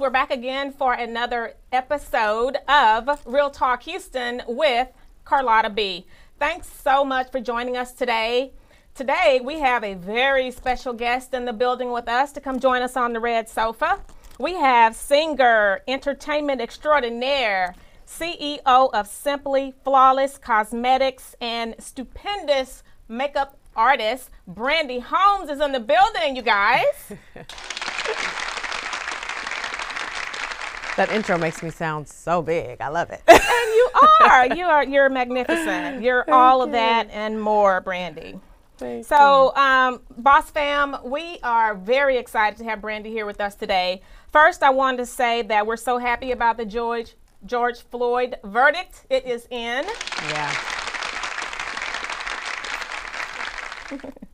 we're 0.00 0.10
back 0.10 0.30
again 0.30 0.70
for 0.72 0.92
another 0.92 1.54
episode 1.72 2.56
of 2.68 3.08
Real 3.26 3.50
Talk 3.50 3.82
Houston 3.82 4.42
with 4.46 4.86
Carlotta 5.24 5.70
B. 5.70 6.06
Thanks 6.38 6.68
so 6.68 7.04
much 7.04 7.32
for 7.32 7.40
joining 7.40 7.76
us 7.76 7.92
today. 7.92 8.52
Today, 8.94 9.40
we 9.42 9.58
have 9.58 9.82
a 9.82 9.94
very 9.94 10.52
special 10.52 10.92
guest 10.92 11.34
in 11.34 11.46
the 11.46 11.52
building 11.52 11.90
with 11.90 12.08
us 12.08 12.30
to 12.32 12.40
come 12.40 12.60
join 12.60 12.80
us 12.80 12.96
on 12.96 13.12
the 13.12 13.18
red 13.18 13.48
sofa. 13.48 13.98
We 14.38 14.54
have 14.54 14.94
singer, 14.94 15.80
entertainment 15.88 16.60
extraordinaire, 16.60 17.74
CEO 18.06 18.60
of 18.66 19.08
Simply 19.08 19.74
Flawless 19.82 20.38
Cosmetics, 20.38 21.34
and 21.40 21.74
stupendous 21.80 22.84
makeup 23.08 23.58
artist, 23.74 24.30
Brandy 24.46 25.00
Holmes, 25.00 25.50
is 25.50 25.60
in 25.60 25.72
the 25.72 25.80
building, 25.80 26.36
you 26.36 26.42
guys. 26.42 27.12
That 30.98 31.12
intro 31.12 31.38
makes 31.38 31.62
me 31.62 31.70
sound 31.70 32.08
so 32.08 32.42
big. 32.42 32.80
I 32.80 32.88
love 32.88 33.10
it. 33.10 33.22
and 33.28 33.38
you 33.38 33.88
are. 34.20 34.46
You 34.48 34.64
are. 34.66 34.84
You're 34.84 35.08
magnificent. 35.08 36.02
You're 36.02 36.28
all 36.28 36.60
of 36.60 36.72
that 36.72 37.08
and 37.12 37.40
more, 37.40 37.80
Brandy. 37.80 38.40
Thank 38.78 39.06
So, 39.06 39.54
um, 39.54 40.00
Boss 40.16 40.50
Fam, 40.50 40.96
we 41.04 41.38
are 41.44 41.76
very 41.76 42.16
excited 42.16 42.58
to 42.58 42.64
have 42.64 42.80
Brandy 42.80 43.10
here 43.10 43.26
with 43.26 43.40
us 43.40 43.54
today. 43.54 44.02
First, 44.32 44.64
I 44.64 44.70
wanted 44.70 44.96
to 44.96 45.06
say 45.06 45.42
that 45.42 45.68
we're 45.68 45.76
so 45.76 45.98
happy 45.98 46.32
about 46.32 46.56
the 46.56 46.66
George 46.66 47.14
George 47.46 47.80
Floyd 47.82 48.34
verdict. 48.42 49.06
It 49.08 49.24
is 49.24 49.46
in. 49.52 49.84
Yeah. 50.30 50.52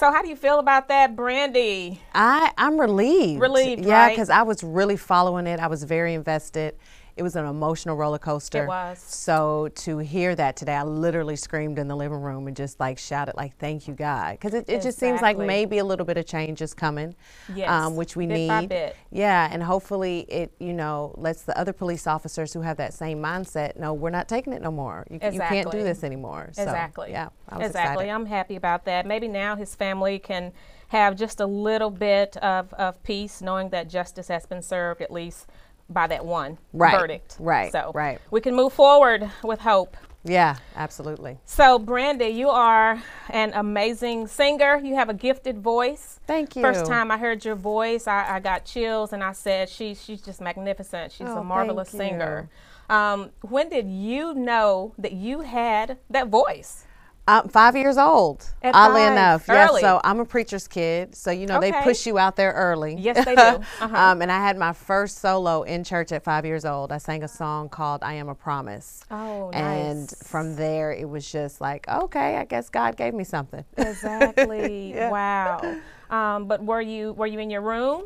So, 0.00 0.10
how 0.10 0.22
do 0.22 0.28
you 0.28 0.36
feel 0.36 0.58
about 0.60 0.88
that, 0.88 1.14
Brandy? 1.14 2.00
I 2.14 2.52
I'm 2.56 2.80
relieved. 2.80 3.38
Relieved, 3.38 3.84
Yeah, 3.84 4.04
right? 4.04 4.08
because 4.08 4.30
I 4.30 4.40
was 4.44 4.64
really 4.64 4.96
following 4.96 5.46
it. 5.46 5.60
I 5.60 5.66
was 5.66 5.84
very 5.84 6.14
invested. 6.14 6.74
It 7.20 7.22
was 7.22 7.36
an 7.36 7.44
emotional 7.44 7.96
roller 7.96 8.18
coaster. 8.18 8.64
It 8.64 8.68
was. 8.68 8.98
So 8.98 9.68
to 9.74 9.98
hear 9.98 10.34
that 10.36 10.56
today, 10.56 10.74
I 10.74 10.84
literally 10.84 11.36
screamed 11.36 11.78
in 11.78 11.86
the 11.86 11.94
living 11.94 12.22
room 12.22 12.46
and 12.46 12.56
just 12.56 12.80
like 12.80 12.96
shouted 12.96 13.36
like, 13.36 13.58
"Thank 13.58 13.86
you, 13.86 13.92
God," 13.92 14.38
because 14.40 14.54
it, 14.54 14.70
it 14.70 14.80
just 14.80 14.98
seems 14.98 15.20
like 15.20 15.36
maybe 15.36 15.76
a 15.76 15.84
little 15.84 16.06
bit 16.06 16.16
of 16.16 16.24
change 16.24 16.62
is 16.62 16.72
coming, 16.72 17.14
Yes, 17.54 17.68
um, 17.68 17.94
which 17.94 18.16
we 18.16 18.26
bit 18.26 18.34
need. 18.34 18.48
by 18.48 18.64
bit. 18.64 18.96
Yeah, 19.10 19.50
and 19.52 19.62
hopefully 19.62 20.20
it 20.30 20.54
you 20.58 20.72
know 20.72 21.14
lets 21.18 21.42
the 21.42 21.58
other 21.58 21.74
police 21.74 22.06
officers 22.06 22.54
who 22.54 22.62
have 22.62 22.78
that 22.78 22.94
same 22.94 23.18
mindset 23.18 23.78
know 23.78 23.92
we're 23.92 24.08
not 24.08 24.26
taking 24.26 24.54
it 24.54 24.62
no 24.62 24.70
more. 24.70 25.06
You, 25.10 25.18
you 25.30 25.40
can't 25.40 25.70
do 25.70 25.82
this 25.82 26.02
anymore. 26.02 26.48
So, 26.54 26.62
Exactly. 26.62 27.10
Yeah. 27.10 27.28
I 27.50 27.58
was 27.58 27.66
exactly. 27.66 28.04
excited. 28.06 28.14
I'm 28.14 28.24
happy 28.24 28.56
about 28.56 28.86
that. 28.86 29.04
Maybe 29.04 29.28
now 29.28 29.56
his 29.56 29.74
family 29.74 30.18
can 30.18 30.52
have 30.88 31.16
just 31.16 31.38
a 31.38 31.46
little 31.46 31.90
bit 31.90 32.36
of, 32.38 32.72
of 32.74 33.02
peace 33.02 33.42
knowing 33.42 33.68
that 33.70 33.90
justice 33.90 34.28
has 34.28 34.46
been 34.46 34.62
served 34.62 35.02
at 35.02 35.12
least 35.12 35.46
by 35.90 36.06
that 36.06 36.24
one 36.24 36.56
Right, 36.72 36.98
verdict. 36.98 37.36
right, 37.38 37.70
So 37.72 37.92
right. 37.94 38.20
we 38.30 38.40
can 38.40 38.54
move 38.54 38.72
forward 38.72 39.28
with 39.42 39.60
hope. 39.60 39.96
Yeah, 40.22 40.56
absolutely. 40.76 41.38
So 41.46 41.78
Brandy, 41.78 42.26
you 42.26 42.50
are 42.50 43.02
an 43.30 43.52
amazing 43.54 44.26
singer. 44.26 44.76
You 44.76 44.94
have 44.96 45.08
a 45.08 45.14
gifted 45.14 45.58
voice. 45.62 46.20
Thank 46.26 46.56
you. 46.56 46.62
First 46.62 46.84
time 46.86 47.10
I 47.10 47.16
heard 47.16 47.42
your 47.44 47.54
voice, 47.54 48.06
I, 48.06 48.36
I 48.36 48.40
got 48.40 48.66
chills, 48.66 49.14
and 49.14 49.24
I 49.24 49.32
said, 49.32 49.70
"She, 49.70 49.94
she's 49.94 50.20
just 50.20 50.40
magnificent. 50.42 51.12
She's 51.12 51.26
Oh, 51.26 51.38
a 51.38 51.44
marvelous 51.44 51.88
singer." 51.88 52.50
Um, 52.90 53.30
when 53.42 53.68
did 53.70 53.88
you 53.88 54.34
know 54.34 54.92
that 54.98 55.12
you 55.12 55.40
had 55.40 55.96
that 56.10 56.26
voice? 56.28 56.84
I'm 57.28 57.48
five 57.48 57.76
years 57.76 57.96
old. 57.96 58.44
At 58.62 58.74
oddly 58.74 59.02
five, 59.02 59.12
enough, 59.12 59.48
early. 59.48 59.80
yeah. 59.82 59.88
So 59.88 60.00
I'm 60.02 60.18
a 60.20 60.24
preacher's 60.24 60.66
kid. 60.66 61.14
So 61.14 61.30
you 61.30 61.46
know 61.46 61.60
they 61.60 61.70
push 61.70 62.06
you 62.06 62.18
out 62.18 62.34
there 62.36 62.52
early. 62.52 62.96
Yes, 62.98 63.24
they 63.24 63.34
do. 63.36 63.40
Uh-huh. 63.80 63.96
um, 63.96 64.20
and 64.22 64.32
I 64.32 64.38
had 64.40 64.58
my 64.58 64.72
first 64.72 65.18
solo 65.18 65.62
in 65.62 65.84
church 65.84 66.10
at 66.12 66.24
five 66.24 66.44
years 66.44 66.64
old. 66.64 66.90
I 66.92 66.98
sang 66.98 67.22
a 67.22 67.28
song 67.28 67.68
called 67.68 68.02
"I 68.02 68.14
Am 68.14 68.28
a 68.28 68.34
Promise." 68.34 69.04
Oh, 69.10 69.50
nice. 69.52 69.60
And 69.62 70.00
nice. 70.00 70.22
from 70.28 70.56
there, 70.56 70.92
it 70.92 71.08
was 71.08 71.30
just 71.30 71.60
like, 71.60 71.86
okay, 71.88 72.36
I 72.36 72.44
guess 72.44 72.68
God 72.68 72.96
gave 72.96 73.14
me 73.14 73.24
something. 73.24 73.64
Exactly. 73.76 74.94
Yeah. 74.94 75.10
Wow. 75.10 75.76
Um, 76.10 76.46
but 76.46 76.64
were 76.64 76.80
you 76.80 77.12
were 77.12 77.26
you 77.26 77.38
in 77.38 77.50
your 77.50 77.62
room? 77.62 78.04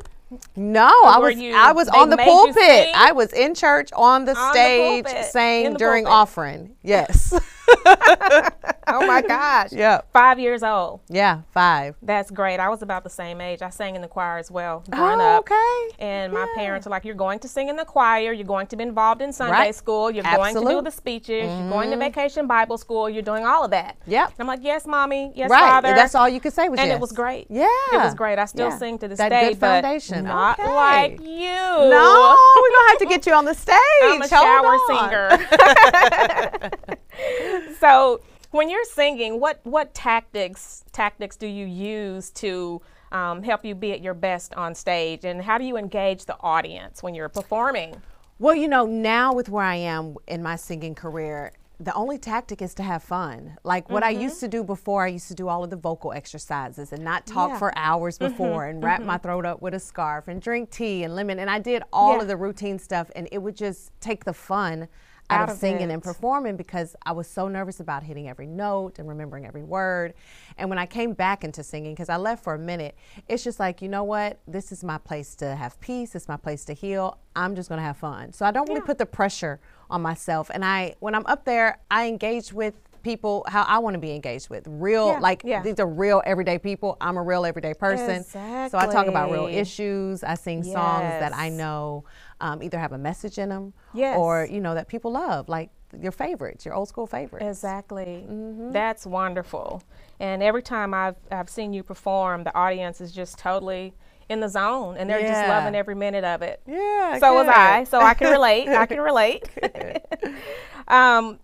No, 0.55 0.89
I 1.05 1.17
was 1.19 1.35
you- 1.37 1.55
I 1.55 1.71
was 1.71 1.87
they 1.87 1.97
on 1.97 2.09
the 2.09 2.17
pulpit. 2.17 2.89
I 2.95 3.11
was 3.11 3.31
in 3.33 3.53
church 3.55 3.89
on 3.95 4.25
the 4.25 4.35
On 4.37 4.47
the 4.47 4.51
stage 4.51 5.05
pulpit, 5.05 5.25
saying 5.25 5.73
the 5.73 5.79
during 5.79 6.03
pulpit. 6.05 6.15
offering. 6.19 6.75
Yes. 6.83 7.33
Oh 8.87 9.05
my 9.07 9.21
gosh. 9.21 9.71
yeah. 9.71 10.01
Five 10.13 10.39
years 10.39 10.61
old. 10.61 10.99
Yeah. 11.09 11.41
Five. 11.51 11.95
That's 12.03 12.29
great. 12.29 12.59
I 12.59 12.69
was 12.69 12.83
about 12.83 13.03
the 13.03 13.09
same 13.09 13.41
age. 13.41 13.63
I 13.63 13.71
sang 13.71 13.95
in 13.95 14.01
the 14.03 14.07
choir 14.07 14.37
as 14.37 14.51
well 14.51 14.83
oh, 14.93 14.95
growing 14.95 15.19
Oh, 15.19 15.37
up. 15.37 15.39
okay. 15.39 15.95
And 15.99 16.31
my 16.31 16.41
Yeah. 16.41 16.53
parents 16.55 16.85
are 16.85 16.91
like, 16.91 17.03
"You're 17.03 17.15
going 17.15 17.39
to 17.39 17.47
sing 17.47 17.67
in 17.67 17.75
the 17.77 17.83
choir. 17.85 18.31
You're 18.31 18.45
going 18.45 18.67
to 18.67 18.75
be 18.75 18.83
involved 18.83 19.21
in 19.23 19.33
Sunday 19.33 19.53
Right. 19.53 19.75
school. 19.75 20.11
You're 20.11 20.23
going 20.23 20.53
to 20.53 20.61
do 20.61 20.81
the 20.83 20.91
speeches. 20.91 21.45
You're 21.51 21.69
going 21.69 21.89
to 21.89 21.95
mm-hmm. 21.95 21.99
vacation 22.05 22.45
Bible 22.47 22.77
school. 22.77 23.09
You're 23.09 23.23
doing 23.23 23.43
all 23.45 23.65
of 23.65 23.71
that." 23.71 23.97
Yep. 24.05 24.27
And 24.29 24.35
I'm 24.39 24.47
like, 24.47 24.59
"Yes, 24.61 24.85
mommy. 24.85 25.31
Yes, 25.35 25.49
right. 25.49 25.59
father." 25.59 25.95
That's 25.95 26.13
all 26.13 26.29
you 26.29 26.39
could 26.39 26.53
say 26.53 26.69
was 26.69 26.79
and 26.79 26.87
yes. 26.87 26.97
it 26.97 27.01
was 27.01 27.11
great. 27.11 27.47
Yeah. 27.49 27.65
It 27.91 27.97
was 27.97 28.13
great. 28.13 28.37
I 28.37 28.45
still 28.45 28.69
Yeah. 28.69 28.77
sing 28.77 28.99
to 28.99 29.07
this 29.07 29.17
that 29.17 29.29
day, 29.29 29.49
good 29.49 29.59
but 29.59 29.81
foundation. 29.81 30.25
not 30.25 30.59
Okay. 30.59 30.71
like 30.73 31.19
you. 31.21 31.55
No, 31.95 32.35
we're 32.61 32.71
gonna 32.75 32.89
have 32.89 32.99
to 32.99 33.07
get 33.09 33.25
you 33.25 33.33
on 33.33 33.45
the 33.45 33.55
stage. 33.55 33.75
I'm 34.03 34.21
a 34.21 34.27
Hold 34.27 34.29
shower 34.29 34.75
on. 34.75 34.79
singer. 35.09 36.97
so 37.79 38.21
when 38.51 38.69
you're 38.69 38.85
singing, 38.85 39.39
what 39.39 39.59
what 39.63 39.93
tactics 39.93 40.85
tactics 40.91 41.35
do 41.35 41.47
you 41.47 41.65
use 41.65 42.31
to 42.31 42.81
um, 43.11 43.43
help 43.43 43.65
you 43.65 43.75
be 43.75 43.91
at 43.91 44.01
your 44.01 44.13
best 44.13 44.53
on 44.55 44.75
stage, 44.75 45.25
and 45.25 45.41
how 45.41 45.57
do 45.57 45.65
you 45.65 45.77
engage 45.77 46.25
the 46.25 46.37
audience 46.39 47.03
when 47.03 47.13
you're 47.13 47.29
performing? 47.29 48.01
Well, 48.39 48.55
you 48.55 48.67
know, 48.67 48.85
now 48.85 49.33
with 49.33 49.47
where 49.49 49.63
I 49.63 49.75
am 49.75 50.15
in 50.27 50.43
my 50.43 50.57
singing 50.57 50.93
career, 50.95 51.53
the 51.79 51.93
only 51.93 52.17
tactic 52.17 52.61
is 52.61 52.73
to 52.75 52.83
have 52.83 53.03
fun. 53.03 53.57
Like 53.63 53.89
what 53.89 54.03
I 54.03 54.13
mm-hmm. 54.13 54.23
used 54.23 54.39
to 54.41 54.47
do 54.47 54.63
before, 54.63 55.05
I 55.05 55.09
used 55.09 55.27
to 55.29 55.35
do 55.35 55.47
all 55.47 55.63
of 55.63 55.69
the 55.69 55.75
vocal 55.75 56.13
exercises 56.13 56.91
and 56.91 57.03
not 57.03 57.25
talk 57.25 57.51
Yeah. 57.51 57.59
for 57.59 57.77
hours 57.77 58.17
mm-hmm. 58.17 58.31
before 58.31 58.65
and 58.65 58.83
wrap 58.83 59.01
my 59.01 59.15
mm-hmm. 59.15 59.23
throat 59.23 59.45
up 59.45 59.61
with 59.61 59.73
a 59.73 59.79
scarf 59.79 60.27
and 60.27 60.41
drink 60.41 60.69
tea 60.69 61.03
and 61.03 61.15
lemon. 61.15 61.39
And 61.39 61.49
I 61.49 61.59
did 61.59 61.83
all 61.91 62.15
Yeah. 62.15 62.21
of 62.21 62.27
the 62.27 62.37
routine 62.37 62.79
stuff, 62.79 63.11
and 63.15 63.27
it 63.31 63.39
would 63.39 63.55
just 63.55 63.91
take 63.99 64.23
the 64.23 64.33
fun 64.33 64.87
out, 65.29 65.41
Out 65.41 65.49
of 65.49 65.55
of 65.55 65.59
singing 65.59 65.89
it. 65.89 65.93
and 65.93 66.03
performing 66.03 66.55
because 66.55 66.95
I 67.05 67.11
was 67.11 67.27
so 67.27 67.47
nervous 67.47 67.79
about 67.79 68.03
hitting 68.03 68.29
every 68.29 68.45
note 68.47 68.99
and 68.99 69.07
remembering 69.07 69.45
every 69.45 69.63
word. 69.63 70.13
And 70.57 70.69
when 70.69 70.77
I 70.77 70.85
came 70.85 71.13
back 71.13 71.43
into 71.43 71.63
singing, 71.63 71.93
because 71.93 72.09
I 72.09 72.17
left 72.17 72.43
for 72.43 72.53
a 72.53 72.59
minute, 72.59 72.95
it's 73.27 73.43
just 73.43 73.59
like, 73.59 73.81
you 73.81 73.89
know 73.89 74.03
what? 74.03 74.39
This 74.47 74.71
is 74.71 74.83
my 74.83 74.97
place 74.97 75.35
to 75.35 75.55
have 75.55 75.79
peace. 75.79 76.13
It's 76.15 76.27
my 76.27 76.37
place 76.37 76.63
to 76.65 76.73
heal. 76.73 77.17
I'm 77.35 77.55
just 77.55 77.69
going 77.69 77.79
to 77.79 77.83
have 77.83 77.97
fun. 77.97 78.33
So 78.33 78.45
I 78.45 78.51
don't 78.51 78.67
really 78.69 78.81
Yeah. 78.81 78.85
put 78.85 78.97
the 78.99 79.05
pressure 79.05 79.59
on 79.89 80.01
myself. 80.01 80.51
And 80.53 80.63
I, 80.63 80.95
when 80.99 81.15
I'm 81.15 81.25
up 81.25 81.45
there, 81.45 81.79
I 81.89 82.07
engage 82.07 82.53
with 82.53 82.75
people 83.05 83.45
how 83.47 83.61
I 83.63 83.77
want 83.77 83.93
to 83.93 83.99
be 83.99 84.11
engaged 84.13 84.49
with. 84.49 84.65
Real, 84.67 85.09
Yeah, 85.09 85.19
like 85.19 85.43
yeah. 85.45 85.61
these 85.61 85.79
are 85.79 85.87
real 85.87 86.23
everyday 86.25 86.57
people. 86.57 86.97
I'm 86.99 87.15
a 87.17 87.23
real 87.23 87.45
everyday 87.45 87.75
person. 87.75 88.23
So 88.23 88.39
I 88.39 88.87
talk 88.91 89.07
about 89.07 89.31
real 89.31 89.45
issues. 89.45 90.23
I 90.23 90.33
sing 90.33 90.63
songs 90.63 91.03
that 91.21 91.33
I 91.33 91.49
know 91.49 92.03
um, 92.41 92.61
either 92.63 92.77
have 92.79 92.91
a 92.91 92.97
message 92.97 93.37
in 93.37 93.49
them 93.49 93.73
Yes. 93.93 94.17
or, 94.17 94.45
you 94.51 94.59
know, 94.59 94.73
that 94.73 94.87
people 94.89 95.11
love, 95.11 95.47
like 95.47 95.69
your 95.97 96.11
favorites, 96.11 96.65
your 96.65 96.73
old 96.73 96.89
school 96.89 97.07
favorites. 97.07 97.45
Exactly. 97.45 98.25
Mm-hmm. 98.27 98.71
That's 98.71 99.05
wonderful. 99.05 99.83
And 100.19 100.41
every 100.43 100.63
time 100.63 100.93
I've 100.93 101.15
I've 101.31 101.49
seen 101.49 101.71
you 101.71 101.83
perform, 101.83 102.43
the 102.43 102.53
audience 102.57 102.99
is 103.01 103.11
just 103.11 103.37
totally 103.37 103.93
in 104.27 104.39
the 104.39 104.49
zone, 104.49 104.97
and 104.97 105.07
they're 105.07 105.21
just 105.21 105.47
loving 105.47 105.75
every 105.75 105.93
minute 105.93 106.23
of 106.23 106.41
it. 106.41 106.59
Yeah. 106.65 107.19
so 107.19 107.33
was. 107.35 107.47
I. 107.47 107.83
So 107.83 107.99
I 107.99 108.15
can 108.15 108.31
relate. 108.31 108.67
I 108.67 108.85
can 108.87 108.99
relate. 109.11 109.43
um, 110.87 111.39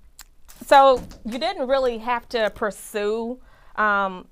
so 0.65 1.01
you 1.25 1.37
didn't 1.39 1.67
really 1.67 1.97
have 1.99 2.27
to 2.29 2.49
pursue 2.51 3.39
um, 3.75 4.27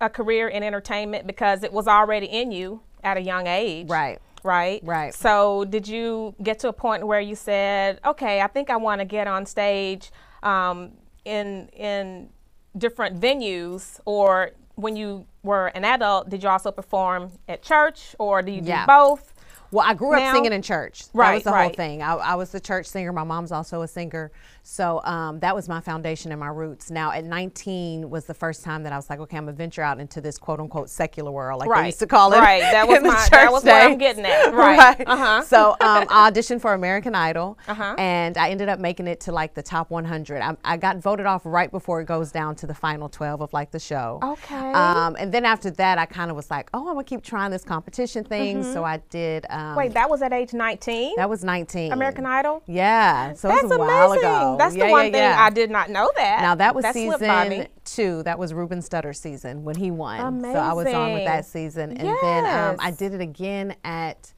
a 0.00 0.08
career 0.10 0.48
in 0.48 0.62
entertainment 0.62 1.26
because 1.26 1.62
it 1.62 1.72
was 1.72 1.86
already 1.88 2.26
in 2.26 2.52
you 2.52 2.80
at 3.02 3.16
a 3.16 3.20
young 3.20 3.46
age. 3.46 3.88
Right. 3.88 4.18
Right. 4.42 4.80
Right. 4.84 5.14
So 5.14 5.64
did 5.64 5.88
you 5.88 6.34
get 6.42 6.58
to 6.60 6.68
a 6.68 6.72
point 6.72 7.06
where 7.06 7.20
you 7.20 7.34
said, 7.34 7.98
"Okay, 8.04 8.42
I 8.42 8.46
think 8.46 8.68
I 8.68 8.76
want 8.76 9.00
to 9.00 9.04
get 9.06 9.26
on 9.26 9.46
stage 9.46 10.10
um, 10.42 10.92
in 11.24 11.68
in 11.68 12.28
different 12.76 13.18
venues," 13.20 14.00
or 14.04 14.50
when 14.74 14.96
you 14.96 15.24
were 15.42 15.68
an 15.68 15.84
adult, 15.84 16.28
did 16.28 16.42
you 16.42 16.48
also 16.48 16.70
perform 16.72 17.30
at 17.48 17.62
church, 17.62 18.14
or 18.18 18.42
do 18.42 18.50
you 18.52 18.60
Yeah. 18.62 18.82
do 18.82 18.86
both? 18.86 19.33
Well, 19.74 19.84
I 19.84 19.92
grew 19.94 20.12
up 20.14 20.20
Now- 20.20 20.32
singing 20.32 20.52
in 20.52 20.62
church. 20.62 21.08
that 21.12 21.34
was 21.34 21.42
the 21.42 21.50
whole 21.52 21.68
thing. 21.70 22.00
I, 22.00 22.14
I 22.14 22.34
was 22.36 22.50
the 22.52 22.60
church 22.60 22.86
singer. 22.86 23.12
My 23.12 23.24
mom's 23.24 23.50
also 23.50 23.82
a 23.82 23.88
singer. 23.88 24.30
So 24.62 25.02
um, 25.04 25.40
that 25.40 25.52
was 25.54 25.68
my 25.68 25.80
foundation 25.80 26.30
and 26.30 26.38
my 26.40 26.46
roots. 26.46 26.90
Now, 26.90 27.10
at 27.10 27.24
19 27.24 28.08
was 28.08 28.24
the 28.24 28.32
first 28.34 28.62
time 28.62 28.84
that 28.84 28.92
I 28.92 28.96
was 28.96 29.10
like, 29.10 29.18
okay, 29.18 29.36
I'm 29.36 29.44
going 29.46 29.54
to 29.54 29.58
venture 29.58 29.82
out 29.82 29.98
into 29.98 30.20
this 30.20 30.38
quote 30.38 30.60
unquote 30.60 30.88
secular 30.88 31.32
world, 31.32 31.58
like 31.58 31.68
Right. 31.68 31.80
they 31.82 31.86
used 31.88 31.98
to 31.98 32.06
call 32.06 32.32
it. 32.32 32.38
Right. 32.38 32.60
That 32.62 32.86
was 32.88 33.02
my- 33.02 33.26
that 33.32 33.50
was 33.52 33.64
what 33.64 33.74
I'm 33.74 33.98
getting 33.98 34.24
at. 34.24 34.54
Right. 34.54 35.02
Uh-huh. 35.06 35.42
So 35.42 35.70
um, 35.72 36.06
I 36.08 36.30
auditioned 36.30 36.60
for 36.60 36.72
American 36.72 37.14
Idol, 37.16 37.58
Uh-huh. 37.66 37.96
and 37.98 38.38
I 38.38 38.50
ended 38.50 38.68
up 38.68 38.78
making 38.78 39.08
it 39.08 39.18
to 39.22 39.32
like 39.32 39.54
the 39.54 39.62
top 39.62 39.90
100. 39.90 40.40
I, 40.40 40.56
I 40.64 40.76
got 40.76 40.98
voted 40.98 41.26
off 41.26 41.42
right 41.44 41.70
before 41.70 42.00
it 42.00 42.04
goes 42.06 42.30
down 42.30 42.54
to 42.56 42.66
the 42.68 42.74
final 42.74 43.08
12 43.08 43.40
of 43.42 43.52
like 43.52 43.72
the 43.72 43.80
show. 43.80 44.20
Okay. 44.22 44.54
Um, 44.72 45.16
and 45.18 45.34
then 45.34 45.44
after 45.44 45.70
that, 45.72 45.98
I 45.98 46.06
kind 46.06 46.30
of 46.30 46.36
was 46.36 46.48
like, 46.50 46.70
oh, 46.72 46.86
I'm 46.88 46.94
gonna 46.94 47.02
keep 47.04 47.22
trying 47.22 47.50
this 47.50 47.64
competition 47.64 48.22
thing. 48.24 48.62
Mm-hmm. 48.62 48.72
So 48.72 48.84
I 48.84 48.98
did 49.10 49.44
um, 49.50 49.63
Wait, 49.76 49.94
that 49.94 50.10
was 50.10 50.20
at 50.22 50.32
age 50.32 50.52
19? 50.52 51.14
that 51.16 51.28
was 51.30 51.42
19. 51.44 51.92
American 51.92 52.26
Idol? 52.26 52.62
Yeah, 52.66 53.32
so 53.32 53.48
That's 53.48 53.62
it 53.62 53.68
was 53.68 53.76
a 53.76 53.78
while 53.78 54.12
amazing. 54.12 54.28
ago. 54.28 54.56
That's 54.58 54.74
Yeah, 54.76 54.86
the 54.86 54.90
one 54.92 55.04
yeah, 55.06 55.12
thing 55.12 55.22
yeah. 55.22 55.36
I 55.42 55.50
did 55.50 55.70
not 55.70 55.90
know 55.90 56.10
that. 56.16 56.42
Now 56.42 56.54
that 56.56 56.74
was 56.74 56.84
me. 56.84 56.92
season 56.92 57.66
two. 57.84 58.22
That 58.24 58.38
was 58.38 58.52
Ruben 58.52 58.80
Studdard's 58.80 59.18
season 59.20 59.64
when 59.64 59.76
he 59.76 59.90
won. 59.90 60.20
Amazing. 60.20 60.52
So 60.54 60.58
I 60.60 60.72
was 60.72 60.86
on 60.92 61.12
with 61.12 61.24
that 61.24 61.46
season, 61.46 61.96
and 61.96 62.16
then 62.22 62.46
um, 62.46 62.76
I 62.80 62.90
did 62.90 63.14
it 63.14 63.20
again 63.20 63.74
at 63.84 64.32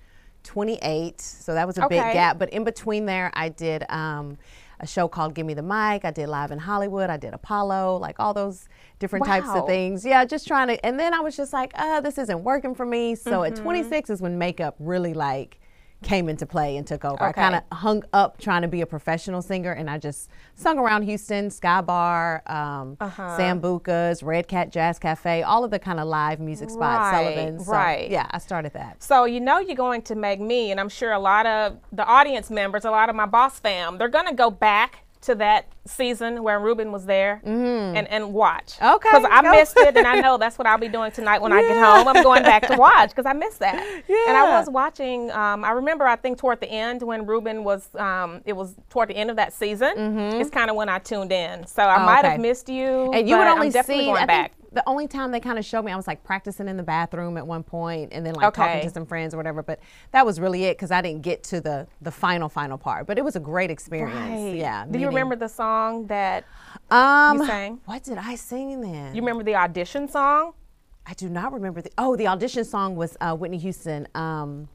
28. 0.45 1.21
So 1.21 1.55
that 1.55 1.67
was 1.67 1.77
a 1.79 1.85
Okay. 1.87 1.97
big 2.01 2.13
gap. 2.13 2.39
But 2.39 2.51
in 2.51 2.65
between 2.65 3.07
there, 3.07 3.31
I 3.35 3.49
did 3.49 3.85
um, 3.91 4.39
a 4.81 4.87
show 4.87 5.09
called 5.09 5.35
Give 5.35 5.47
Me 5.47 5.55
the 5.55 5.63
Mic. 5.63 6.05
I 6.05 6.11
did 6.15 6.29
Live 6.29 6.51
in 6.51 6.59
Hollywood. 6.59 7.11
I 7.11 7.17
did 7.17 7.33
Apollo, 7.35 7.97
like 7.99 8.19
all 8.21 8.35
those 8.35 8.69
different 8.99 9.25
types 9.25 9.49
of 9.49 9.67
things. 9.67 10.05
Yeah, 10.05 10.25
just 10.25 10.47
trying 10.47 10.69
to. 10.69 10.85
And 10.87 10.99
then 10.99 11.15
I 11.15 11.21
was 11.21 11.37
just 11.37 11.53
like, 11.53 11.73
uh, 11.75 12.01
this 12.01 12.19
isn't 12.19 12.45
working 12.45 12.75
for 12.75 12.85
me. 12.87 13.15
So 13.15 13.31
Mm-hmm. 13.41 13.53
at 13.55 13.57
26 13.63 14.11
is 14.11 14.21
when 14.23 14.39
makeup 14.39 14.77
really 14.79 15.15
like 15.15 15.59
came 16.03 16.29
into 16.29 16.47
play 16.47 16.77
and 16.77 16.87
took 16.87 17.05
over. 17.05 17.23
I 17.23 17.33
kind 17.33 17.55
of 17.55 17.63
hung 17.77 18.05
up 18.13 18.39
trying 18.39 18.63
to 18.63 18.69
be 18.69 18.81
a 18.83 18.87
professional 18.87 19.43
singer, 19.43 19.73
and 19.73 19.89
I 19.89 19.99
just 19.99 20.29
sung 20.55 20.79
around 20.79 21.03
Houston, 21.03 21.51
Sky 21.51 21.81
Bar, 21.81 22.43
um, 22.47 22.97
Uh-huh. 23.01 23.37
Sambuca's, 23.39 24.23
Red 24.23 24.47
Cat 24.47 24.71
Jazz 24.71 24.99
Cafe, 24.99 25.43
all 25.43 25.65
of 25.65 25.71
the 25.71 25.79
kind 25.79 25.99
of 25.99 26.07
live 26.07 26.39
music 26.39 26.71
spots, 26.71 27.13
Right, 27.13 27.25
Sullivan. 27.35 27.61
So, 27.61 27.73
right. 27.73 28.11
Yeah, 28.11 28.27
I 28.31 28.39
started 28.39 28.73
that. 28.75 29.03
So 29.03 29.25
you 29.25 29.41
know 29.41 29.59
you're 29.59 29.75
going 29.75 30.03
to 30.03 30.15
make 30.15 30.39
me, 30.41 30.71
and 30.71 30.79
I'm 30.79 30.89
sure 30.91 31.13
a 31.13 31.19
lot 31.19 31.47
of 31.47 31.79
the 31.93 32.05
audience 32.05 32.51
members, 32.51 32.85
a 32.85 32.91
lot 32.91 33.09
of 33.09 33.17
my 33.17 33.27
boss 33.27 33.59
fam, 33.59 33.99
they're 33.99 34.09
going 34.09 34.27
to 34.29 34.35
go 34.35 34.51
back 34.51 35.06
to 35.27 35.35
that 35.37 35.67
season 35.85 36.43
where 36.43 36.59
Ruben 36.59 36.91
was 36.91 37.07
there 37.07 37.41
and, 37.45 38.09
and 38.09 38.33
watch. 38.33 38.75
Mm-hmm. 38.79 38.95
Okay, 38.97 39.09
Because 39.13 39.29
I 39.31 39.43
go. 39.43 39.51
missed 39.53 39.77
it, 39.77 39.97
and 39.97 40.07
I 40.07 40.21
know 40.21 40.37
that's 40.39 40.59
what 40.59 40.67
I'll 40.67 40.79
be 40.79 40.89
doing 40.89 41.13
tonight 41.13 41.41
when 41.41 41.53
I 41.53 41.63
get 41.63 41.77
home. 41.77 42.09
I'm 42.09 42.23
going 42.23 42.43
back 42.43 42.67
to 42.69 42.77
watch 42.77 43.11
because 43.11 43.27
I 43.27 43.33
missed 43.33 43.61
that. 43.61 43.77
Yeah. 44.09 44.17
And 44.29 44.37
I 44.37 44.59
was 44.59 44.69
watching. 44.69 45.31
Um, 45.31 45.65
I 45.65 45.71
remember. 45.71 46.07
I 46.07 46.17
think 46.17 46.39
toward 46.39 46.61
the 46.61 46.71
end 46.71 47.03
when 47.03 47.27
Ruben 47.27 47.63
was. 47.65 47.89
Um, 47.95 48.41
it 48.45 48.55
was 48.55 48.75
toward 48.91 49.09
the 49.11 49.17
end 49.17 49.31
of 49.31 49.37
that 49.37 49.53
season. 49.53 50.19
It's 50.41 50.51
kind 50.51 50.71
of 50.71 50.77
when 50.77 50.89
I 50.89 50.99
tuned 50.99 51.33
in. 51.33 51.67
So 51.67 51.83
I 51.83 51.87
Mm-hmm. 51.97 52.03
Oh, 52.03 52.07
might 52.07 52.19
okay. 52.21 52.31
have 52.33 52.41
missed 52.41 52.69
you. 52.69 53.11
And 53.13 53.29
you 53.29 53.37
would 53.39 53.47
only 53.47 53.67
I'm 53.69 53.73
definitely 53.73 54.05
see 54.05 54.11
going 54.11 54.23
I 54.23 54.27
back. 54.27 54.53
The 54.77 54.89
only 54.89 55.09
time 55.09 55.33
they 55.33 55.41
kind 55.41 55.59
of 55.59 55.65
showed 55.65 55.83
me, 55.85 55.91
I 55.91 55.97
was 55.97 56.07
like 56.07 56.23
practicing 56.23 56.69
in 56.69 56.77
the 56.77 56.83
bathroom 56.85 57.37
at 57.37 57.45
one 57.47 57.65
point, 57.65 58.13
and 58.13 58.25
then 58.25 58.35
like 58.35 58.47
Okay. 58.47 58.63
talking 58.63 58.87
to 58.89 58.95
some 58.95 59.07
friends 59.07 59.35
or 59.35 59.39
whatever. 59.39 59.63
But 59.63 59.81
that 60.13 60.25
was 60.25 60.39
really 60.39 60.65
it 60.67 60.77
because 60.77 60.91
I 60.93 61.01
didn't 61.03 61.23
get 61.23 61.43
to 61.45 61.61
the 61.61 61.89
the 62.01 62.13
final 62.13 62.49
final 62.49 62.79
part. 62.79 63.07
But 63.09 63.19
it 63.19 63.25
was 63.25 63.35
a 63.35 63.41
great 63.41 63.71
experience. 63.71 64.15
Right. 64.15 64.55
Yeah. 64.57 64.87
Do 64.89 64.99
you 64.99 65.09
remember 65.09 65.35
the 65.35 65.49
song 65.49 66.07
that 66.07 66.45
Um, 66.91 67.39
you 67.39 67.47
sang? 67.47 67.81
What 67.87 68.05
did 68.05 68.19
I 68.19 68.37
sing 68.37 68.81
then? 68.81 69.15
you 69.15 69.23
remember 69.23 69.43
the 69.43 69.57
audition 69.57 70.07
song? 70.09 70.53
I 71.07 71.15
do 71.15 71.29
not 71.29 71.53
remember 71.53 71.81
the. 71.83 71.91
Oh, 71.99 72.15
the 72.17 72.27
audition 72.29 72.65
song 72.65 72.97
was 72.97 73.17
uh, 73.21 73.35
Whitney 73.35 73.59
Houston. 73.59 74.07
Um, 74.15 74.69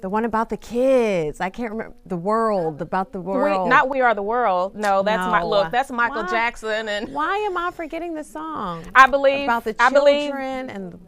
the 0.00 0.08
one 0.08 0.24
about 0.24 0.48
the 0.48 0.56
kids. 0.56 1.40
I 1.40 1.50
can't 1.50 1.72
remember 1.72 1.94
the 2.06 2.16
world 2.16 2.80
about 2.82 3.12
the 3.12 3.20
We, 3.20 3.32
world. 3.32 3.68
not 3.68 3.88
We 3.88 4.00
Are 4.00 4.14
the 4.14 4.22
World. 4.22 4.74
No, 4.74 5.02
that's 5.02 5.26
my 5.30 5.42
look. 5.42 5.70
That's 5.70 5.90
Michael 5.90 6.24
Why? 6.24 6.30
Jackson, 6.30 6.88
and 6.88 7.12
Why 7.12 7.36
am 7.38 7.56
I 7.56 7.70
forgetting 7.70 8.14
the 8.14 8.24
song? 8.24 8.84
I 8.94 9.06
believe 9.06 9.44
about 9.44 9.64
the 9.64 9.76
I 9.78 9.90
believe. 9.90 10.30
children 10.30 10.70
and 10.70 10.92
the. 10.92 10.98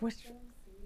Which, 0.00 0.16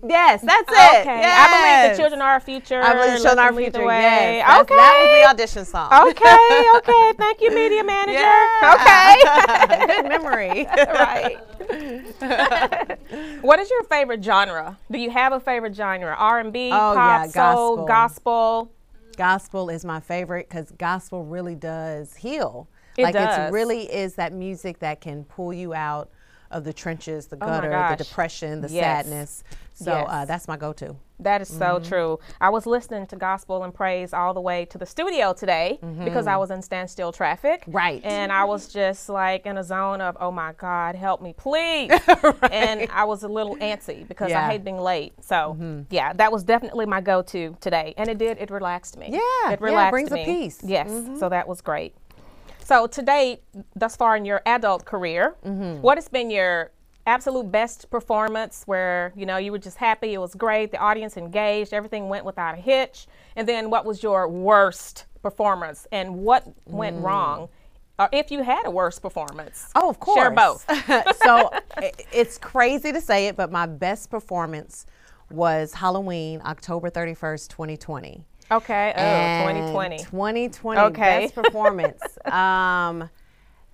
yes, 0.07 0.43
that's 0.43 0.65
oh, 0.69 0.97
it. 0.97 1.01
Okay, 1.01 1.23
I 1.25 1.83
believe 1.83 1.97
the 1.97 2.03
children 2.03 2.23
are 2.23 2.33
our 2.33 2.41
future. 2.41 2.81
I 2.83 2.93
believe 2.93 3.09
let 3.09 3.23
children 3.23 3.39
are 3.39 3.53
the 3.53 3.59
future. 3.59 3.85
Yes, 3.85 4.47
that's- 4.47 4.61
okay. 4.61 4.77
that 4.77 5.01
was 5.01 5.23
the 5.23 5.31
audition 5.31 5.65
song. 5.65 6.09
okay, 6.11 6.71
okay. 6.77 7.13
Thank 7.19 7.41
you, 7.41 7.51
media 7.51 7.85
manager. 7.85 8.19
Yeah. 8.21 8.75
Okay. 8.75 9.87
Good 10.03 10.09
memory. 10.09 10.67
right. 10.77 11.39
what 13.41 13.59
is 13.59 13.71
your 13.71 13.85
favorite 13.85 14.23
genre? 14.25 14.79
Do 14.91 14.99
you 14.99 15.11
have 15.11 15.33
a 15.33 15.41
favorite 15.41 15.75
genre? 15.75 16.15
R 16.19 16.41
and 16.41 16.53
B, 16.53 16.71
Oh, 16.73 16.95
pop, 16.95 17.27
yeah, 17.27 17.27
soul, 17.27 17.85
gospel. 17.87 18.73
gospel 19.17 19.69
is 19.71 19.85
my 19.85 20.01
favorite 20.01 20.49
because 20.49 20.71
gospel 20.73 21.25
really 21.25 21.55
does 21.55 22.17
heal. 22.17 22.69
It 22.97 23.03
like 23.05 23.13
does. 23.15 23.51
it 23.51 23.53
really 23.53 23.83
is 23.93 24.15
that 24.15 24.33
music 24.33 24.79
that 24.81 25.01
can 25.01 25.25
pull 25.25 25.53
you 25.53 25.75
out 25.75 26.11
of 26.51 26.65
the 26.65 26.73
trenches, 26.73 27.27
the 27.27 27.37
my 27.37 27.47
gutter, 27.47 27.87
the 27.91 27.97
depression, 28.05 28.61
the 28.63 28.69
Yes. 28.69 29.05
sadness. 29.07 29.45
So 29.75 29.91
Yes. 29.93 30.09
uh, 30.11 30.25
that's 30.25 30.49
my 30.49 30.57
go-to. 30.57 30.97
That 31.21 31.41
is 31.43 31.49
so 31.49 31.77
mm-hmm. 31.79 31.89
true. 31.89 32.19
I 32.41 32.51
was 32.51 32.67
listening 32.67 33.07
to 33.09 33.17
gospel 33.17 33.65
and 33.65 33.75
praise 33.75 34.13
all 34.13 34.35
the 34.35 34.41
way 34.41 34.65
to 34.67 34.79
the 34.79 34.87
studio 34.87 35.33
today 35.33 35.79
because 36.05 36.27
I 36.27 36.33
mm-hmm. 36.33 36.41
was 36.41 36.51
in 36.51 36.63
standstill 36.63 37.13
traffic. 37.13 37.65
Right. 37.67 38.01
And 38.05 38.31
I 38.31 38.45
was 38.45 38.73
just 38.73 39.09
like 39.09 39.47
in 39.47 39.59
a 39.59 39.65
zone 39.65 40.01
of, 40.01 40.17
oh 40.21 40.31
my 40.31 40.53
God, 40.57 40.95
help 40.95 41.21
me, 41.21 41.35
please. 41.37 41.91
And 42.51 42.89
I 42.91 43.05
was 43.05 43.23
a 43.23 43.29
little 43.29 43.57
antsy 43.57 44.07
because 44.07 44.31
Yeah. 44.31 44.47
I 44.47 44.51
hate 44.51 44.65
being 44.65 44.79
late. 44.79 45.13
So 45.21 45.57
mm-hmm. 45.59 45.83
yeah, 45.91 46.13
that 46.15 46.33
was 46.33 46.45
definitely 46.45 46.87
my 46.87 47.01
go-to 47.01 47.57
today, 47.61 47.95
and 47.97 48.09
it 48.09 48.19
did. 48.19 48.39
It 48.39 48.51
relaxed 48.51 48.97
me. 48.97 49.09
Yeah, 49.11 49.53
it 49.53 49.61
relaxed 49.61 49.61
yeah, 49.61 49.67
relaxed 49.67 49.91
brings 49.91 50.13
a 50.13 50.25
peace. 50.25 50.61
Yes. 50.65 50.91
So 51.19 51.29
that 51.29 51.47
was 51.49 51.61
great. 51.61 51.95
So 52.65 52.87
today, 52.87 53.41
thus 53.75 53.97
far 53.97 54.17
in 54.17 54.25
your 54.25 54.43
adult 54.45 54.85
career, 54.85 55.37
what 55.81 55.97
has 55.97 56.09
been 56.09 56.31
your 56.31 56.71
absolute 57.09 57.51
best 57.51 57.91
performance 57.91 58.63
where 58.67 59.13
you 59.17 59.25
know 59.25 59.39
you 59.39 59.51
were 59.51 59.59
just 59.59 59.79
happy 59.79 60.13
it 60.15 60.19
was 60.19 60.35
great 60.35 60.71
the 60.71 60.79
audience 60.79 61.17
engaged 61.17 61.73
everything 61.73 62.09
went 62.09 62.25
without 62.25 62.55
a 62.55 62.61
hitch 62.61 63.07
and 63.35 63.49
then 63.49 63.71
what 63.71 63.85
was 63.87 64.03
your 64.03 64.29
worst 64.29 65.07
performance 65.23 65.87
and 65.91 66.15
what 66.15 66.45
went 66.67 66.97
wrong 66.99 67.49
or 67.99 68.09
if 68.13 68.31
you 68.31 68.43
had 68.43 68.63
a 68.67 68.71
worst 68.71 69.01
performance 69.03 69.71
Oh, 69.75 69.89
of 69.89 69.99
course. 69.99 70.17
share 70.19 70.31
both 70.31 71.17
so 71.17 71.51
it's 72.13 72.39
crazy 72.39 72.93
to 72.93 73.01
say 73.01 73.27
it, 73.29 73.37
but 73.37 73.51
my 73.51 73.67
best 73.67 74.11
performance 74.11 74.87
was 75.31 75.73
Halloween, 75.75 76.41
October 76.45 76.91
31st, 76.91 77.49
2020. 77.49 78.25
okay 78.51 78.93
oh 78.97 79.03
And 79.03 79.33
2020 79.35 79.99
2020 79.99 80.81
Okay. 80.81 81.21
best 81.23 81.35
performance. 81.35 82.19
um, 82.31 83.09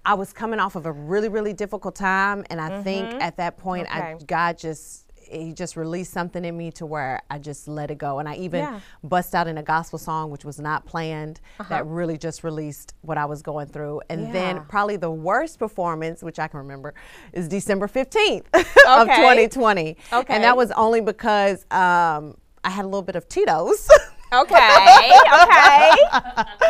I 0.07 0.15
was 0.15 0.33
coming 0.33 0.61
off 0.61 0.77
of 0.77 0.87
a 0.87 0.93
really, 0.93 1.29
really 1.29 1.53
difficult 1.53 1.95
time, 1.95 2.45
and 2.51 2.61
I 2.61 2.83
think 2.83 3.11
at 3.23 3.37
that 3.39 3.57
point, 3.57 3.89
I, 3.91 4.01
Mm-hmm. 4.01 4.25
God 4.27 4.59
just 4.59 5.01
He 5.27 5.55
just 5.55 5.75
released 5.77 6.13
something 6.13 6.45
in 6.45 6.55
me 6.57 6.71
to 6.73 6.85
where 6.85 7.23
I 7.31 7.39
just 7.39 7.67
let 7.67 7.91
it 7.91 7.97
go, 7.97 8.19
and 8.19 8.29
I 8.29 8.35
even 8.37 8.61
Yeah. 8.61 8.81
bust 9.03 9.35
out 9.35 9.47
in 9.49 9.57
a 9.57 9.63
gospel 9.63 9.99
song, 9.99 10.31
which 10.31 10.45
was 10.45 10.61
not 10.61 10.85
planned. 10.85 11.41
Uh-huh. 11.59 11.69
That 11.71 11.87
really 11.87 12.19
just 12.19 12.45
released 12.45 12.93
what 13.01 13.17
I 13.17 13.25
was 13.25 13.41
going 13.41 13.69
through, 13.69 14.03
and 14.11 14.33
then 14.35 14.61
probably 14.69 14.97
the 14.99 15.11
worst 15.11 15.59
performance, 15.59 16.23
which 16.23 16.39
I 16.39 16.47
can 16.49 16.59
remember, 16.59 16.93
is 17.33 17.49
December 17.49 17.89
fifteenth 17.89 18.47
of 18.55 19.09
2020, 19.09 19.97
Okay. 20.13 20.35
and 20.35 20.45
that 20.45 20.57
was 20.59 20.71
only 20.73 21.01
because 21.01 21.63
um, 21.71 22.37
I 22.63 22.69
had 22.71 22.85
a 22.85 22.89
little 22.89 23.03
bit 23.03 23.17
of 23.17 23.27
Tito's. 23.29 23.89
okay 24.43 25.11
okay 25.43 25.95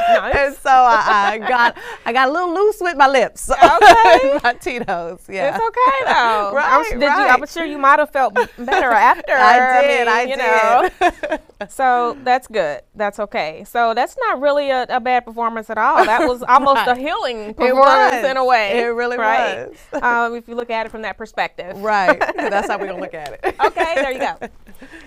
nice. 0.09 0.35
And 0.44 0.54
so 0.56 0.71
I, 0.71 1.33
I 1.33 1.38
got 1.38 1.78
I 2.04 2.12
got 2.12 2.28
a 2.28 2.33
little 2.33 2.54
loose 2.54 2.78
with 2.80 2.97
my 2.97 3.06
lips. 3.09 3.50
Okay. 3.50 4.38
my 4.42 4.54
Tito's. 4.61 5.21
Yeah. 5.28 5.54
It's 5.54 5.64
okay 5.64 6.04
though. 6.04 6.54
I'm, 6.54 6.54
Right, 6.54 6.90
did 6.90 7.00
you? 7.00 7.09
I'm 7.09 7.47
sure 7.47 7.64
you 7.64 7.78
might 7.78 7.99
have 7.99 8.11
felt 8.11 8.35
better 8.35 8.90
after. 8.90 9.33
I 9.33 9.83
did. 9.87 10.09
I, 10.09 10.25
mean, 10.25 10.28
you 10.28 10.37
did. 10.37 11.28
know. 11.30 11.38
So 11.68 12.16
that's 12.25 12.47
good. 12.47 12.83
That's 12.94 13.18
okay. 13.21 13.64
So 13.66 13.94
that's 13.94 14.16
not 14.18 14.40
really 14.40 14.71
a, 14.71 14.87
a 14.88 15.00
bad 15.00 15.25
performance 15.25 15.71
at 15.71 15.78
all. 15.78 16.04
That 16.04 16.28
was 16.28 16.42
almost 16.42 16.87
a 16.87 16.94
healing 16.94 17.54
performance 17.54 18.26
in 18.26 18.37
a 18.37 18.44
way. 18.44 18.80
It 18.80 18.85
really 18.87 19.16
right? 19.16 19.68
was. 19.68 20.02
um, 20.02 20.35
if 20.35 20.49
you 20.49 20.54
look 20.54 20.71
at 20.71 20.87
it 20.87 20.90
from 20.90 21.02
that 21.02 21.16
perspective. 21.16 21.76
right. 21.78 22.18
That's 22.37 22.68
how 22.68 22.78
we're 22.78 22.87
gonna 22.87 23.00
look 23.00 23.14
at 23.14 23.33
it. 23.33 23.56
okay, 23.64 23.94
there 23.97 24.12
you 24.12 24.18
go. 24.18 24.37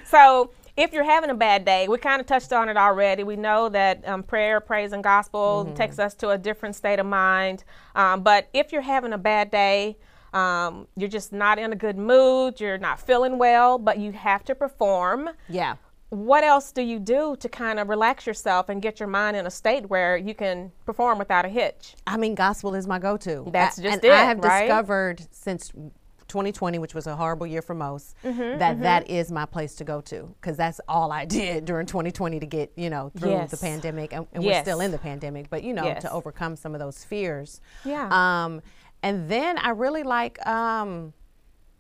So 0.05 0.51
if 0.77 0.93
you're 0.93 1.03
having 1.03 1.29
a 1.31 1.35
bad 1.35 1.65
day, 1.65 1.87
we 1.87 1.97
kind 1.97 2.21
of 2.21 2.27
touched 2.27 2.53
on 2.53 2.69
it 2.69 2.77
already. 2.77 3.23
We 3.23 3.35
know 3.35 3.67
that 3.69 4.07
um, 4.07 4.23
prayer, 4.23 4.59
praise, 4.61 4.93
and 4.93 5.03
gospel 5.03 5.65
Mm-hmm. 5.65 5.75
takes 5.75 5.97
us 5.99 6.13
to 6.15 6.29
a 6.29 6.37
different 6.37 6.75
state 6.75 6.99
of 6.99 7.05
mind. 7.05 7.63
Um, 7.95 8.21
but 8.21 8.47
if 8.53 8.71
you're 8.71 8.81
having 8.81 9.11
a 9.13 9.17
bad 9.17 9.49
day, 9.51 9.97
um, 10.33 10.87
you're 10.95 11.09
just 11.09 11.33
not 11.33 11.57
in 11.57 11.73
a 11.73 11.75
good 11.75 11.97
mood, 11.97 12.59
you're 12.61 12.77
not 12.77 12.99
feeling 12.99 13.37
well, 13.37 13.77
but 13.79 13.97
you 13.97 14.11
have 14.11 14.43
to 14.45 14.55
perform. 14.55 15.29
Yeah. 15.49 15.75
What 16.09 16.43
else 16.43 16.71
do 16.71 16.81
you 16.81 16.99
do 16.99 17.35
to 17.39 17.49
kind 17.49 17.79
of 17.79 17.89
relax 17.89 18.25
yourself 18.25 18.69
and 18.69 18.81
get 18.81 18.99
your 18.99 19.09
mind 19.09 19.35
in 19.35 19.45
a 19.45 19.51
state 19.51 19.89
where 19.89 20.15
you 20.15 20.33
can 20.33 20.71
perform 20.85 21.17
without 21.17 21.43
a 21.43 21.49
hitch? 21.49 21.95
I 22.05 22.15
mean, 22.17 22.33
gospel 22.35 22.75
is 22.75 22.87
my 22.87 22.99
go-to. 22.99 23.45
That's 23.51 23.77
A- 23.77 23.81
just 23.81 23.95
and 23.95 24.05
it, 24.05 24.11
I 24.11 24.23
have 24.23 24.39
right? 24.39 24.67
discovered 24.67 25.27
since 25.31 25.73
2020, 26.27 26.79
which 26.79 26.93
was 26.93 27.07
a 27.07 27.15
horrible 27.15 27.47
year 27.47 27.61
for 27.61 27.73
most, 27.73 28.15
Mm-hmm, 28.23 28.59
that 28.59 28.81
that 28.81 29.09
is 29.09 29.31
my 29.31 29.45
place 29.45 29.75
to 29.75 29.83
go 29.83 30.01
to 30.01 30.33
because 30.41 30.57
that's 30.57 30.79
all 30.87 31.11
I 31.11 31.25
did 31.39 31.65
during 31.65 31.85
2020 31.87 32.39
to 32.39 32.45
get 32.45 32.71
you 32.75 32.89
know 32.89 33.11
through 33.17 33.31
Yes. 33.31 33.51
the 33.51 33.57
pandemic, 33.57 34.13
and, 34.13 34.27
and 34.33 34.43
Yes. 34.43 34.57
we're 34.59 34.63
still 34.71 34.81
in 34.81 34.91
the 34.91 34.97
pandemic, 34.97 35.49
but 35.49 35.63
you 35.63 35.73
know 35.73 35.85
Yes. 35.85 36.01
to 36.03 36.11
overcome 36.11 36.55
some 36.55 36.73
of 36.73 36.79
those 36.79 37.03
fears. 37.03 37.61
Yeah. 37.85 38.07
Um, 38.11 38.61
and 39.03 39.29
then 39.29 39.57
I 39.59 39.69
really 39.69 40.03
like 40.03 40.43
um, 40.47 41.13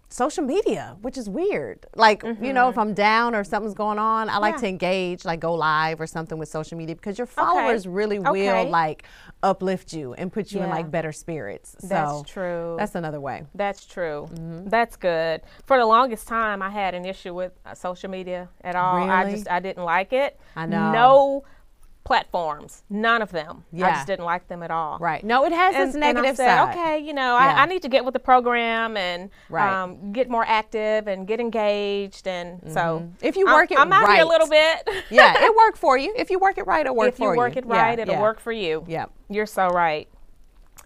social 0.09 0.43
media, 0.43 0.95
which 1.01 1.17
is 1.17 1.29
weird. 1.29 1.85
Like, 1.95 2.23
you 2.41 2.53
know, 2.53 2.69
if 2.69 2.77
I'm 2.77 2.93
down 2.93 3.35
or 3.35 3.43
something's 3.43 3.73
going 3.73 3.99
on, 3.99 4.29
I 4.29 4.37
like 4.37 4.55
Mm-hmm. 4.55 4.61
To 4.63 4.67
engage, 4.69 5.25
like 5.25 5.39
go 5.39 5.53
live 5.53 5.99
or 6.01 6.07
something 6.07 6.37
with 6.37 6.49
social 6.49 6.77
media 6.77 6.95
because 6.95 7.17
your 7.17 7.27
followers 7.27 7.85
really 7.87 8.17
will 8.19 8.29
Okay. 8.29 8.69
like 8.69 9.03
uplift 9.43 9.93
you 9.93 10.13
and 10.13 10.31
put 10.31 10.51
you 10.51 10.61
in 10.63 10.69
like 10.69 10.89
better 10.89 11.11
spirits. 11.11 11.75
So 11.79 11.87
that's 11.87 12.31
true. 12.31 12.75
That's 12.79 12.95
another 12.95 13.19
way. 13.19 13.43
That's 13.53 13.85
true. 13.85 14.27
Mm-hmm. 14.33 14.69
That's 14.69 14.95
good. 14.95 15.41
For 15.65 15.77
the 15.77 15.85
longest 15.85 16.27
time, 16.27 16.61
I 16.61 16.69
had 16.69 16.95
an 16.95 17.05
issue 17.05 17.33
with 17.33 17.51
uh, 17.65 17.75
social 17.75 18.09
media 18.09 18.47
at 18.63 18.75
all. 18.75 19.09
I 19.09 19.29
just 19.29 19.49
I 19.49 19.59
didn't 19.59 19.83
like 19.83 20.13
it. 20.13 20.39
I 20.55 20.65
know. 20.65 20.91
No 20.91 21.43
platforms, 22.07 22.83
none 22.89 23.21
of 23.21 23.33
them. 23.33 23.65
Yeah. 23.73 23.87
I 23.87 23.91
just 23.91 24.07
didn't 24.07 24.23
like 24.23 24.47
them 24.47 24.63
at 24.63 24.71
all. 24.71 24.97
Right. 24.97 25.21
No, 25.25 25.43
it 25.43 25.51
has 25.51 25.75
its 25.75 25.93
And, 25.93 26.01
and 26.05 26.15
negative 26.15 26.31
I 26.31 26.35
said, 26.35 26.55
side. 26.57 26.69
okay, 26.73 26.99
you 26.99 27.11
know, 27.13 27.37
Yeah. 27.37 27.55
I, 27.57 27.63
I 27.63 27.65
need 27.65 27.81
to 27.81 27.89
get 27.89 28.05
with 28.05 28.13
the 28.13 28.19
program 28.21 28.95
and 28.95 29.29
Right. 29.49 29.69
um, 29.83 30.13
get 30.13 30.29
more 30.29 30.45
active 30.47 31.09
and 31.09 31.27
get 31.27 31.41
engaged. 31.41 32.25
And 32.25 32.61
so, 32.71 32.79
Mm-hmm. 33.01 33.25
If 33.25 33.35
you 33.35 33.45
I'm- 33.47 33.55
work 33.57 33.71
it 33.71 33.77
I'm 33.77 33.91
out 33.91 34.09
here 34.09 34.23
a 34.23 34.25
little 34.25 34.47
bit. 34.47 34.89
yeah, 35.09 35.43
it 35.45 35.53
worked 35.53 35.77
for 35.77 35.97
you. 35.97 36.13
If 36.17 36.29
you 36.29 36.39
work 36.39 36.57
it 36.57 36.65
right, 36.65 36.85
it'll 36.85 36.95
work 36.95 37.09
if 37.09 37.17
for 37.17 37.23
you 37.23 37.29
If 37.31 37.35
you 37.35 37.39
work 37.39 37.57
it 37.57 37.65
Yeah, 37.67 37.81
right, 37.81 37.99
it'll 37.99 38.13
yeah. 38.15 38.21
work 38.21 38.39
for 38.39 38.53
you. 38.53 38.85
Yep. 38.87 39.11
You're 39.29 39.45
so 39.45 39.67
right. 39.67 40.07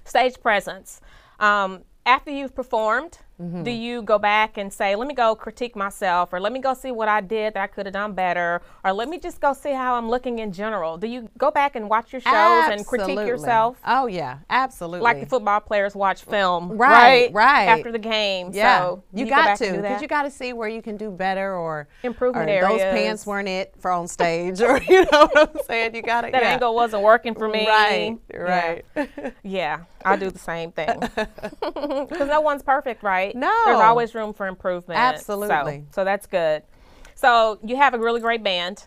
Stage 0.06 0.42
presence. 0.42 1.02
Um, 1.40 1.84
after 2.04 2.32
you've 2.32 2.56
performed, 2.56 3.20
Mm-hmm. 3.42 3.64
do 3.64 3.72
you 3.72 4.04
go 4.04 4.20
back 4.20 4.58
and 4.58 4.72
say, 4.72 4.96
let 4.96 5.08
me 5.08 5.14
go 5.16 5.34
critique 5.36 5.76
myself, 5.76 6.32
or 6.32 6.40
let 6.40 6.54
me 6.54 6.60
go 6.60 6.74
see 6.76 6.92
what 6.92 7.08
I 7.08 7.22
did 7.22 7.56
that 7.56 7.64
I 7.64 7.68
could 7.68 7.88
have 7.88 7.94
done 7.94 8.14
better, 8.14 8.62
or 8.86 8.94
let 8.94 9.10
me 9.10 9.18
just 9.18 9.40
go 9.42 9.54
see 9.54 9.72
how 9.72 9.96
I'm 9.96 10.10
looking 10.10 10.40
in 10.40 10.52
general? 10.52 10.98
Do 10.98 11.08
you 11.08 11.28
go 11.38 11.50
back 11.50 11.76
and 11.76 11.90
watch 11.90 12.14
your 12.14 12.22
shows 12.22 12.66
and 12.70 12.86
critique 12.86 13.18
yourself? 13.18 13.78
Oh 13.86 14.06
yeah, 14.08 14.40
absolutely. 14.50 15.02
Like 15.02 15.22
the 15.22 15.26
football 15.26 15.60
players 15.60 15.96
watch 15.96 16.24
film, 16.24 16.74
Right, 16.74 17.34
right? 17.34 17.34
right. 17.34 17.66
After 17.66 17.92
the 17.92 18.00
game. 18.00 18.52
Yeah, 18.54 18.80
So 18.80 19.04
you, 19.14 19.26
go 19.26 19.32
got 19.32 19.46
back 19.46 19.58
to 19.60 19.72
because 19.72 20.02
you 20.02 20.08
got 20.08 20.24
to 20.24 20.32
see 20.32 20.54
where 20.54 20.70
you 20.70 20.82
can 20.82 20.98
do 20.98 21.10
better 21.10 21.56
or 21.56 21.88
Improvement 22.04 22.50
or 22.50 22.62
Those 22.62 22.82
pants 22.82 23.26
weren't 23.26 23.48
it 23.50 23.74
for 23.80 23.92
on 23.92 24.08
stage, 24.08 24.62
or 24.68 24.80
you 24.84 25.02
know 25.12 25.28
what 25.32 25.56
I'm 25.56 25.64
saying. 25.66 25.96
You 25.96 26.02
got 26.04 26.22
to 26.22 26.32
that 26.32 26.42
yeah. 26.44 26.50
angle 26.50 26.76
wasn't 26.76 27.02
working 27.04 27.34
for 27.34 27.48
me. 27.48 27.68
Right, 27.68 28.18
Yeah. 28.32 28.78
right. 28.96 29.34
Yeah, 29.44 29.82
I 30.06 30.16
do 30.16 30.30
the 30.30 30.40
same 30.40 30.72
thing. 30.72 31.02
Because 31.62 32.28
no 32.28 32.42
one's 32.42 32.64
perfect, 32.64 33.04
right? 33.04 33.31
No. 33.36 33.54
There's 33.66 33.80
always 33.80 34.16
room 34.16 34.34
for 34.34 34.48
improvement. 34.48 35.00
Absolutely. 35.00 35.86
So, 35.92 36.04
that's 36.04 36.28
good. 36.28 36.64
So 37.16 37.60
you 37.64 37.76
have 37.76 37.94
a 37.94 38.00
really 38.00 38.20
great 38.20 38.44
band. 38.44 38.86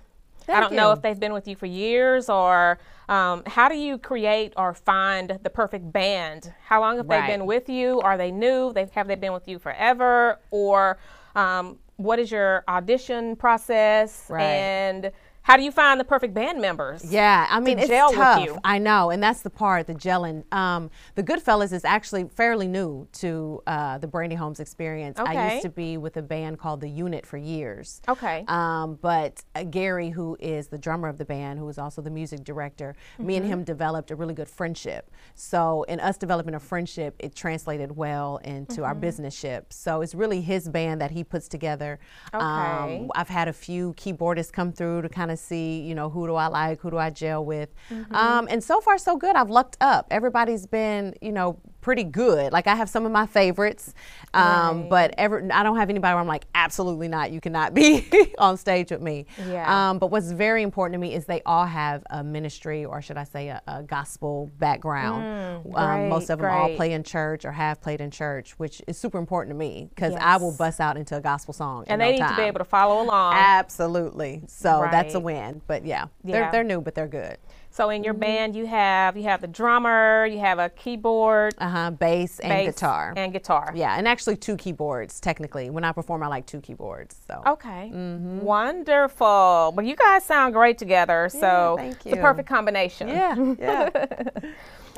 I 0.48 0.60
don't 0.60 0.74
know 0.74 0.90
if 0.92 1.00
they've 1.00 1.18
been 1.18 1.32
with 1.32 1.48
you 1.48 1.56
for 1.56 1.66
years 1.66 2.28
or 2.28 2.78
um, 3.08 3.42
how 3.46 3.68
do 3.68 3.76
you 3.76 3.96
create 3.96 4.52
or 4.56 4.74
find 4.74 5.38
the 5.42 5.50
perfect 5.50 5.90
band? 5.92 6.52
How 6.64 6.80
long 6.80 6.96
have 6.98 7.06
Right. 7.08 7.26
they 7.26 7.32
been 7.36 7.46
with 7.46 7.68
you? 7.68 8.00
Are 8.00 8.18
they 8.18 8.30
new? 8.30 8.72
They 8.72 8.88
have 8.94 9.06
they 9.06 9.14
been 9.14 9.32
with 9.32 9.48
you 9.48 9.58
forever? 9.58 10.38
Or 10.50 10.98
um, 11.34 11.78
what 11.96 12.18
is 12.18 12.30
your 12.30 12.64
audition 12.68 13.36
process? 13.36 14.26
Right. 14.28 14.42
And 14.42 15.12
how 15.44 15.56
do 15.58 15.62
you 15.62 15.70
find 15.70 16.00
the 16.00 16.04
perfect 16.04 16.32
band 16.34 16.60
members? 16.60 17.04
Yeah, 17.04 17.46
I 17.50 17.60
mean 17.60 17.78
it's 17.78 17.88
gel 17.88 18.08
with 18.10 18.16
tough. 18.18 18.44
you. 18.44 18.58
I 18.64 18.78
know, 18.78 19.10
and 19.10 19.22
that's 19.22 19.42
the 19.42 19.50
part, 19.50 19.86
the 19.86 19.94
gelling. 19.94 20.42
Um, 20.52 20.90
the 21.16 21.22
Goodfellas 21.22 21.72
is 21.72 21.84
actually 21.84 22.24
fairly 22.34 22.66
new 22.66 23.06
to 23.20 23.62
uh, 23.66 23.98
the 23.98 24.06
Brandy 24.08 24.36
Holmes 24.36 24.58
experience. 24.58 25.18
I 25.20 25.52
used 25.54 25.62
to 25.64 25.68
be 25.68 25.96
with 25.98 26.16
a 26.16 26.22
band 26.22 26.58
called 26.58 26.80
the 26.80 26.88
Unit 26.88 27.26
for 27.26 27.36
years. 27.36 28.00
Okay. 28.08 28.44
Um, 28.48 28.98
but 29.02 29.42
uh, 29.54 29.64
Gary, 29.64 30.08
who 30.10 30.36
is 30.40 30.68
the 30.68 30.78
drummer 30.78 31.08
of 31.08 31.18
the 31.18 31.26
band, 31.26 31.58
who 31.58 31.68
is 31.68 31.76
also 31.78 32.00
the 32.02 32.10
music 32.10 32.42
director, 32.42 32.96
me 33.18 33.34
Mm-hmm. 33.34 33.42
and 33.42 33.52
him 33.52 33.64
developed 33.64 34.10
a 34.10 34.16
really 34.16 34.34
good 34.34 34.48
friendship. 34.48 35.10
So, 35.34 35.82
in 35.84 36.00
us 36.00 36.16
developing 36.16 36.54
a 36.54 36.60
friendship, 36.60 37.14
it 37.18 37.34
translated 37.36 37.94
well 37.94 38.38
into 38.44 38.74
Mm-hmm. 38.76 38.84
our 38.84 38.94
business 38.94 39.34
ship. 39.38 39.72
So, 39.72 40.00
it's 40.00 40.14
really 40.14 40.40
his 40.40 40.68
band 40.70 41.00
that 41.02 41.10
he 41.10 41.22
puts 41.22 41.48
together. 41.48 41.98
Okay. 42.32 42.42
Um, 42.44 43.10
I've 43.14 43.28
had 43.28 43.48
a 43.48 43.52
few 43.52 43.92
keyboardists 43.94 44.50
come 44.50 44.72
through 44.72 45.02
to 45.02 45.08
kind 45.10 45.30
of 45.30 45.33
see, 45.36 45.80
you 45.80 45.94
know, 45.94 46.10
who 46.10 46.26
do 46.26 46.34
I 46.34 46.46
like, 46.48 46.80
who 46.80 46.90
do 46.90 46.98
I 46.98 47.10
gel 47.10 47.44
with. 47.44 47.74
Mm-hmm. 47.90 48.14
Um, 48.14 48.48
and 48.50 48.62
so 48.62 48.80
far, 48.80 48.98
so 48.98 49.16
good. 49.16 49.36
I've 49.36 49.50
lucked 49.50 49.76
up. 49.80 50.06
Everybody's 50.10 50.66
been, 50.66 51.14
you 51.20 51.32
know, 51.32 51.58
pretty 51.84 52.02
good. 52.02 52.50
Like 52.50 52.66
I 52.66 52.74
have 52.74 52.88
some 52.88 53.04
of 53.04 53.12
my 53.12 53.26
favorites, 53.26 53.92
um, 54.32 54.80
Right. 54.80 54.90
but 54.90 55.14
ever 55.18 55.46
I 55.52 55.62
don't 55.62 55.76
have 55.76 55.90
anybody 55.90 56.14
where 56.14 56.20
I'm 56.20 56.26
like, 56.26 56.46
absolutely 56.54 57.08
not. 57.08 57.30
You 57.30 57.40
cannot 57.42 57.74
be 57.74 58.08
on 58.38 58.56
stage 58.56 58.90
with 58.90 59.02
me. 59.02 59.26
Yeah. 59.46 59.90
Um, 59.90 59.98
but 59.98 60.06
what's 60.10 60.30
very 60.32 60.62
important 60.62 60.94
to 60.94 60.98
me 60.98 61.14
is 61.14 61.26
they 61.26 61.42
all 61.44 61.66
have 61.66 62.02
a 62.08 62.24
ministry, 62.24 62.86
or 62.86 63.02
should 63.02 63.18
I 63.18 63.24
say, 63.24 63.48
a, 63.48 63.60
a 63.68 63.82
gospel 63.82 64.50
background. 64.58 65.66
um, 65.74 66.08
most 66.08 66.30
of 66.30 66.38
them 66.38 66.50
all 66.50 66.74
play 66.74 66.92
in 66.92 67.02
church 67.04 67.44
or 67.44 67.52
have 67.52 67.82
played 67.82 68.00
in 68.00 68.10
church, 68.10 68.52
which 68.58 68.80
is 68.88 68.96
super 68.96 69.18
important 69.18 69.50
to 69.54 69.58
me 69.58 69.86
because 69.94 70.14
I 70.14 70.38
will 70.38 70.56
bust 70.56 70.80
out 70.80 70.96
into 70.96 71.16
a 71.16 71.20
gospel 71.20 71.52
song. 71.52 71.84
and 71.88 72.00
they 72.00 72.16
no 72.16 72.24
need 72.24 72.30
to 72.30 72.36
be 72.36 72.42
able 72.44 72.60
to 72.60 72.64
follow 72.64 73.02
along. 73.02 73.34
Absolutely. 73.34 74.42
So 74.46 74.88
that's 74.90 75.14
a 75.14 75.20
win. 75.20 75.60
But 75.66 75.84
yeah, 75.84 76.06
Yeah. 76.24 76.32
they're 76.40 76.52
they're 76.52 76.64
new, 76.64 76.80
but 76.80 76.94
they're 76.94 77.06
good. 77.08 77.36
So 77.74 77.90
in 77.90 78.04
your 78.04 78.14
band, 78.14 78.54
you 78.54 78.66
have 78.66 79.16
you 79.16 79.24
have 79.24 79.40
the 79.40 79.48
drummer, 79.48 80.26
you 80.26 80.38
have 80.38 80.60
a 80.60 80.68
keyboard, 80.68 81.56
Uh 81.58 81.68
huh. 81.68 81.90
Bass 81.90 82.38
and 82.38 82.50
bass, 82.50 82.66
guitar. 82.72 83.12
and 83.16 83.32
guitar. 83.32 83.72
yeah, 83.74 83.98
and 83.98 84.06
actually 84.06 84.36
two 84.36 84.56
keyboards 84.56 85.18
technically. 85.18 85.70
When 85.70 85.82
I 85.82 85.90
perform, 85.90 86.22
I 86.22 86.28
like 86.28 86.46
two 86.46 86.60
keyboards. 86.60 87.16
So. 87.26 87.42
Okay. 87.44 87.90
Mm-hmm. 87.92 88.42
Wonderful. 88.42 89.72
Well, 89.74 89.84
you 89.84 89.96
guys 89.96 90.22
sound 90.24 90.54
great 90.54 90.78
together. 90.78 91.28
So 91.28 91.74
thank 91.76 91.94
it's 91.96 92.04
the 92.04 92.16
perfect 92.18 92.48
combination. 92.48 93.08
Yeah. 93.08 93.54
Yeah. 93.58 93.90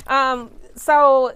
Um. 0.06 0.50
So 0.76 1.33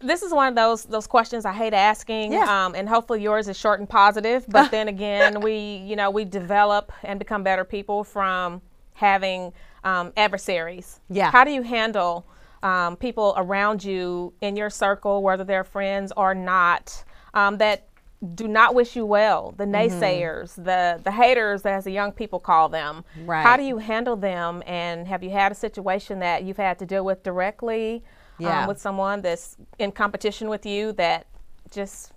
this 0.00 0.22
is 0.22 0.30
one 0.30 0.46
of 0.48 0.54
those 0.54 0.84
those 0.84 1.06
questions 1.06 1.46
I 1.46 1.52
hate 1.54 1.72
asking. 1.72 2.34
Yeah. 2.34 2.66
Um, 2.66 2.74
and 2.74 2.86
hopefully 2.86 3.22
yours 3.22 3.48
is 3.48 3.56
short 3.58 3.80
and 3.80 3.88
positive. 3.88 4.44
But 4.46 4.70
then 4.76 4.88
again, 4.88 5.40
we 5.40 5.56
you 5.56 5.96
know 5.96 6.10
we 6.10 6.26
develop 6.26 6.92
and 7.02 7.18
become 7.18 7.42
better 7.42 7.64
people 7.64 8.04
from 8.04 8.60
having 8.92 9.52
um, 9.84 10.12
adversaries. 10.16 11.00
Yeah. 11.08 11.30
How 11.30 11.44
do 11.44 11.50
you 11.50 11.62
handle 11.62 12.26
um, 12.62 12.96
people 12.96 13.34
around 13.36 13.84
you 13.84 14.32
in 14.40 14.56
your 14.56 14.70
circle, 14.70 15.22
whether 15.22 15.44
they're 15.44 15.64
friends 15.64 16.12
or 16.16 16.34
not, 16.34 17.04
um, 17.34 17.58
that 17.58 17.88
do 18.34 18.48
not 18.48 18.74
wish 18.74 18.96
you 18.96 19.04
well, 19.04 19.52
the 19.56 19.64
Mm-hmm. 19.64 19.74
naysayers, 20.02 20.54
the 20.56 21.00
the 21.04 21.10
haters, 21.12 21.66
as 21.66 21.84
the 21.84 21.90
young 21.92 22.12
people 22.12 22.40
call 22.40 22.68
them. 22.68 23.04
Right. 23.24 23.42
How 23.42 23.56
do 23.56 23.62
you 23.62 23.76
handle 23.78 24.16
them? 24.16 24.62
And 24.66 25.06
have 25.06 25.22
you 25.22 25.30
had 25.30 25.52
a 25.52 25.54
situation 25.54 26.18
that 26.20 26.42
you've 26.42 26.56
had 26.56 26.78
to 26.78 26.86
deal 26.86 27.04
with 27.04 27.22
directly 27.22 28.02
Yeah. 28.38 28.62
um, 28.62 28.68
with 28.68 28.80
someone 28.80 29.20
that's 29.20 29.56
in 29.78 29.92
competition 29.92 30.48
with 30.48 30.64
you 30.66 30.92
that 30.92 31.26
just 31.70 32.12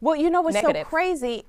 Well, 0.00 0.14
you 0.14 0.30
know 0.30 0.40
what's 0.40 0.54
Negative. 0.54 0.86
so 0.86 0.90
crazy? 0.90 1.44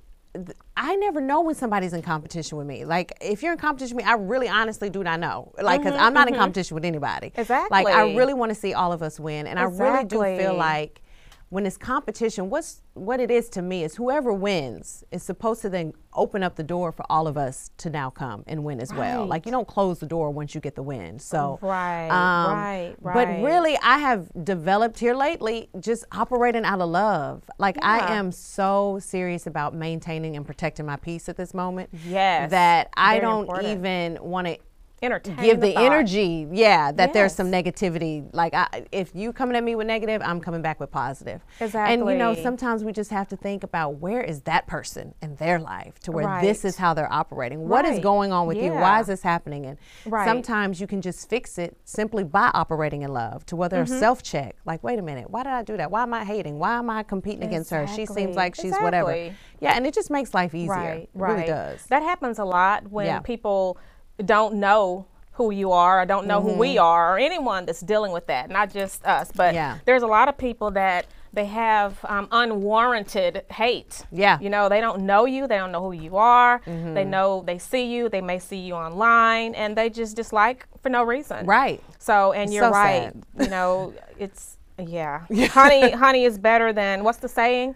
I 0.78 0.96
never 0.96 1.22
know 1.22 1.42
when 1.42 1.56
somebody's 1.56 1.94
in 1.94 2.02
competition 2.02 2.58
with 2.58 2.68
me. 2.68 2.86
Like, 2.86 3.14
if 3.20 3.42
you're 3.42 3.52
in 3.52 3.58
competition 3.58 3.98
with 3.98 4.06
me, 4.06 4.12
I 4.12 4.16
really 4.16 4.48
honestly 4.48 4.90
do 4.90 5.04
not 5.04 5.20
know. 5.20 5.52
Like, 5.60 5.82
because 5.82 6.00
I'm 6.00 6.14
not 6.14 6.28
in 6.28 6.36
competition 6.36 6.76
with 6.76 6.86
anybody. 6.86 7.32
Exactly. 7.36 7.70
Like, 7.72 7.88
I 7.88 8.08
Mm-hmm, 8.08 8.18
really 8.18 8.34
want 8.34 8.50
to 8.52 8.56
see 8.56 8.74
all 8.74 8.94
of 8.94 9.02
us 9.02 9.20
win. 9.20 9.48
And 9.48 9.60
I 9.60 9.64
really 9.64 10.06
do 10.06 10.22
feel 10.22 10.56
like 10.56 11.02
when 11.50 11.66
it's 11.66 11.78
competition, 11.78 12.50
what's 12.50 12.82
what 12.94 13.20
it 13.20 13.32
is 13.32 13.50
to 13.50 13.62
me 13.62 13.84
is 13.84 13.96
whoever 13.96 14.32
wins 14.34 15.04
is 15.12 15.24
supposed 15.24 15.62
to 15.62 15.70
then 15.70 15.94
open 16.14 16.44
up 16.44 16.56
the 16.56 16.64
door 16.64 16.92
for 16.92 17.04
all 17.10 17.28
of 17.28 17.38
us 17.38 17.72
to 17.78 17.90
now 17.90 18.10
come 18.10 18.44
and 18.46 18.64
win 18.64 18.80
as 18.80 18.94
well. 18.94 19.26
Like, 19.26 19.46
you 19.46 19.52
don't 19.52 19.68
close 19.68 20.00
the 20.00 20.06
door 20.06 20.32
once 20.32 20.54
you 20.54 20.60
get 20.62 20.76
the 20.76 20.84
win. 20.84 21.18
So, 21.18 21.58
Right, 21.62 22.10
um, 22.10 22.54
right, 22.58 22.96
But 23.02 23.28
really, 23.44 23.78
I 23.82 24.00
have 24.00 24.28
developed 24.44 25.00
here 25.00 25.16
lately 25.16 25.70
just 25.80 26.04
operating 26.12 26.66
out 26.66 26.82
of 26.82 26.90
love. 26.90 27.44
Like 27.58 27.78
Yeah. 27.78 27.84
I 28.10 28.14
am 28.16 28.32
so 28.32 29.00
serious 29.02 29.48
about 29.48 29.74
maintaining 29.74 30.36
and 30.36 30.46
protecting 30.46 30.86
my 30.86 30.98
peace 30.98 31.30
at 31.30 31.38
this 31.38 31.54
moment. 31.54 31.90
Yes, 32.08 32.52
That 32.52 32.90
I 32.96 33.16
very 33.16 33.22
don't 33.22 33.42
important. 33.42 33.78
even 33.78 34.18
want 34.22 34.48
to 34.48 34.58
entertain 35.02 35.36
give 35.38 35.62
the 35.62 35.74
thought. 35.74 35.84
energy. 35.84 36.48
Yeah, 36.52 36.92
that 36.94 37.14
there's 37.14 37.34
some 37.34 37.52
negativity. 37.52 38.28
Like 38.34 38.54
I, 38.54 38.86
if 38.92 39.12
you 39.16 39.32
coming 39.34 39.56
at 39.56 39.64
me 39.64 39.76
with 39.76 39.88
negative, 39.88 40.22
I'm 40.24 40.40
coming 40.42 40.62
back 40.62 40.80
with 40.80 40.92
positive. 40.92 41.42
Exactly 41.60 41.94
and 41.94 42.10
you 42.10 42.18
know, 42.18 42.34
sometimes 42.36 42.84
we 42.84 42.92
just 42.92 43.10
have 43.12 43.28
to 43.30 43.38
think 43.38 43.64
about 43.64 43.96
where 43.96 44.22
is 44.22 44.42
that 44.42 44.68
person 44.68 45.14
in 45.22 45.36
their 45.38 45.60
life 45.60 46.00
to 46.00 46.12
where 46.12 46.42
this 46.42 46.66
is 46.66 46.78
how 46.78 46.94
they're 46.94 47.12
operating. 47.12 47.68
What 47.68 47.86
is 47.86 47.94
Right. 47.94 48.02
going 48.02 48.32
on 48.32 48.48
with 48.48 48.58
you? 48.58 48.72
Why 48.74 49.00
is 49.00 49.08
this 49.08 49.22
happening? 49.22 49.66
And 49.66 49.78
Right. 50.06 50.26
sometimes 50.26 50.80
you 50.82 50.88
can 50.88 51.02
just 51.02 51.30
fix 51.30 51.58
it 51.58 51.78
simply 51.86 52.24
by 52.24 52.52
operating 52.54 53.02
in 53.04 53.14
love 53.14 53.46
to 53.48 53.56
whether 53.56 53.84
Mm-hmm. 53.84 54.00
self 54.00 54.22
check. 54.24 54.56
Like, 54.66 54.84
wait 54.84 55.00
a 55.00 55.02
minute, 55.02 55.30
why 55.30 55.44
did 55.44 55.54
I 55.54 55.64
do 55.64 55.78
that? 55.78 55.92
Why 55.92 56.04
am 56.04 56.14
I 56.14 56.24
hating? 56.26 56.60
Why 56.60 56.78
am 56.78 56.90
I 56.90 57.04
competing 57.04 57.44
against 57.44 57.70
her? 57.72 57.88
She 57.88 58.06
seems 58.06 58.36
like 58.36 58.56
she's 58.56 58.76
whatever. 58.78 59.12
Exactly. 59.12 59.36
Yeah, 59.62 59.74
and 59.76 59.86
it 59.88 59.94
just 59.94 60.10
makes 60.10 60.34
life 60.34 60.54
easier. 60.56 60.70
Right, 60.70 61.00
it 61.04 61.10
right. 61.14 61.32
really 61.36 61.48
does. 61.48 61.86
That 61.86 62.04
happens 62.04 62.40
a 62.40 62.46
lot 62.46 62.90
when 62.92 63.06
Yeah. 63.06 63.20
people 63.20 63.78
don't 64.26 64.56
know 64.56 65.06
who 65.34 65.52
you 65.52 65.72
are 65.72 66.02
I 66.02 66.06
don't 66.06 66.28
know 66.28 66.42
who 66.42 66.54
we 66.58 66.78
are 66.78 67.16
or 67.16 67.18
anyone 67.18 67.66
that's 67.66 67.80
dealing 67.80 68.12
with 68.12 68.28
that, 68.28 68.50
not 68.50 68.70
just 68.74 69.06
us. 69.06 69.32
But 69.34 69.50
Mm-hmm. 69.50 69.56
Yeah. 69.56 69.78
there's 69.86 70.04
a 70.04 70.08
lot 70.08 70.28
of 70.28 70.38
people 70.38 70.72
that 70.72 71.06
they 71.32 71.46
have 71.46 71.98
um, 72.06 72.28
unwarranted 72.32 73.44
hate. 73.52 74.04
Yeah. 74.12 74.36
Mm-hmm. 74.36 74.44
You 74.44 74.50
know, 74.50 74.68
they 74.70 74.82
don't 74.82 75.02
know 75.04 75.26
you, 75.26 75.48
they 75.48 75.58
don't 75.58 75.72
know 75.72 75.82
who 75.82 75.92
you 75.94 76.18
are. 76.18 76.62
They 76.66 77.06
know 77.06 77.44
they 77.46 77.58
see 77.58 77.86
you, 77.86 78.10
they 78.10 78.22
may 78.22 78.40
see 78.40 78.58
you 78.58 78.74
online, 78.74 79.56
and 79.56 79.76
they 79.78 79.90
just 79.90 80.16
dislike 80.16 80.66
for 80.82 80.90
no 80.90 81.04
reason. 81.04 81.46
Right. 81.46 81.82
So, 82.00 82.34
and 82.34 82.52
you're 82.54 82.64
so 82.66 82.72
right. 82.72 83.14
sad. 83.14 83.24
You 83.40 83.50
know, 83.50 83.94
it's 84.20 84.58
yeah. 84.80 85.26
honey, 85.52 85.92
honey 85.92 86.24
is 86.26 86.38
better 86.38 86.74
than 86.74 87.04
what's 87.04 87.20
the 87.20 87.30
saying? 87.30 87.70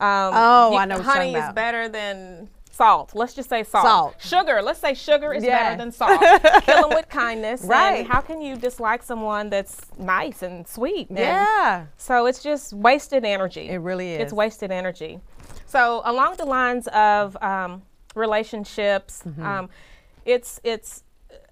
Um, 0.00 0.32
Oh, 0.34 0.76
I 0.76 0.84
know 0.84 0.96
what 0.98 1.04
you're 1.04 1.12
honey 1.14 1.34
is 1.34 1.52
better 1.54 1.88
than 1.88 2.48
salt. 2.78 3.10
Let's 3.14 3.34
just 3.34 3.48
say 3.50 3.62
salt. 3.64 3.84
Salt. 3.84 4.14
Sugar. 4.20 4.62
Let's 4.62 4.78
say 4.80 4.94
sugar 4.94 5.34
is 5.34 5.42
Yeah. 5.44 5.58
better 5.58 5.76
than 5.82 5.90
salt. 5.92 6.20
Kill 6.64 6.82
them 6.88 6.90
with 6.98 7.08
kindness. 7.08 7.60
and 7.62 7.70
Right. 7.70 8.06
how 8.06 8.20
can 8.20 8.40
you 8.40 8.56
dislike 8.56 9.02
someone 9.02 9.50
that's 9.50 9.76
nice 9.98 10.42
and 10.42 10.66
sweet? 10.66 11.10
and- 11.10 11.18
Yeah. 11.18 11.86
So 11.96 12.26
it's 12.26 12.42
just 12.42 12.72
wasted 12.72 13.24
energy. 13.24 13.68
It 13.68 13.78
really 13.78 14.14
is. 14.14 14.20
It's 14.22 14.32
wasted 14.32 14.70
energy. 14.70 15.20
So 15.66 16.00
along 16.04 16.36
the 16.36 16.46
lines 16.46 16.86
of 16.88 17.36
um, 17.42 17.82
relationships, 18.14 19.22
Mm-hmm. 19.26 19.44
um, 19.44 19.68
it's 20.24 20.60
it's 20.62 21.02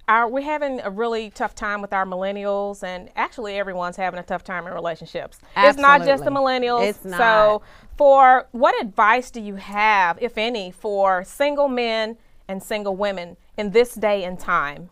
our 0.08 0.28
we're 0.28 0.42
having 0.42 0.80
a 0.82 0.90
really 0.90 1.30
tough 1.30 1.54
time 1.54 1.80
with 1.82 1.92
our 1.92 2.04
millennials, 2.04 2.84
and 2.84 3.10
actually 3.16 3.58
everyone's 3.58 3.96
having 3.96 4.20
a 4.20 4.22
tough 4.22 4.44
time 4.44 4.66
in 4.68 4.72
relationships. 4.72 5.38
Absolutely. 5.56 5.70
It's 5.70 5.78
not 5.80 6.04
just 6.06 6.24
the 6.24 6.30
millennials. 6.30 6.86
It's 6.88 7.02
So 7.02 7.08
not. 7.10 7.62
For 7.96 8.46
what 8.52 8.80
advice 8.80 9.30
do 9.30 9.40
you 9.40 9.56
have, 9.56 10.18
if 10.20 10.36
any, 10.38 10.70
for 10.70 11.24
single 11.24 11.68
men 11.68 12.16
and 12.48 12.62
single 12.62 12.96
women 12.96 13.36
in 13.56 13.70
this 13.70 13.94
day 13.94 14.24
and 14.24 14.38
time? 14.38 14.90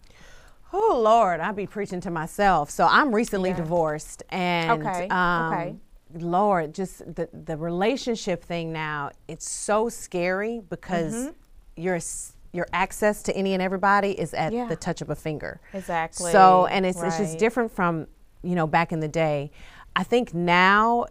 Oh 0.73 1.01
Lord, 1.03 1.41
I 1.41 1.53
be 1.53 1.67
preaching 1.67 2.01
to 2.01 2.11
myself. 2.11 2.69
So 2.71 2.87
I'm 2.91 3.15
recently 3.15 3.53
divorced, 3.53 4.23
and 4.31 4.83
Okay, 4.85 5.07
um, 5.09 5.47
okay. 5.53 5.75
Lord, 6.17 6.75
just 6.75 6.99
the 7.15 7.29
the 7.33 7.57
relationship 7.57 8.43
thing 8.45 8.73
now. 8.73 9.11
It's 9.29 9.49
so 9.49 9.89
scary 9.89 10.61
because 10.69 11.15
Mm-hmm. 11.15 11.83
your 11.83 11.97
s- 11.97 12.33
your 12.53 12.67
access 12.73 13.23
to 13.25 13.37
any 13.37 13.53
and 13.53 13.61
everybody 13.63 14.13
is 14.13 14.33
at 14.35 14.53
Yeah. 14.53 14.67
the 14.67 14.77
touch 14.77 15.01
of 15.03 15.11
a 15.11 15.17
finger. 15.17 15.61
Exactly. 15.73 16.31
So, 16.33 16.67
and 16.67 16.87
it's 16.87 17.01
it's 17.03 17.19
just 17.19 17.39
different 17.39 17.71
from 17.73 18.07
you 18.43 18.55
know 18.57 18.67
back 18.67 18.93
in 18.93 18.99
the 19.01 19.09
day. 19.09 19.51
I 19.97 20.03
think 20.03 20.35
now 20.35 21.07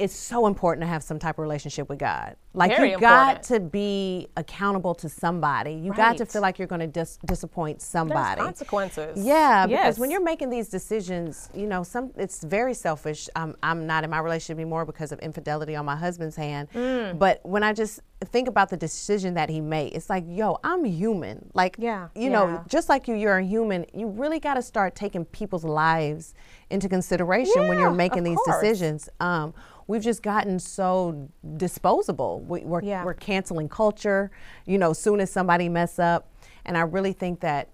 it's 0.00 0.16
so 0.16 0.46
important 0.46 0.82
to 0.82 0.86
have 0.86 1.02
some 1.02 1.18
type 1.18 1.34
of 1.34 1.42
relationship 1.42 1.88
with 1.88 1.98
God. 1.98 2.36
Like 2.52 2.72
Very 2.76 2.90
you 2.90 2.98
got 2.98 3.36
important. 3.36 3.44
to 3.44 3.60
be 3.70 4.26
accountable 4.36 4.92
to 4.96 5.08
somebody. 5.08 5.72
You 5.74 5.92
got 5.94 6.16
to 6.16 6.26
feel 6.26 6.42
like 6.42 6.58
you're 6.58 6.66
going 6.66 6.80
to 6.80 6.88
dis- 6.88 7.16
disappoint 7.24 7.78
There's 7.78 7.86
somebody. 7.88 8.40
consequences. 8.40 9.24
Yeah, 9.24 9.66
because 9.68 9.84
Yes. 9.84 9.98
when 10.00 10.10
you're 10.10 10.20
making 10.22 10.50
these 10.50 10.68
decisions, 10.68 11.48
you 11.54 11.68
know, 11.68 11.84
some 11.84 12.10
it's 12.16 12.42
very 12.42 12.74
selfish. 12.74 13.28
I'm 13.36 13.54
I'm 13.62 13.86
not 13.86 14.02
in 14.02 14.10
my 14.10 14.18
relationship 14.18 14.56
anymore 14.58 14.84
because 14.84 15.12
of 15.12 15.20
infidelity 15.20 15.76
on 15.76 15.84
my 15.84 15.94
husband's 15.94 16.34
hand. 16.34 16.68
Mm. 16.72 17.20
But 17.20 17.38
when 17.44 17.62
I 17.62 17.72
just 17.72 18.00
think 18.32 18.48
about 18.48 18.68
the 18.68 18.76
decision 18.76 19.34
that 19.34 19.48
he 19.48 19.60
made, 19.60 19.92
it's 19.94 20.10
like, 20.10 20.24
yo, 20.26 20.58
I'm 20.64 20.84
human. 20.84 21.50
Like, 21.54 21.76
Yeah, 21.78 22.08
you 22.16 22.24
yeah. 22.24 22.28
know, 22.30 22.64
just 22.66 22.88
like 22.88 23.06
you, 23.06 23.14
you're 23.14 23.38
a 23.38 23.44
human. 23.44 23.86
You 23.94 24.08
really 24.08 24.40
got 24.40 24.54
to 24.54 24.62
start 24.62 24.96
taking 24.96 25.24
people's 25.24 25.64
lives 25.64 26.34
into 26.68 26.88
consideration 26.88 27.68
when 27.68 27.78
you're 27.78 27.90
making 27.92 28.24
these 28.24 28.36
course. 28.38 28.60
decisions. 28.60 29.08
Um, 29.20 29.54
we've 29.86 30.02
just 30.02 30.22
gotten 30.22 30.58
so 30.58 31.28
disposable. 31.56 32.39
We, 32.48 32.60
we're 32.62 32.82
Yeah. 32.82 33.04
we're 33.04 33.14
canceling 33.14 33.68
culture. 33.68 34.30
You 34.66 34.78
know, 34.78 34.92
soon 34.92 35.20
as 35.20 35.30
somebody 35.30 35.68
mess 35.68 35.98
up, 35.98 36.28
and 36.64 36.76
I 36.76 36.82
really 36.82 37.12
think 37.12 37.40
that 37.40 37.68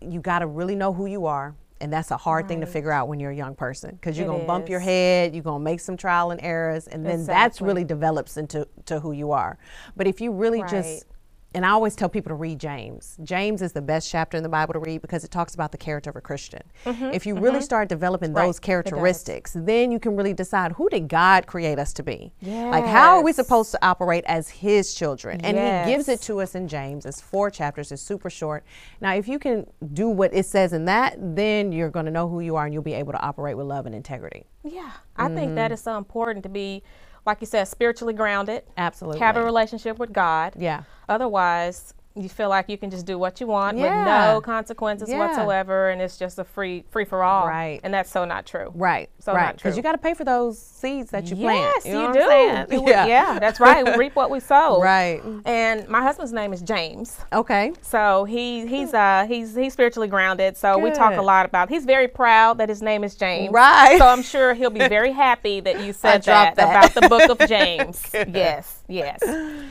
you 0.00 0.20
got 0.20 0.40
to 0.40 0.46
really 0.46 0.74
know 0.74 0.92
who 0.92 1.06
you 1.06 1.26
are. 1.26 1.54
And 1.80 1.92
that's 1.92 2.12
a 2.12 2.16
hard 2.16 2.46
thing 2.46 2.60
to 2.60 2.66
figure 2.66 2.92
out 2.92 3.08
when 3.08 3.18
you're 3.18 3.32
a 3.32 3.36
young 3.36 3.56
person 3.56 3.90
because 3.96 4.16
you're 4.16 4.26
going 4.26 4.42
to 4.42 4.46
bump 4.46 4.68
your 4.68 4.78
head, 4.78 5.34
you're 5.34 5.42
going 5.42 5.58
to 5.58 5.64
make 5.64 5.80
some 5.80 5.96
trial 5.96 6.30
and 6.30 6.40
errors, 6.40 6.86
and 6.86 7.04
then 7.04 7.26
that's 7.26 7.60
really 7.60 7.82
develops 7.82 8.36
into 8.36 8.68
to 8.86 9.00
who 9.00 9.10
you 9.10 9.32
are. 9.32 9.58
But 9.96 10.06
if 10.06 10.20
you 10.20 10.30
really 10.30 10.62
Right. 10.62 10.70
just 10.70 11.06
and 11.54 11.64
I 11.66 11.70
always 11.70 11.94
tell 11.94 12.08
people 12.08 12.30
to 12.30 12.34
read 12.34 12.58
James. 12.58 13.16
James 13.22 13.62
is 13.62 13.72
the 13.72 13.82
best 13.82 14.10
chapter 14.10 14.36
in 14.36 14.42
the 14.42 14.48
Bible 14.48 14.72
to 14.74 14.78
read 14.80 15.02
because 15.02 15.24
it 15.24 15.30
talks 15.30 15.54
about 15.54 15.72
the 15.72 15.78
character 15.78 16.10
of 16.10 16.16
a 16.16 16.20
Christian. 16.20 16.62
if 16.86 17.26
you 17.26 17.34
really 17.38 17.60
start 17.60 17.88
developing 17.88 18.30
Mm-hmm, 18.30 18.38
Right, 18.38 18.46
those 18.46 18.60
characteristics, 18.60 19.52
then 19.54 19.90
you 19.92 19.98
can 19.98 20.16
really 20.16 20.32
decide 20.32 20.72
who 20.72 20.88
did 20.88 21.08
God 21.08 21.46
create 21.46 21.78
us 21.78 21.92
to 21.94 22.02
be? 22.02 22.32
Like 22.42 22.84
how 22.86 23.16
are 23.16 23.22
we 23.22 23.32
supposed 23.32 23.70
to 23.72 23.84
operate 23.84 24.24
as 24.26 24.48
his 24.48 24.94
children? 24.94 25.40
And 25.42 25.56
he 25.86 25.92
gives 25.92 26.08
it 26.08 26.20
to 26.22 26.40
us 26.40 26.54
in 26.54 26.68
James. 26.68 27.04
It's 27.06 27.20
four 27.20 27.50
chapters, 27.50 27.92
it's 27.92 28.02
super 28.02 28.30
short. 28.30 28.64
Now, 29.00 29.14
if 29.14 29.28
you 29.28 29.38
can 29.38 29.66
do 29.92 30.08
what 30.08 30.32
it 30.34 30.46
says 30.46 30.72
in 30.72 30.84
that, 30.86 31.16
then 31.18 31.72
you're 31.72 31.90
going 31.90 32.06
to 32.06 32.12
know 32.12 32.28
who 32.28 32.40
you 32.40 32.56
are 32.56 32.64
and 32.64 32.72
you'll 32.72 32.82
be 32.82 32.94
able 32.94 33.12
to 33.12 33.20
operate 33.20 33.56
with 33.56 33.66
love 33.66 33.86
and 33.86 33.94
integrity. 33.94 34.46
Yeah, 34.64 34.92
I 35.16 35.26
think 35.28 35.38
Mm-hmm. 35.42 35.54
that 35.56 35.72
is 35.72 35.80
so 35.82 35.98
important 35.98 36.42
to 36.44 36.48
be, 36.48 36.82
like 37.24 37.40
you 37.40 37.46
said, 37.46 37.64
spiritually 37.64 38.14
grounded. 38.14 38.64
Absolutely. 38.76 39.20
Have 39.20 39.36
a 39.36 39.44
relationship 39.44 39.98
with 39.98 40.12
God. 40.12 40.54
Yeah. 40.58 40.82
Otherwise, 41.08 41.94
you 42.14 42.28
feel 42.28 42.48
like 42.48 42.68
you 42.68 42.76
can 42.76 42.90
just 42.90 43.06
do 43.06 43.18
what 43.18 43.40
you 43.40 43.46
want 43.46 43.76
with 43.78 43.90
no 43.90 44.40
consequences 44.44 45.08
Yeah. 45.08 45.18
whatsoever, 45.18 45.88
and 45.90 46.02
it's 46.02 46.18
just 46.18 46.38
a 46.38 46.44
free 46.44 46.84
free 46.90 47.04
for 47.04 47.22
all. 47.22 47.46
Right. 47.46 47.80
And 47.82 47.92
that's 47.92 48.10
so 48.10 48.24
not 48.24 48.44
true. 48.46 48.70
Right. 48.74 49.08
So 49.18 49.32
right. 49.32 49.46
not 49.46 49.58
true. 49.58 49.68
Because 49.70 49.76
you 49.76 49.82
got 49.82 49.92
to 49.92 49.98
pay 49.98 50.14
for 50.14 50.24
those 50.24 50.58
seeds 50.58 51.10
that 51.10 51.28
you 51.30 51.36
plant. 51.36 51.72
Yes, 51.76 51.86
You, 51.86 51.92
you, 51.92 51.98
know 51.98 52.08
what 52.12 52.68
do. 52.68 52.80
Would- 52.82 52.88
yeah. 52.88 53.38
that's 53.38 53.60
right. 53.60 53.84
We 53.84 53.96
reap 53.96 54.14
what 54.16 54.30
we 54.30 54.40
sow. 54.40 54.80
Right. 54.92 55.22
And 55.44 55.88
my 55.88 56.02
husband's 56.02 56.32
name 56.32 56.52
is 56.52 56.60
James. 56.60 57.18
Okay. 57.32 57.72
So 57.82 58.24
he 58.24 58.66
he's 58.66 58.92
uh 58.94 59.24
he's 59.28 59.54
he's 59.54 59.72
spiritually 59.72 60.08
grounded. 60.08 60.56
So 60.56 60.76
we 60.78 60.90
talk 60.90 61.16
a 61.16 61.22
lot 61.22 61.46
about. 61.46 61.68
He's 61.68 61.84
very 61.84 62.08
proud 62.08 62.58
that 62.58 62.68
his 62.68 62.82
name 62.82 63.04
is 63.04 63.14
James. 63.14 63.52
Right. 63.52 63.98
So 63.98 64.06
I'm 64.06 64.22
sure 64.22 64.54
he'll 64.54 64.70
be 64.70 64.86
very 64.88 65.12
happy 65.12 65.60
that 65.60 65.80
you 65.84 65.92
said 66.02 66.22
that, 66.24 66.56
that. 66.56 66.92
about 66.92 66.94
the 67.00 67.08
book 67.08 67.40
of 67.40 67.48
James. 67.48 68.10
yes, 68.12 68.81
yes. 68.92 69.20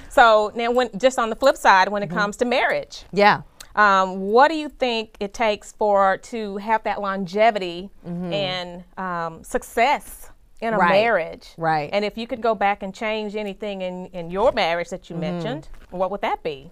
So 0.10 0.52
now, 0.56 0.72
when 0.72 0.90
just 0.98 1.18
on 1.20 1.30
the 1.30 1.36
flip 1.36 1.58
side, 1.58 1.88
when 1.90 2.04
it 2.04 2.10
Mm-hmm. 2.10 2.18
comes 2.18 2.38
to 2.38 2.46
marriage, 2.46 3.06
Yeah. 3.14 3.42
um, 3.76 4.20
what 4.20 4.50
do 4.50 4.56
you 4.56 4.68
think 4.70 5.16
it 5.20 5.34
takes 5.34 5.72
for 5.72 6.18
to 6.18 6.58
have 6.58 6.84
that 6.84 7.00
longevity 7.02 7.90
and 8.06 8.84
um, 8.98 9.44
success 9.44 10.30
in 10.60 10.70
a 10.74 10.78
Mm-hmm. 10.78 10.82
Right. 10.82 10.92
marriage? 11.04 11.48
Right. 11.58 11.90
And 11.94 12.04
if 12.06 12.18
you 12.18 12.28
could 12.28 12.42
go 12.42 12.54
back 12.56 12.84
and 12.84 12.94
change 12.94 13.36
anything 13.36 13.82
in 13.82 14.08
in 14.08 14.30
your 14.32 14.52
marriage 14.52 14.90
that 14.90 15.04
Mm-hmm. 15.04 15.14
you 15.14 15.20
mentioned, 15.20 15.68
what 15.92 16.12
would 16.12 16.22
that 16.22 16.44
be? 16.44 16.70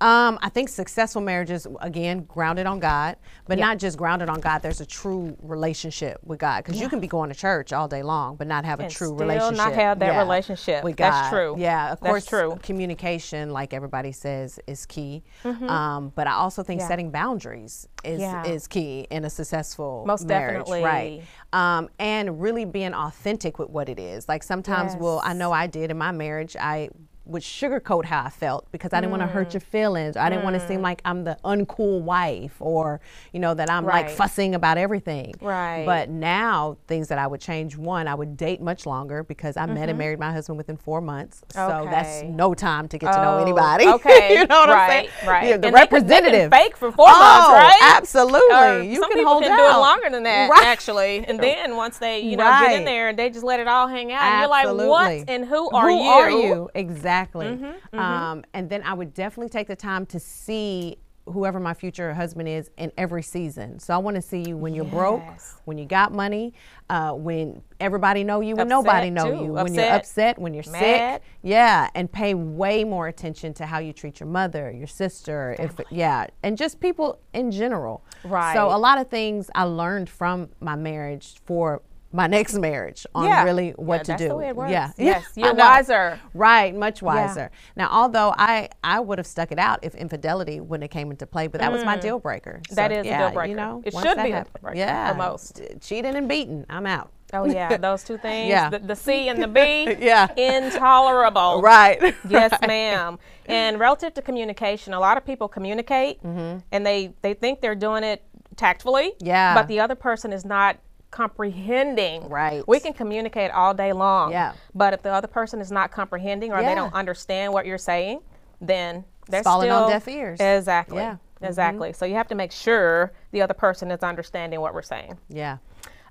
Um, 0.00 0.38
I 0.40 0.48
think 0.48 0.70
successful 0.70 1.20
marriages, 1.20 1.66
again, 1.80 2.24
grounded 2.24 2.66
on 2.66 2.80
God, 2.80 3.16
but 3.46 3.58
Yeah. 3.58 3.66
not 3.66 3.78
just 3.78 3.98
grounded 3.98 4.30
on 4.30 4.40
God. 4.40 4.62
There's 4.62 4.80
a 4.80 4.86
true 4.86 5.36
relationship 5.42 6.18
with 6.24 6.38
God 6.38 6.64
because 6.64 6.80
you 6.80 6.88
can 6.88 7.00
be 7.00 7.06
going 7.06 7.28
to 7.30 7.34
church 7.38 7.72
all 7.72 7.86
day 7.86 8.02
long, 8.02 8.36
but 8.36 8.46
not 8.46 8.64
have 8.64 8.80
a 8.80 8.84
And 8.84 8.92
true 8.92 9.08
still 9.08 9.16
relationship. 9.18 9.56
not 9.58 9.72
have 9.74 9.98
that 9.98 10.18
relationship. 10.18 10.84
with 10.84 10.96
That's 10.96 11.28
true. 11.28 11.54
Yeah, 11.58 11.92
of 11.92 12.00
That's 12.00 12.10
course. 12.10 12.26
true. 12.26 12.58
Communication, 12.62 13.50
like 13.50 13.74
everybody 13.74 14.12
says, 14.12 14.58
is 14.66 14.86
key. 14.86 15.22
Um, 15.44 16.12
but 16.14 16.26
I 16.26 16.32
also 16.32 16.62
think 16.62 16.80
Mm-hmm. 16.80 16.84
Yeah. 16.84 16.88
setting 16.88 17.10
boundaries 17.10 17.86
is 18.02 18.20
Yeah. 18.20 18.44
is 18.46 18.66
key 18.66 19.06
in 19.10 19.24
a 19.26 19.30
successful 19.30 20.04
Most 20.06 20.26
marriage, 20.26 20.60
definitely. 20.66 20.82
right? 20.82 21.22
Um, 21.52 21.90
and 21.98 22.40
really 22.40 22.64
being 22.64 22.94
authentic 22.94 23.58
with 23.58 23.68
what 23.68 23.88
it 23.90 23.98
is. 23.98 24.28
Like 24.28 24.42
sometimes, 24.42 24.96
well, 24.96 25.20
I 25.24 25.34
know 25.34 25.52
I 25.52 25.66
did 25.66 25.90
in 25.90 25.98
my 25.98 26.10
marriage. 26.12 26.56
I 26.58 26.88
would 27.30 27.42
sugarcoat 27.42 28.04
how 28.06 28.24
I 28.24 28.28
felt 28.30 28.66
because 28.72 28.92
I 28.92 29.00
didn't 29.00 29.12
want 29.12 29.22
to 29.22 29.28
Mm. 29.28 29.32
hurt 29.32 29.54
your 29.54 29.60
feelings. 29.60 30.16
or 30.16 30.20
I 30.20 30.28
didn't 30.30 30.42
want 30.44 30.54
to 30.60 30.66
seem 30.66 30.82
like 30.82 31.00
I'm 31.04 31.24
the 31.24 31.36
uncool 31.44 32.00
wife 32.00 32.56
or, 32.60 33.00
you 33.32 33.38
know, 33.40 33.54
that 33.54 33.70
I'm 33.70 33.84
like 33.86 34.10
fussing 34.10 34.54
about 34.54 34.78
everything. 34.78 35.34
Right. 35.40 35.84
But 35.86 36.08
now, 36.10 36.76
things 36.88 37.08
that 37.08 37.18
I 37.18 37.26
would 37.26 37.40
change 37.40 37.76
one, 37.76 38.08
I 38.08 38.14
would 38.14 38.36
date 38.36 38.60
much 38.60 38.84
longer 38.86 39.22
because 39.22 39.56
I 39.56 39.66
met 39.66 39.88
and 39.88 39.96
married 39.98 40.18
my 40.18 40.32
husband 40.32 40.58
within 40.58 40.76
four 40.76 41.00
months. 41.00 41.42
So 41.50 41.86
that's 41.90 42.10
Mm-hmm. 42.22 42.36
No 42.36 42.54
time 42.54 42.88
to 42.88 42.98
get 42.98 43.12
to 43.12 43.22
know 43.22 43.38
Oh, 43.38 43.42
anybody. 43.42 43.86
Okay. 44.00 44.34
you 44.38 44.46
know 44.46 44.60
what 44.60 44.68
right, 44.70 44.82
I'm 44.82 44.90
saying? 44.90 45.08
Right. 45.28 45.48
Yeah, 45.48 45.56
the 45.58 45.68
And 45.68 45.76
they 45.76 45.86
can- 45.86 46.06
they 46.06 46.16
can 46.16 46.24
representative. 46.24 46.50
fake 46.52 46.76
for 46.76 46.90
four 46.90 47.06
oh, 47.08 47.18
months, 47.18 47.48
right? 47.52 47.96
Absolutely. 47.96 48.56
Or 48.56 48.82
you 48.82 48.96
some 49.00 49.10
can 49.10 49.18
people 49.18 49.32
hold 49.32 49.42
can 49.44 49.52
out. 49.52 49.56
do 49.58 49.64
it 49.64 49.78
longer 49.78 50.10
than 50.10 50.22
that, 50.24 50.50
Right. 50.50 50.66
actually. 50.66 51.24
And 51.28 51.38
then 51.38 51.76
once 51.76 51.98
they, 51.98 52.20
you 52.20 52.36
know, 52.36 52.44
get 52.60 52.72
in 52.72 52.84
there 52.84 53.08
and 53.10 53.18
they 53.18 53.30
just 53.30 53.44
let 53.44 53.60
it 53.60 53.68
all 53.68 53.86
hang 53.86 54.12
out, 54.12 54.22
and 54.22 54.40
you're 54.40 54.48
like, 54.48 54.66
what 54.88 55.24
and 55.28 55.44
who 55.44 55.70
are 55.70 55.88
who 55.88 56.02
you? 56.02 56.10
are 56.10 56.30
you? 56.30 56.70
Exactly. 56.74 57.19
Mm-hmm, 57.28 57.98
Um, 57.98 58.44
and 58.54 58.68
then 58.70 58.82
I 58.82 58.94
would 58.94 59.14
definitely 59.14 59.48
take 59.50 59.66
the 59.68 59.76
time 59.76 60.06
to 60.06 60.20
see 60.20 60.96
whoever 61.26 61.60
my 61.60 61.74
future 61.74 62.12
husband 62.12 62.48
is 62.48 62.70
in 62.76 62.90
every 62.96 63.22
season. 63.22 63.78
So 63.78 63.94
I 63.94 63.98
want 63.98 64.16
to 64.16 64.22
see 64.22 64.42
you 64.42 64.56
when 64.56 64.74
you're 64.74 64.84
broke, 64.86 65.22
when 65.64 65.78
you 65.78 65.84
got 65.84 66.12
money, 66.12 66.54
uh, 66.88 67.12
when 67.12 67.62
everybody 67.78 68.24
know 68.24 68.40
you, 68.40 68.56
when 68.56 68.66
Upset, 68.66 68.84
nobody 68.84 69.10
know 69.10 69.30
too. 69.30 69.44
you, 69.44 69.52
when 69.52 69.72
you're 69.72 69.84
Upset, 69.84 70.00
upset, 70.00 70.38
when 70.40 70.54
you're 70.54 70.64
mad. 70.72 71.20
sick. 71.20 71.22
Yeah, 71.42 71.88
and 71.94 72.10
pay 72.10 72.34
way 72.34 72.82
more 72.82 73.06
attention 73.06 73.54
to 73.54 73.66
how 73.66 73.78
you 73.78 73.92
treat 73.92 74.18
your 74.18 74.28
mother, 74.28 74.72
your 74.72 74.88
sister, 74.88 75.54
if 75.60 75.78
yeah, 75.90 76.26
and 76.42 76.56
just 76.56 76.80
people 76.80 77.20
in 77.32 77.52
general. 77.52 78.02
Right. 78.24 78.54
So 78.54 78.74
a 78.74 78.78
lot 78.78 78.98
of 78.98 79.08
things 79.08 79.50
I 79.54 79.64
learned 79.64 80.08
from 80.08 80.48
my 80.60 80.74
marriage 80.74 81.36
for 81.44 81.82
my 82.12 82.26
next 82.26 82.54
marriage 82.54 83.06
on 83.14 83.24
Yeah. 83.26 83.44
really 83.44 83.70
what 83.72 83.98
Yeah, 83.98 84.02
to 84.02 84.06
that's 84.12 84.22
do. 84.22 84.28
the 84.28 84.36
way 84.36 84.48
it 84.48 84.56
works. 84.56 84.70
Yeah. 84.78 84.90
Yes, 84.96 85.24
you're 85.36 85.54
wiser. 85.54 86.18
Right, 86.34 86.74
much 86.74 87.02
wiser. 87.02 87.50
Now, 87.76 87.88
although 87.90 88.34
I 88.36 88.68
I 88.82 88.98
would 89.00 89.18
have 89.18 89.26
stuck 89.26 89.52
it 89.52 89.58
out 89.58 89.78
if 89.82 89.94
infidelity 89.94 90.60
wouldn't 90.60 90.84
have 90.84 90.90
came 90.90 91.10
into 91.10 91.26
play, 91.26 91.46
but 91.46 91.60
that 91.60 91.70
was 91.72 91.84
my 91.84 91.96
deal 91.96 92.18
breaker. 92.18 92.60
Mm. 92.70 92.74
That 92.74 92.92
is 92.92 93.06
a 93.06 93.10
deal 93.18 93.30
breaker. 93.30 93.48
You 93.50 93.56
know, 93.56 93.82
It 93.84 93.92
should 93.92 94.02
be 94.02 94.08
happened- 94.08 94.32
deal 94.32 94.60
breaker 94.62 94.78
yeah, 94.78 95.10
for 95.12 95.16
most. 95.18 95.60
cheating 95.80 96.16
and 96.16 96.28
beating, 96.28 96.66
I'm 96.68 96.86
out. 96.86 97.10
Oh 97.32 97.44
yeah, 97.44 97.76
those 97.88 98.02
two 98.02 98.18
things. 98.18 98.48
Yeah. 98.48 98.70
The, 98.70 98.80
the 98.80 98.96
C 98.96 99.28
and 99.28 99.40
the 99.40 99.46
B. 99.46 99.60
Yeah. 100.00 100.26
Intolerable. 100.36 101.60
Right. 101.62 102.14
Yes, 102.28 102.52
ma'am. 102.66 103.18
And 103.46 103.78
relative 103.78 104.14
to 104.14 104.22
communication, 104.22 104.94
a 104.94 105.00
lot 105.00 105.16
of 105.16 105.24
people 105.24 105.48
communicate 105.48 106.20
and 106.22 106.62
they 106.86 107.12
they 107.22 107.34
think 107.34 107.60
they're 107.60 107.74
doing 107.74 108.02
it 108.04 108.22
tactfully. 108.56 109.10
Mm-hmm. 109.10 109.26
Yeah. 109.26 109.54
But 109.54 109.68
the 109.68 109.80
other 109.80 109.94
person 109.94 110.32
is 110.32 110.44
not 110.44 110.76
comprehending. 111.10 112.28
Right. 112.28 112.66
We 112.66 112.80
can 112.80 112.92
communicate 112.92 113.50
all 113.50 113.74
day 113.74 113.92
long. 113.92 114.32
Yeah. 114.32 114.52
But 114.74 114.94
if 114.94 115.02
the 115.02 115.10
other 115.12 115.28
person 115.28 115.60
is 115.60 115.70
not 115.70 115.90
comprehending 115.90 116.52
or 116.52 116.62
they 116.62 116.74
don't 116.74 116.94
understand 116.94 117.52
what 117.52 117.66
you're 117.66 117.78
saying, 117.78 118.20
then 118.60 119.04
they're 119.28 119.42
falling 119.42 119.68
still 119.68 119.84
on 119.84 119.90
deaf 119.90 120.06
ears. 120.08 120.40
Exactly. 120.40 120.98
Yeah. 120.98 121.14
Mm-hmm. 121.14 121.44
Exactly. 121.46 121.92
So 121.92 122.04
you 122.04 122.14
have 122.14 122.28
to 122.28 122.34
make 122.34 122.52
sure 122.52 123.12
the 123.32 123.40
other 123.42 123.54
person 123.54 123.90
is 123.90 124.00
understanding 124.00 124.60
what 124.60 124.74
we're 124.74 124.82
saying. 124.82 125.18
Yeah. 125.28 125.58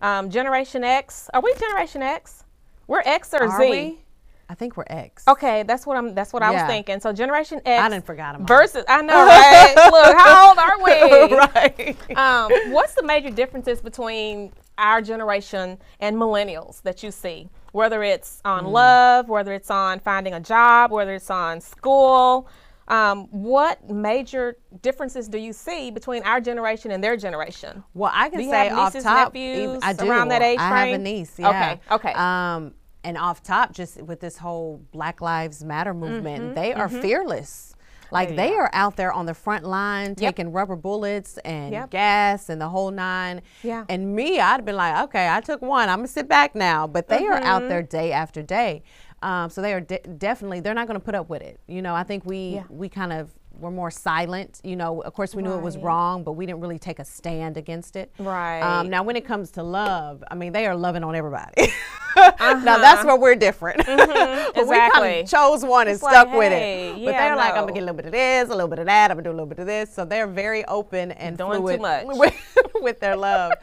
Um, 0.02 0.30
Generation 0.30 0.84
X. 0.84 1.30
Are 1.34 1.42
we 1.42 1.54
Generation 1.56 2.02
X? 2.02 2.44
We're 2.88 3.04
X 3.06 3.34
or 3.34 3.44
Are 3.44 3.62
Z? 3.62 3.70
we? 3.70 4.00
I 4.52 4.56
think 4.56 4.78
we're 4.78 4.86
X. 4.88 5.26
Okay, 5.28 5.62
that's 5.62 5.86
what 5.86 5.96
I'm. 5.96 6.16
That's 6.16 6.34
what 6.34 6.42
I 6.42 6.50
was 6.50 6.64
thinking. 6.64 7.00
So 7.00 7.14
Generation 7.14 7.62
X. 7.64 7.84
I 7.84 7.88
didn't 7.88 8.06
forgot 8.06 8.34
'em 8.34 8.42
them. 8.42 8.48
Versus, 8.48 8.84
I 8.90 9.04
know, 9.04 9.14
right? 9.26 9.76
Look, 9.92 10.18
how 10.18 10.50
old 10.50 10.58
are 10.58 10.78
we? 10.84 11.36
right. 12.10 12.18
Um, 12.18 12.74
what's 12.74 12.96
the 12.96 13.04
major 13.04 13.30
differences 13.30 13.80
between 13.80 14.52
our 14.80 15.02
generation 15.02 15.78
and 16.00 16.16
millennials 16.16 16.82
that 16.84 17.04
you 17.04 17.12
see? 17.12 17.50
Whether 17.72 18.02
it's 18.04 18.42
on 18.46 18.66
Mm. 18.66 18.72
love, 18.72 19.30
whether 19.30 19.54
it's 19.54 19.70
on 19.70 20.00
finding 20.00 20.34
a 20.34 20.40
job, 20.40 20.92
whether 20.92 21.14
it's 21.14 21.30
on 21.30 21.62
school. 21.62 22.48
Um, 22.88 23.28
what 23.30 23.88
major 23.88 24.58
differences 24.82 25.28
do 25.28 25.38
you 25.38 25.54
see 25.54 25.92
between 25.92 26.24
our 26.24 26.42
generation 26.42 26.90
and 26.90 27.04
their 27.04 27.16
generation? 27.18 27.84
Well, 27.94 28.12
I 28.12 28.30
can 28.30 28.50
say 28.50 28.70
off 28.72 28.94
top, 28.94 29.36
nephews 29.36 29.80
I 29.84 29.94
do. 29.94 30.10
around 30.10 30.30
that 30.30 30.42
age 30.42 30.58
I 30.60 30.70
have 30.70 30.94
a 30.96 30.98
niece. 30.98 31.36
Yeah. 31.38 31.50
Okay, 31.50 31.80
okay. 31.92 32.14
Um, 32.14 32.74
and 33.04 33.16
off 33.16 33.44
top, 33.44 33.74
just 33.74 34.02
with 34.02 34.20
this 34.20 34.38
whole 34.38 34.82
Black 34.92 35.22
Lives 35.22 35.64
Matter 35.64 35.94
movement, 35.94 36.44
Mm-hmm, 36.46 36.54
they 36.56 36.74
are 36.74 36.90
fearless. 36.90 37.69
Like 38.12 38.36
they 38.36 38.54
are 38.54 38.70
out 38.74 38.96
there 38.96 39.12
on 39.14 39.26
the 39.26 39.34
front 39.34 39.66
line 39.66 40.16
taking 40.16 40.52
rubber 40.52 40.76
bullets 40.76 41.38
and 41.40 41.72
Yep. 41.74 41.90
gas 41.92 42.50
and 42.50 42.60
the 42.60 42.70
whole 42.70 42.92
nine. 42.92 43.42
Yeah. 43.64 43.86
And 43.90 44.16
me, 44.16 44.40
I'd 44.40 44.66
been 44.66 44.76
like, 44.76 45.04
okay, 45.06 45.30
I 45.30 45.42
took 45.42 45.62
one. 45.62 45.90
I'm 45.90 46.00
gonna 46.00 46.08
sit 46.08 46.28
back 46.28 46.56
now. 46.56 46.88
But 46.88 47.08
they 47.08 47.26
are 47.28 47.34
out 47.42 47.62
Mm-hmm. 47.62 47.70
there 47.70 47.84
day 47.84 48.12
after 48.12 48.42
day. 48.42 48.84
Um, 49.22 49.50
so 49.50 49.62
they 49.62 49.74
are 49.74 49.82
de- 49.82 50.00
definitely 50.18 50.62
they're 50.62 50.74
not 50.74 50.88
going 50.88 50.98
to 50.98 51.04
put 51.04 51.14
up 51.14 51.28
with 51.30 51.42
it. 51.42 51.60
You 51.68 51.82
know, 51.82 51.94
I 51.94 52.04
think 52.04 52.24
we 52.26 52.56
Yeah. 52.56 52.64
we 52.70 52.88
kind 52.88 53.12
of 53.12 53.30
were 53.60 53.72
more 53.72 53.92
silent. 53.92 54.62
You 54.64 54.76
know, 54.76 55.02
of 55.02 55.14
course 55.14 55.36
we 55.36 55.42
knew 55.44 55.54
it 55.54 55.62
was 55.62 55.78
wrong, 55.78 56.24
but 56.24 56.34
we 56.34 56.46
didn't 56.46 56.62
really 56.62 56.80
take 56.80 57.00
a 57.00 57.06
stand 57.06 57.58
against 57.58 57.96
it. 57.96 58.12
Right. 58.20 58.62
Um, 58.62 58.90
now, 58.90 59.04
when 59.04 59.16
it 59.16 59.26
comes 59.26 59.52
to 59.52 59.64
love, 59.64 60.24
I 60.30 60.36
mean, 60.36 60.52
they 60.54 60.66
are 60.68 60.76
loving 60.76 61.04
on 61.04 61.16
everybody. 61.16 61.72
Now 62.18 62.78
that's 62.80 63.06
where 63.06 63.16
we're 63.16 63.36
different. 63.36 63.78
but 63.86 63.88
we 63.88 63.96
kind 63.98 64.12
Uh-huh. 64.12 64.62
Exactly. 64.62 65.20
of 65.22 65.30
chose 65.30 65.64
one 65.64 65.88
and 65.88 65.94
It's 65.94 66.04
like, 66.04 66.12
stuck 66.14 66.34
with 66.34 66.52
hey, 66.52 66.90
it. 66.90 66.94
But 67.06 67.12
yeah, 67.14 67.28
they're 67.28 67.36
like, 67.36 67.54
I'm 67.54 67.62
gonna 67.62 67.74
get 67.74 67.80
a 67.84 67.86
little 67.86 67.96
bit 67.96 68.08
of 68.08 68.12
this, 68.12 68.48
a 68.50 68.52
little 68.52 68.68
bit 68.68 68.80
of 68.80 68.88
that. 68.88 69.12
I'm 69.12 69.18
gonna 69.18 69.24
do 69.26 69.30
a 69.30 69.38
little 69.40 69.46
bit 69.46 69.60
of 69.60 69.68
this. 69.68 69.94
So 69.94 70.06
they're 70.06 70.28
very 70.28 70.66
open 70.66 71.12
and 71.14 71.38
Doing 71.38 71.52
too 71.60 71.78
fluid 71.78 71.82
much. 71.82 72.06
With, 72.18 72.36
with 72.82 73.00
their 73.00 73.16
love. 73.16 73.54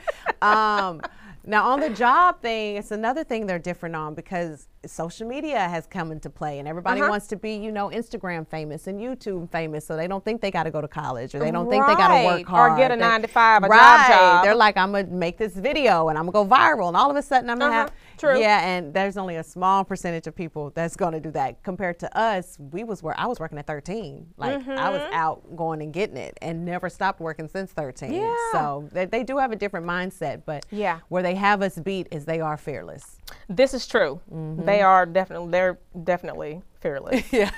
um, 0.42 1.00
now 1.46 1.68
on 1.70 1.80
the 1.80 1.90
job 1.90 2.40
thing, 2.42 2.76
it's 2.76 2.90
another 2.90 3.22
thing 3.24 3.46
they're 3.46 3.58
different 3.58 3.94
on 3.96 4.14
because 4.14 4.68
social 4.84 5.26
media 5.26 5.58
has 5.60 5.86
come 5.86 6.12
into 6.12 6.28
play, 6.30 6.58
and 6.58 6.68
everybody 6.68 7.00
Uh-huh. 7.00 7.10
wants 7.10 7.26
to 7.28 7.36
be, 7.36 7.54
you 7.56 7.72
know, 7.72 7.88
Instagram 7.90 8.46
famous 8.46 8.86
and 8.86 9.00
YouTube 9.00 9.50
famous, 9.50 9.86
so 9.86 9.96
they 9.96 10.06
don't 10.06 10.24
think 10.24 10.40
they 10.40 10.50
got 10.50 10.64
to 10.64 10.70
go 10.70 10.80
to 10.80 10.88
college 10.88 11.34
or 11.34 11.38
they 11.40 11.50
don't 11.50 11.68
think 11.68 11.86
they 11.86 11.94
got 11.94 12.08
to 12.16 12.24
work 12.24 12.46
hard 12.46 12.72
Or 12.72 12.76
get 12.76 12.90
a 12.90 12.94
They- 12.94 13.00
nine 13.00 13.22
to 13.22 13.28
five, 13.28 13.62
a 13.62 13.66
job 13.66 13.70
right. 13.70 14.06
job. 14.08 14.44
They're 14.44 14.54
like, 14.54 14.76
I'm 14.76 14.92
gonna 14.92 15.06
make 15.08 15.38
this 15.38 15.54
video 15.54 16.08
and 16.08 16.18
I'm 16.18 16.28
gonna 16.30 16.44
go 16.48 16.54
viral, 16.54 16.88
and 16.88 16.96
all 16.96 17.10
of 17.10 17.16
a 17.16 17.22
sudden 17.22 17.48
I'm 17.50 17.58
gonna 17.58 17.70
Uh-huh. 17.72 17.80
have 17.82 17.92
True. 18.18 18.38
Yeah, 18.40 18.66
and 18.66 18.92
there's 18.94 19.16
only 19.16 19.36
a 19.36 19.44
small 19.44 19.84
percentage 19.84 20.26
of 20.26 20.34
people 20.34 20.70
that's 20.74 20.96
gonna 20.96 21.20
do 21.20 21.30
that 21.32 21.62
compared 21.62 21.98
to 22.00 22.18
us. 22.18 22.56
We 22.58 22.84
was 22.84 23.02
where 23.02 23.18
I 23.18 23.26
was 23.26 23.38
working 23.40 23.58
at 23.58 23.66
13. 23.66 24.26
Like 24.36 24.66
I 24.68 24.90
was 24.90 25.02
out 25.12 25.56
going 25.56 25.82
and 25.82 25.92
getting 25.92 26.16
it, 26.16 26.36
and 26.42 26.64
never 26.64 26.88
stopped 26.88 27.20
working 27.20 27.48
since 27.48 27.72
13. 27.72 28.12
Yeah. 28.12 28.34
So 28.52 28.88
they, 28.92 29.04
they 29.06 29.22
do 29.22 29.38
have 29.38 29.52
a 29.52 29.56
different 29.56 29.86
mindset, 29.86 30.42
but 30.46 30.64
Yeah. 30.70 31.00
where 31.08 31.22
they 31.22 31.34
have 31.34 31.62
us 31.62 31.78
beat 31.78 32.08
is 32.10 32.24
they 32.24 32.40
are 32.40 32.56
fearless. 32.56 33.18
This 33.48 33.74
is 33.74 33.86
true. 33.86 34.20
Mm-hmm. 34.32 34.64
They 34.64 34.82
are 34.82 35.06
definitely 35.06 35.50
they're 35.50 35.78
definitely 36.04 36.62
fearless. 36.80 37.24
Yeah. 37.32 37.50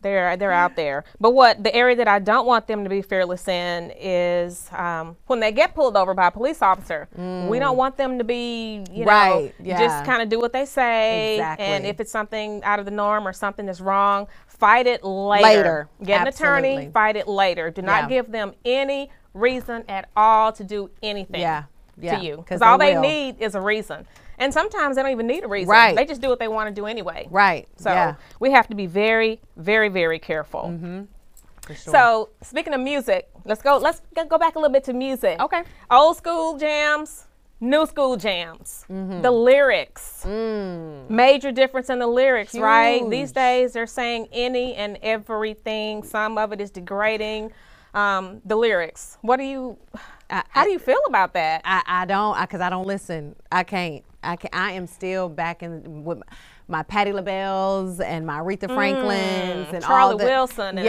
They're 0.00 0.36
they're 0.36 0.52
out 0.52 0.76
there. 0.76 1.04
But 1.20 1.32
what 1.32 1.62
the 1.64 1.74
area 1.74 1.96
that 1.96 2.08
I 2.08 2.18
don't 2.20 2.46
want 2.46 2.66
them 2.66 2.84
to 2.84 2.90
be 2.90 3.02
fearless 3.02 3.48
in 3.48 3.92
is 3.98 4.68
um, 4.72 5.16
when 5.26 5.40
they 5.40 5.52
get 5.52 5.74
pulled 5.74 5.96
over 5.96 6.14
by 6.14 6.28
a 6.28 6.30
police 6.30 6.62
officer. 6.62 7.08
We 7.48 7.58
don't 7.58 7.76
want 7.76 7.96
them 7.96 8.18
to 8.18 8.24
be 8.24 8.84
you 8.92 9.04
know 9.04 9.08
Mm. 9.10 9.52
Right, 9.54 9.54
just 9.64 10.04
kind 10.04 10.22
of 10.22 10.28
do 10.28 10.38
what 10.38 10.52
they 10.52 10.64
say. 10.64 11.40
And 11.58 11.84
if 11.86 11.98
it's 12.00 12.12
something 12.12 12.62
out 12.64 12.78
of 12.78 12.84
the 12.84 12.90
norm 12.92 13.26
or 13.26 13.32
something 13.32 13.66
that's 13.66 13.80
wrong, 13.80 14.28
fight 14.46 14.86
it 14.86 15.02
later. 15.04 15.42
Later, 15.42 15.88
Get 16.04 16.20
an 16.22 16.26
attorney. 16.28 16.90
Fight 16.92 17.16
it 17.16 17.26
later. 17.28 17.70
Do 17.70 17.82
not 17.82 18.04
Yeah. 18.04 18.08
give 18.08 18.30
them 18.32 18.54
any 18.64 19.10
reason 19.34 19.84
at 19.88 20.08
all 20.16 20.52
to 20.52 20.64
do 20.64 20.90
anything. 21.02 21.40
Yeah, 21.40 21.64
yeah, 22.00 22.18
To 22.18 22.24
you 22.24 22.36
because 22.38 22.60
all 22.62 22.78
they 22.78 22.94
will. 22.94 23.02
need 23.02 23.40
is 23.40 23.54
a 23.54 23.60
reason, 23.60 24.06
and 24.38 24.52
sometimes 24.52 24.96
they 24.96 25.02
don't 25.02 25.10
even 25.12 25.26
need 25.26 25.44
a 25.44 25.48
reason. 25.48 25.68
Right. 25.68 25.96
They 25.96 26.04
just 26.04 26.20
do 26.20 26.28
what 26.28 26.38
they 26.38 26.48
want 26.48 26.68
to 26.68 26.74
do 26.74 26.86
anyway. 26.86 27.26
Right. 27.30 27.68
So 27.76 27.90
yeah. 27.90 28.14
we 28.40 28.50
have 28.52 28.68
to 28.68 28.74
be 28.74 28.86
very, 28.86 29.40
very, 29.56 29.88
very 29.88 30.18
careful. 30.18 31.06
For 31.62 31.74
sure. 31.74 31.92
So 31.92 32.28
speaking 32.42 32.72
of 32.72 32.80
music, 32.80 33.28
let's 33.44 33.60
go. 33.60 33.76
Let's 33.76 34.00
go 34.14 34.38
back 34.38 34.54
a 34.54 34.58
little 34.58 34.72
bit 34.72 34.84
to 34.84 34.94
music. 34.94 35.38
Okay. 35.40 35.64
Old 35.90 36.16
school 36.16 36.56
jams, 36.56 37.26
new 37.60 37.84
school 37.86 38.16
jams. 38.16 38.86
Mm-hmm. 38.90 39.20
The 39.20 39.30
lyrics. 39.30 40.22
mm. 40.24 41.10
Major 41.10 41.52
difference 41.52 41.90
in 41.90 41.98
the 41.98 42.06
lyrics, 42.06 42.54
right? 42.54 43.08
These. 43.10 43.32
Days 43.32 43.74
they're 43.74 43.86
saying 43.86 44.28
any 44.32 44.74
and 44.76 44.98
everything. 45.02 46.02
Some 46.02 46.38
of 46.38 46.52
it 46.52 46.60
is 46.60 46.70
degrading. 46.70 47.52
Um, 47.94 48.40
the 48.44 48.56
lyrics. 48.56 49.18
What 49.22 49.38
do 49.38 49.44
you? 49.44 49.78
I- 50.30 50.42
how 50.50 50.64
do 50.64 50.70
you 50.70 50.78
feel 50.78 51.00
about 51.06 51.32
that? 51.34 51.62
I, 51.64 51.82
I 51.86 52.04
don't 52.04 52.38
because 52.40 52.60
I, 52.60 52.68
don't 52.70 52.86
listen. 52.86 53.34
I 53.50 53.64
can't. 53.64 54.04
I 54.22 54.34
can 54.36 54.50
I 54.52 54.72
am 54.72 54.86
still 54.88 55.28
back 55.28 55.62
in 55.62 56.04
with 56.04 56.20
my 56.66 56.82
Patti 56.82 57.12
LaBelle's 57.12 58.00
and 58.00 58.26
my 58.26 58.40
Aretha 58.40 58.66
Franklin's 58.74 59.68
and 59.72 59.82
Mm. 59.82 59.86
Charlie 59.86 60.12
all 60.12 60.18
the, 60.18 60.24
Wilson 60.24 60.76
and 60.76 60.80
Anita 60.80 60.88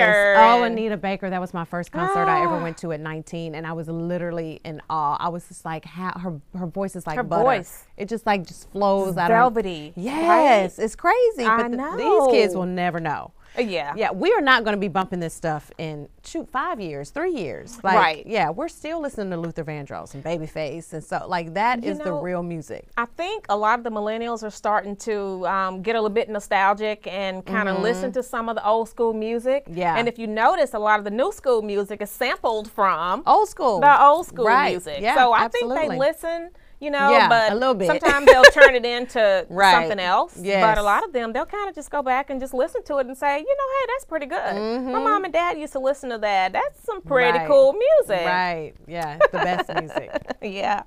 Baker 0.00 0.34
Oh, 0.38 0.62
and- 0.64 0.72
Anita 0.76 0.96
Baker. 0.96 1.28
That 1.30 1.40
was 1.40 1.52
my 1.54 1.64
first 1.66 1.92
concert 1.92 2.26
I 2.28 2.42
ever 2.42 2.54
Ah. 2.56 2.62
went 2.62 2.78
to 2.78 2.92
at 2.92 3.00
19, 3.00 3.54
and 3.54 3.66
I 3.66 3.72
was 3.72 3.88
literally 3.88 4.60
in 4.64 4.80
awe. 4.90 5.16
I 5.20 5.28
was 5.28 5.46
just 5.46 5.64
like, 5.66 5.84
how 5.84 6.18
her 6.18 6.40
her 6.58 6.66
voice 6.66 6.96
is 6.96 7.06
like 7.06 7.16
Her 7.16 7.22
butter. 7.22 7.44
voice. 7.44 7.84
It 7.98 8.08
just 8.08 8.24
like 8.26 8.46
just 8.46 8.70
flows 8.72 9.16
out 9.18 9.30
of 9.30 9.36
velvety, 9.36 9.92
Yes, 9.94 10.78
it's 10.78 10.96
crazy. 10.96 11.44
I 11.44 11.68
but 11.68 11.76
th- 11.76 11.96
these 11.98 12.26
kids 12.32 12.56
will 12.56 12.66
never 12.66 12.98
know. 13.00 13.32
Uh, 13.58 13.62
yeah. 13.62 13.92
Yeah, 13.96 14.10
we 14.12 14.32
are 14.32 14.40
not 14.40 14.64
going 14.64 14.74
to 14.76 14.80
be 14.80 14.88
bumping 14.88 15.20
this 15.20 15.34
stuff 15.34 15.70
in 15.78 16.08
shoot 16.24 16.48
five 16.50 16.80
years, 16.80 17.10
three 17.10 17.32
years. 17.32 17.78
Like, 17.82 17.96
Right. 17.96 18.26
Yeah, 18.26 18.50
we're 18.50 18.68
still 18.68 19.00
listening 19.00 19.30
to 19.30 19.36
Luther 19.36 19.64
Vandross 19.64 20.14
and 20.14 20.22
Babyface, 20.24 20.92
and 20.92 21.02
so 21.02 21.24
like 21.28 21.54
that 21.54 21.84
is 21.84 21.98
You 21.98 22.04
the 22.04 22.10
know, 22.10 22.20
real 22.20 22.42
music. 22.42 22.86
I 22.96 23.06
think 23.06 23.46
a 23.48 23.56
lot 23.56 23.78
of 23.78 23.84
the 23.84 23.90
millennials 23.90 24.42
are 24.42 24.50
starting 24.50 24.96
to 24.96 25.46
um, 25.46 25.82
get 25.82 25.94
a 25.96 26.00
little 26.00 26.14
bit 26.14 26.28
nostalgic 26.28 27.06
and 27.06 27.44
kind 27.46 27.68
of 27.68 27.80
listen 27.82 28.12
to 28.12 28.22
some 28.22 28.48
of 28.48 28.56
the 28.56 28.66
old 28.66 28.88
school 28.88 29.12
music. 29.12 29.64
Yeah. 29.70 29.96
And 29.96 30.08
if 30.08 30.18
you 30.18 30.26
notice, 30.26 30.74
a 30.74 30.78
lot 30.78 30.98
of 30.98 31.04
the 31.04 31.10
new 31.10 31.32
school 31.32 31.62
music 31.62 32.02
is 32.02 32.10
sampled 32.10 32.70
from 32.70 33.22
Old 33.26 33.48
school. 33.48 33.80
the 33.80 34.02
old 34.02 34.26
school 34.26 34.46
Right. 34.46 34.70
music. 34.70 34.98
Yeah, 35.00 35.14
so 35.14 35.32
I 35.32 35.48
think 35.48 35.72
they 35.72 35.88
listen, 35.96 36.50
you 36.80 36.90
know, 36.90 37.10
Yeah, 37.10 37.28
but 37.28 37.52
a 37.52 37.54
little 37.54 37.74
bit. 37.74 37.86
sometimes 37.88 38.26
they'll 38.26 38.42
turn 38.44 38.74
it 38.74 38.84
into 38.96 39.46
Right. 39.48 39.72
something 39.72 39.98
else. 39.98 40.36
But 40.36 40.78
a 40.78 40.82
lot 40.82 41.04
of 41.04 41.12
them, 41.12 41.32
they'll 41.32 41.46
kind 41.46 41.68
of 41.68 41.74
just 41.74 41.90
go 41.90 42.02
back 42.02 42.28
and 42.30 42.38
just 42.40 42.52
listen 42.54 42.82
to 42.84 42.98
it 42.98 43.06
and 43.06 43.16
say, 43.16 43.38
you 43.38 43.44
know, 43.46 43.80
hey, 43.80 43.86
that's 43.94 44.04
pretty 44.04 44.26
good. 44.26 44.54
My 44.92 44.98
mom 44.98 45.24
and 45.24 45.32
dad 45.32 45.58
used 45.58 45.72
to 45.72 45.78
listen 45.78 46.10
to 46.10 46.18
that. 46.18 46.52
That's 46.52 46.82
some 46.84 47.00
pretty 47.02 47.38
Mm-hmm. 47.38 47.38
Right. 47.38 47.48
cool 47.48 47.72
music. 47.72 48.26
Right. 48.26 48.72
Yeah, 48.86 49.18
the 49.32 49.38
best 49.38 49.68
music. 49.74 50.10
yeah. 50.42 50.82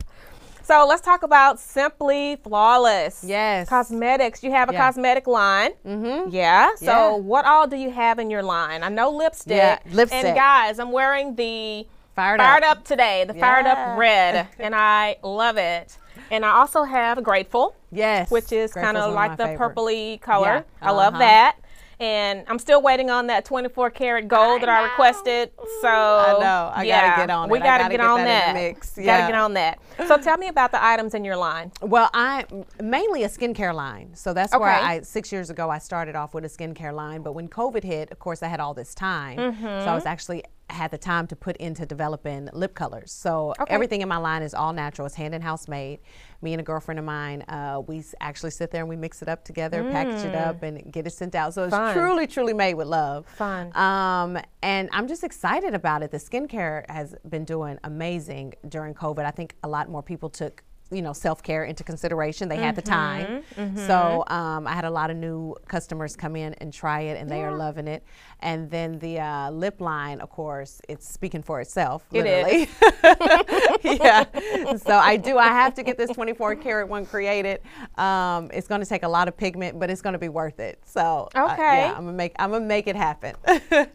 So 0.64 0.86
let's 0.88 1.02
talk 1.02 1.24
about 1.24 1.60
Simply 1.60 2.36
Flawless. 2.44 3.24
Yes. 3.28 3.68
Cosmetics. 3.68 4.44
You 4.44 4.52
have 4.52 4.70
a 4.70 4.74
Yeah. 4.74 4.86
cosmetic 4.86 5.26
line. 5.26 5.72
Mm-hmm. 5.86 6.30
Yeah. 6.30 6.76
So 6.76 6.86
Yeah. 6.86 7.16
what 7.16 7.46
all 7.46 7.66
do 7.66 7.76
you 7.76 7.90
have 7.90 8.20
in 8.20 8.30
your 8.30 8.44
line? 8.44 8.84
I 8.84 8.90
know 8.90 9.10
lipstick. 9.10 9.58
Yeah, 9.58 9.80
lipstick. 9.92 10.24
And 10.26 10.36
guys, 10.36 10.78
I'm 10.78 10.92
wearing 10.92 11.34
the 11.36 11.88
Fired 12.20 12.40
Fired 12.42 12.64
Up. 12.64 12.80
Up 12.80 12.84
today, 12.86 13.24
the 13.26 13.34
Fired 13.34 13.66
Up 13.66 13.98
red, 13.98 14.48
and 14.60 14.76
I 14.76 15.16
love 15.24 15.56
it. 15.58 15.98
And 16.32 16.44
I 16.46 16.50
also 16.58 16.84
have 16.84 17.24
Grateful, 17.24 17.76
Yes. 17.92 18.30
which 18.30 18.52
is 18.52 18.74
kind 18.74 18.98
of 18.98 19.14
like 19.14 19.38
the 19.38 19.46
favorite. 19.48 19.76
purpley 19.76 20.22
color. 20.22 20.66
Yeah. 20.82 20.88
I 20.90 20.92
love 20.92 21.14
Uh-huh. 21.14 21.20
that. 21.24 21.56
And 22.02 22.44
I'm 22.48 22.60
still 22.60 22.82
waiting 22.82 23.10
on 23.10 23.28
that 23.28 23.44
24 23.46 23.90
karat 23.90 24.28
gold 24.30 24.62
that 24.62 24.70
I 24.70 24.84
requested. 24.84 25.52
So 25.82 25.88
I 25.88 26.38
know. 26.40 26.72
I 26.74 26.86
gotta 26.88 27.22
get 27.22 27.30
on 27.30 27.50
We 27.50 27.58
it. 27.58 27.62
I 27.62 27.66
gotta, 27.66 27.84
gotta 27.84 27.94
get, 27.94 28.02
get 28.02 28.08
on 28.10 28.18
that 28.20 28.46
that. 28.48 28.54
mix. 28.54 28.96
Gotta 28.96 29.32
get 29.32 29.36
on 29.36 29.54
that. 29.56 29.80
So 30.08 30.18
tell 30.18 30.38
me 30.38 30.48
about 30.50 30.72
the 30.72 30.82
items 30.84 31.14
in 31.14 31.26
your 31.26 31.36
line. 31.36 31.72
Well, 31.82 32.10
I 32.14 32.46
mainly 32.82 33.24
a 33.24 33.30
skincare 33.30 33.74
line. 33.74 34.12
So 34.14 34.34
that's 34.34 34.54
where 34.58 34.70
I 34.70 35.02
six 35.02 35.32
years 35.32 35.50
ago 35.50 35.70
I 35.70 35.78
started 35.80 36.16
off 36.16 36.34
with 36.34 36.46
a 36.46 36.50
skincare 36.50 36.94
line. 36.94 37.22
But 37.22 37.34
when 37.34 37.48
COVID 37.50 37.84
hit, 37.84 38.12
of 38.12 38.20
course, 38.20 38.44
I 38.44 38.48
had 38.48 38.60
all 38.62 38.74
this 38.74 38.94
time, 38.96 39.58
so 39.62 39.68
I 39.68 39.94
was 39.96 40.06
actually 40.06 40.44
had 40.72 40.92
the 40.92 40.98
time 40.98 41.28
to 41.28 41.36
put 41.36 41.58
into 41.58 41.86
developing 41.86 42.50
lip 42.54 42.74
colors. 42.76 43.12
So 43.12 43.54
Okay. 43.60 43.74
everything 43.74 44.02
in 44.02 44.08
my 44.08 44.18
line 44.18 44.42
is 44.44 44.54
all 44.54 44.74
natural. 44.74 45.06
It's 45.06 45.16
hand 45.16 45.34
and 45.36 45.44
house 45.44 45.68
made. 45.68 46.00
Me 46.42 46.54
and 46.54 46.62
a 46.62 46.64
girlfriend 46.64 47.00
of 47.00 47.06
mine, 47.06 47.42
uh, 47.50 47.82
we 47.88 48.04
actually 48.22 48.52
sit 48.52 48.72
there 48.72 48.82
and 48.82 48.90
we 48.90 48.96
mix 48.96 49.22
it 49.22 49.28
up 49.28 49.44
together, 49.44 49.84
package 49.92 50.24
it 50.24 50.36
up, 50.36 50.64
and 50.64 50.92
get 50.92 51.06
it 51.06 51.10
sent 51.12 51.36
out. 51.36 51.54
So 51.54 51.64
it's 51.66 51.74
Mm. 51.74 51.78
Fun. 51.78 51.94
truly, 51.96 52.28
truly 52.28 52.54
made 52.54 52.76
with 52.76 52.88
love. 52.88 53.26
Fun. 53.28 53.76
Um, 53.76 54.38
and 54.64 54.90
I'm 54.94 55.08
just 55.08 55.24
excited 55.24 55.74
about 55.74 56.04
it. 56.04 56.12
The 56.12 56.18
skincare 56.18 56.90
has 56.90 57.16
been 57.28 57.44
doing 57.46 57.78
amazing 57.84 58.54
during 58.68 58.94
COVID. 58.94 59.26
I 59.26 59.32
think 59.32 59.56
a 59.64 59.68
lot 59.68 59.90
more 59.90 60.04
people 60.04 60.30
took 60.30 60.64
you 60.92 61.02
know 61.02 61.14
self 61.14 61.44
care 61.44 61.64
into 61.66 61.84
consideration. 61.84 62.50
They 62.50 62.58
had 62.58 62.76
the 62.76 62.82
time, 62.82 63.44
Mm-hmm, 63.56 63.86
so 63.88 64.24
um, 64.28 64.66
I 64.68 64.74
had 64.74 64.86
a 64.86 64.90
lot 64.90 65.10
of 65.12 65.18
new 65.18 65.56
customers 65.68 66.16
come 66.16 66.36
in 66.36 66.54
and 66.56 66.72
try 66.74 67.02
it, 67.02 67.20
and 67.20 67.30
they 67.30 67.44
are 67.44 67.56
loving 67.56 67.88
it. 67.88 68.04
And 68.42 68.70
then 68.72 69.00
the 69.00 69.20
uh, 69.20 69.52
lip 69.52 69.82
line, 69.82 70.22
of 70.22 70.30
course, 70.30 70.82
it's 70.88 71.08
speaking 71.08 71.44
for 71.44 71.60
itself. 71.62 72.06
It 72.12 72.24
literally. 72.24 72.70
yeah. 73.84 74.24
So 74.78 74.96
I 74.98 75.18
do. 75.18 75.38
I 75.38 75.48
have 75.48 75.74
to 75.76 75.84
get 75.84 75.98
this 75.98 76.10
24 76.12 76.56
karat 76.56 76.88
one 76.88 77.06
created. 77.06 77.62
Um, 77.98 78.50
it's 78.54 78.68
going 78.68 78.82
to 78.82 78.88
take 78.88 79.04
a 79.04 79.08
lot 79.08 79.28
of 79.28 79.36
pigment, 79.36 79.78
but 79.80 79.90
it's 79.90 80.02
going 80.02 80.14
to 80.14 80.20
be 80.20 80.30
worth 80.30 80.60
it. 80.60 80.80
So 80.86 81.28
uh, 81.36 81.50
Okay. 81.54 81.78
yeah, 81.82 81.94
I'm 81.96 82.06
gonna 82.06 82.14
make. 82.14 82.34
I'm 82.40 82.52
gonna 82.52 82.66
make 82.66 82.88
it 82.88 82.96
happen. 82.96 83.36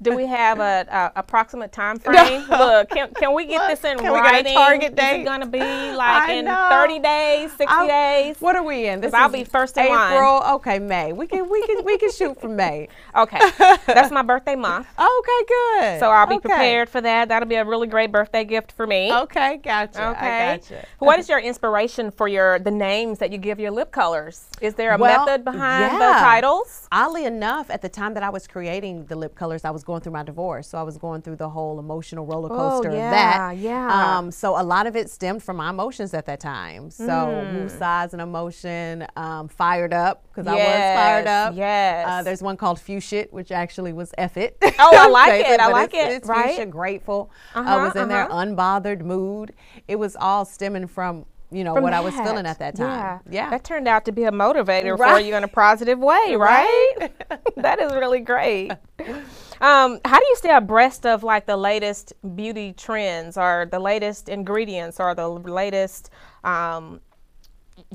Do 0.03 0.15
we 0.15 0.27
have 0.27 0.61
a, 0.61 0.87
a 0.91 1.21
approximate 1.21 1.73
time 1.73 1.99
frame? 2.05 2.45
Look, 2.49 2.91
can, 2.91 3.13
can 3.15 3.33
we 3.35 3.47
get 3.47 3.67
this 3.69 3.83
in 3.85 3.99
Can 3.99 4.13
we 4.13 4.19
get 4.21 4.27
a 4.27 4.31
writing? 4.33 4.55
target 4.55 4.93
Is 4.93 4.97
date? 4.97 5.21
it 5.23 5.25
gonna 5.25 5.47
be 5.47 5.59
like 5.61 6.29
I 6.29 6.33
in 6.35 6.45
know. 6.45 6.67
30 6.71 6.84
days, 6.89 7.51
60 7.53 7.67
I'm- 7.67 7.89
days? 7.89 8.37
What 8.41 8.57
are 8.57 8.63
we 8.63 8.87
in? 8.87 9.01
This 9.01 9.13
I'll 9.15 9.29
be 9.29 9.45
first 9.45 9.77
in 9.77 9.89
line. 9.89 10.13
April. 10.13 10.43
Okay, 10.57 10.79
May. 10.79 11.13
We 11.13 11.27
can 11.27 11.49
we 11.49 11.67
can 11.67 11.85
we 11.85 11.99
can 11.99 12.11
shoot 12.19 12.41
for 12.41 12.49
May. 12.49 12.89
Okay, 13.17 13.41
that's 13.87 14.11
my 14.11 14.23
birthday 14.23 14.57
month. 14.57 14.87
Okay, 14.99 15.45
good. 15.49 16.01
So 16.01 16.11
I'll 16.11 16.27
be 16.27 16.35
Okay. 16.37 16.49
prepared 16.49 16.89
for 16.89 17.01
that. 17.01 17.29
That'll 17.29 17.49
be 17.49 17.55
a 17.57 17.65
really 17.65 17.87
great 17.87 18.11
birthday 18.13 18.45
gift 18.45 18.73
for 18.73 18.87
me. 18.87 19.13
Okay, 19.13 19.59
gotcha. 19.59 20.11
Okay. 20.11 20.59
Gotcha. 20.61 20.87
What 20.99 21.19
is 21.19 21.29
your 21.29 21.39
inspiration 21.39 22.11
for 22.11 22.27
your 22.29 22.59
the 22.59 22.71
names 22.71 23.19
that 23.19 23.31
you 23.33 23.39
give 23.39 23.59
your 23.61 23.71
lip 23.71 23.91
colors? 23.93 24.47
Is 24.61 24.75
there 24.75 24.93
a 24.95 24.99
Well, 24.99 25.25
method 25.25 25.45
behind 25.45 25.95
the 26.01 26.13
titles? 26.21 26.89
Oddly 26.93 27.25
enough, 27.25 27.71
at 27.71 27.81
the 27.83 27.89
time 27.89 28.15
that 28.15 28.23
I 28.23 28.31
was 28.31 28.47
creating 28.47 29.07
the 29.07 29.17
lip 29.17 29.35
colors, 29.35 29.65
I 29.65 29.71
was 29.71 29.85
going 29.85 30.01
through 30.01 30.13
my 30.13 30.23
divorce. 30.23 30.69
So 30.69 30.79
I 30.79 30.83
was 30.83 30.97
going 30.99 31.23
through 31.23 31.37
the 31.37 31.49
whole 31.49 31.79
emotional 31.79 32.27
roller 32.27 32.49
coaster 32.49 32.91
Oh, 32.91 32.95
yeah, 32.95 33.05
of 33.07 33.11
that. 33.13 33.57
yeah. 33.63 34.17
Um, 34.19 34.31
so 34.31 34.61
a 34.61 34.63
lot 34.65 34.87
of 34.87 34.97
it 34.97 35.11
stemmed 35.11 35.43
from 35.43 35.57
my 35.59 35.71
emotions 35.71 36.13
at 36.15 36.27
that 36.27 36.41
time. 36.41 36.74
So 36.91 37.05
Mm. 37.05 37.55
woo 37.55 37.69
size 37.69 38.13
and 38.13 38.23
emotion, 38.23 39.07
um, 39.17 39.49
fired 39.49 39.93
up 39.93 40.25
because 40.29 40.47
I 40.47 40.55
was 40.55 40.63
fired 40.65 41.27
up. 41.27 41.55
yes. 41.57 42.07
Uh, 42.09 42.23
there's 42.23 42.43
one 42.43 42.57
called 42.57 42.81
Fuchsia, 42.81 43.27
which 43.31 43.51
actually 43.53 43.93
was 43.93 44.13
F 44.19 44.37
it. 44.37 44.57
Oh, 44.63 44.73
I 44.97 45.07
like 45.21 45.45
it, 45.47 45.61
I 45.61 45.69
like 45.69 45.95
it's- 45.95 46.13
it, 46.13 46.17
It's 46.17 46.29
right? 46.29 46.47
Fuchsia, 46.51 46.67
grateful. 46.67 47.31
I 47.55 47.61
Uh-huh, 47.61 47.85
was 47.87 47.97
in 47.97 48.09
there, 48.09 48.25
uh-huh. 48.31 48.45
unbothered 48.45 49.03
mood. 49.03 49.55
It 49.89 49.97
was 49.97 50.17
all 50.17 50.45
stemming 50.45 50.87
from 50.89 51.27
you 51.51 51.63
know 51.63 51.75
From 51.75 51.85
what 51.85 51.93
I 51.93 52.01
was 52.01 52.15
feeling 52.17 52.47
at 52.47 52.59
that 52.59 52.75
time. 52.75 53.21
Yeah. 53.29 53.45
yeah. 53.45 53.51
That 53.51 53.63
turned 53.63 53.87
out 53.87 54.05
to 54.07 54.13
be 54.13 54.25
a 54.25 54.33
motivator 54.33 54.97
for 54.97 55.21
you 55.21 55.37
in 55.37 55.45
a 55.45 55.49
positive 55.49 56.01
way, 56.01 56.35
right? 56.39 57.11
that 57.57 57.81
is 57.81 57.93
really 57.93 58.19
great. 58.21 58.73
Um, 59.61 60.01
how 60.05 60.19
do 60.19 60.27
you 60.29 60.37
stay 60.37 60.51
abreast 60.55 61.07
of 61.07 61.23
like 61.23 61.47
the 61.47 61.57
latest 61.57 62.13
beauty 62.35 62.73
trends 62.73 63.39
or 63.39 63.69
the 63.71 63.79
latest 63.79 64.29
ingredients 64.29 64.99
or 64.99 65.15
the 65.15 65.29
latest 65.29 66.11
um, 66.45 67.01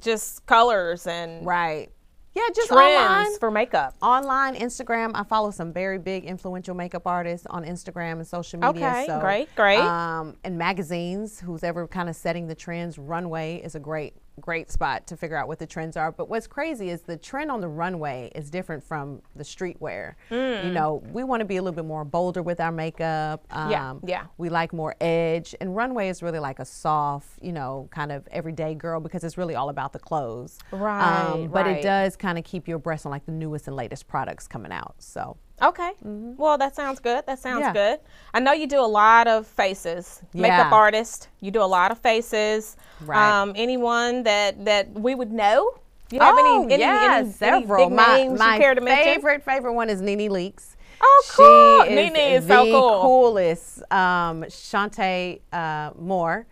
just 0.02 0.46
colors 0.46 1.08
and 1.08 1.46
Right. 1.46 1.90
Yeah, 2.36 2.44
just 2.56 2.68
trends 2.70 3.02
online. 3.02 3.40
for 3.40 3.50
makeup? 3.52 3.96
online 4.02 4.56
Instagram. 4.56 5.12
I 5.16 5.24
follow 5.24 5.52
some 5.52 5.74
very 5.74 5.98
big 5.98 6.26
influential 6.26 6.76
makeup 6.76 7.08
artists 7.08 7.48
on 7.50 7.66
Instagram 7.66 8.14
and 8.14 8.28
social 8.28 8.60
media. 8.60 8.88
Okay, 8.88 9.06
so, 9.08 9.20
great, 9.20 9.54
great. 9.56 9.80
Um, 9.80 10.38
and 10.44 10.58
magazines. 10.58 11.40
Who's 11.40 11.64
ever 11.64 11.88
kind 11.88 12.08
of 12.08 12.16
setting 12.16 12.48
the 12.48 12.56
trends? 12.56 12.98
Runway 12.98 13.62
is 13.64 13.76
a 13.76 13.80
great, 13.80 14.14
great 14.40 14.72
spot 14.72 15.06
to 15.08 15.18
figure 15.18 15.38
out 15.38 15.48
what 15.48 15.60
the 15.60 15.68
trends 15.68 15.96
are. 15.98 16.12
But 16.12 16.30
what's 16.30 16.48
crazy 16.48 16.90
is 16.90 17.02
the 17.02 17.18
trend 17.18 17.52
on 17.52 17.62
the 17.62 17.68
runway 17.68 18.32
is 18.36 18.50
different 18.50 18.84
from 18.84 19.22
the 19.36 19.44
streetwear. 19.44 20.16
Mm. 20.32 20.66
You 20.66 20.72
know, 20.72 21.04
we 21.12 21.24
want 21.24 21.42
to 21.42 21.46
be 21.46 21.58
a 21.58 21.62
little 21.62 21.76
bit 21.76 21.86
more 21.86 22.04
bolder 22.06 22.42
with 22.42 22.60
our 22.60 22.72
makeup. 22.72 23.46
Um, 23.52 23.70
Yeah, 23.72 23.94
yeah. 24.06 24.26
We 24.38 24.50
like 24.50 24.74
more 24.74 24.96
edge, 25.02 25.56
and 25.62 25.76
runway 25.76 26.10
is 26.10 26.24
really 26.24 26.40
like 26.40 26.60
a 26.60 26.66
soft, 26.66 27.30
you 27.42 27.52
know, 27.52 27.88
kind 27.92 28.12
of 28.12 28.28
everyday 28.32 28.76
girl 28.76 29.00
because 29.00 29.24
it's 29.24 29.38
really 29.38 29.56
all 29.56 29.70
about 29.70 29.94
the 29.94 30.00
clothes. 30.00 30.58
Um, 30.72 30.80
Right, 30.80 31.50
but 31.52 31.66
right. 31.66 31.78
it 31.78 31.84
does 31.84 32.16
kind 32.16 32.38
of 32.38 32.44
keep 32.44 32.68
you 32.68 32.76
abreast 32.76 33.06
on 33.06 33.12
like 33.12 33.26
the 33.26 33.32
newest 33.32 33.68
and 33.68 33.76
latest 33.76 34.08
products 34.08 34.48
coming 34.48 34.72
out. 34.72 34.96
So 35.00 35.38
Okay. 35.62 35.92
Well, 36.02 36.58
that 36.58 36.76
sounds 36.76 37.00
good. 37.00 37.26
That 37.26 37.40
sounds 37.40 37.66
Mm-hmm. 37.66 37.76
Yeah. 37.76 37.96
good. 37.96 38.00
I 38.34 38.40
know 38.40 38.54
you 38.54 38.68
do 38.68 38.80
a 38.80 38.88
lot 38.88 39.28
of 39.28 39.46
faces. 39.48 40.22
Makeup 40.34 40.72
artist. 40.72 41.28
You 41.42 41.52
do 41.52 41.62
a 41.62 41.68
lot 41.68 41.92
of 41.92 41.98
faces. 42.00 42.78
Right. 43.06 43.42
Um, 43.42 43.54
anyone 43.56 44.24
that 44.24 44.64
that 44.66 44.92
we 44.94 45.16
would 45.16 45.32
know? 45.32 45.74
You 46.12 46.20
have 46.20 46.36
oh, 46.38 46.64
any, 46.64 46.74
any, 46.74 46.82
yeah, 46.84 47.08
any, 47.20 47.24
any 47.28 47.32
several. 47.32 47.88
big 47.90 47.96
my 47.96 48.16
names 48.18 48.40
my 48.40 48.56
you 48.56 48.62
care 48.62 48.74
to 48.74 48.82
mention? 48.82 49.14
favorite 49.14 49.44
favorite 49.44 49.74
one 49.74 49.90
is 49.90 50.02
Nene 50.02 50.30
Leakes. 50.32 50.76
Oh, 51.02 51.24
cool. 51.30 51.86
She 51.88 51.96
Nene 51.96 52.16
is 52.16 52.44
is 52.44 52.48
the 52.48 52.56
so 52.56 52.72
cool. 52.72 53.02
coolest. 53.02 53.80
Um, 53.92 54.44
Shantae 54.44 55.40
uh, 55.54 55.92
Moore. 55.98 56.46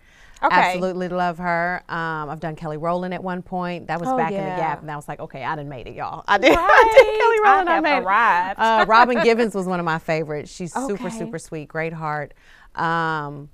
Okay. 0.43 0.55
Absolutely 0.55 1.07
love 1.09 1.39
her. 1.39 1.81
Um, 1.89 2.29
I've 2.29 2.39
done 2.39 2.55
Kelly 2.55 2.77
Rowland 2.77 3.13
at 3.13 3.23
one 3.23 3.41
point. 3.41 3.87
That 3.87 3.99
was 3.99 4.07
Oh, 4.07 4.17
back 4.17 4.31
in 4.31 4.37
the. 4.43 4.49
Gap, 4.55 4.81
and 4.81 4.91
I 4.91 4.95
was 4.95 5.07
like, 5.07 5.19
okay, 5.19 5.43
I 5.43 5.55
didn't 5.55 5.69
made 5.69 5.87
it, 5.87 5.95
y'all. 5.95 6.23
I 6.27 6.37
did. 6.37 6.51
I 6.57 6.93
did 6.95 7.19
Kelly 7.19 7.39
Rowland. 7.43 7.69
I 7.69 7.77
I, 7.77 7.79
made 7.79 8.03
arrived. 8.05 8.59
it. 8.59 8.61
Uh, 8.61 8.85
Robin 8.87 9.19
Givens 9.23 9.55
was 9.55 9.65
one 9.65 9.79
of 9.79 9.85
my 9.85 9.97
favorites. 9.99 10.51
She's 10.53 10.73
super, 10.73 10.93
Okay. 11.07 11.09
super 11.09 11.39
sweet, 11.39 11.67
great 11.67 11.93
heart. 11.93 12.33
Um, 12.75 13.49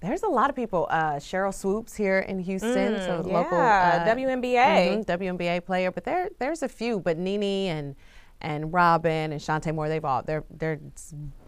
there's 0.00 0.22
a 0.22 0.28
lot 0.28 0.48
of 0.48 0.54
people. 0.54 0.86
Uh, 0.90 1.14
Sheryl 1.14 1.52
Swoopes 1.52 1.96
here 1.96 2.20
in 2.20 2.38
Houston, 2.38 3.00
so 3.00 3.20
Mm, 3.20 3.32
local 3.32 3.58
yeah, 3.58 4.04
uh, 4.06 4.08
WNBA. 4.14 5.04
mhm, 5.04 5.04
WNBA 5.06 5.64
player. 5.64 5.90
But 5.90 6.04
there, 6.04 6.28
there's 6.38 6.62
a 6.62 6.68
few. 6.68 7.00
But 7.00 7.18
Nene 7.18 7.42
and 7.68 7.96
and 8.40 8.72
Robin 8.72 9.32
and 9.32 9.40
Shantae 9.40 9.74
Moore, 9.74 9.88
they've 9.88 10.04
all 10.04 10.22
they're 10.22 10.44
they're 10.50 10.78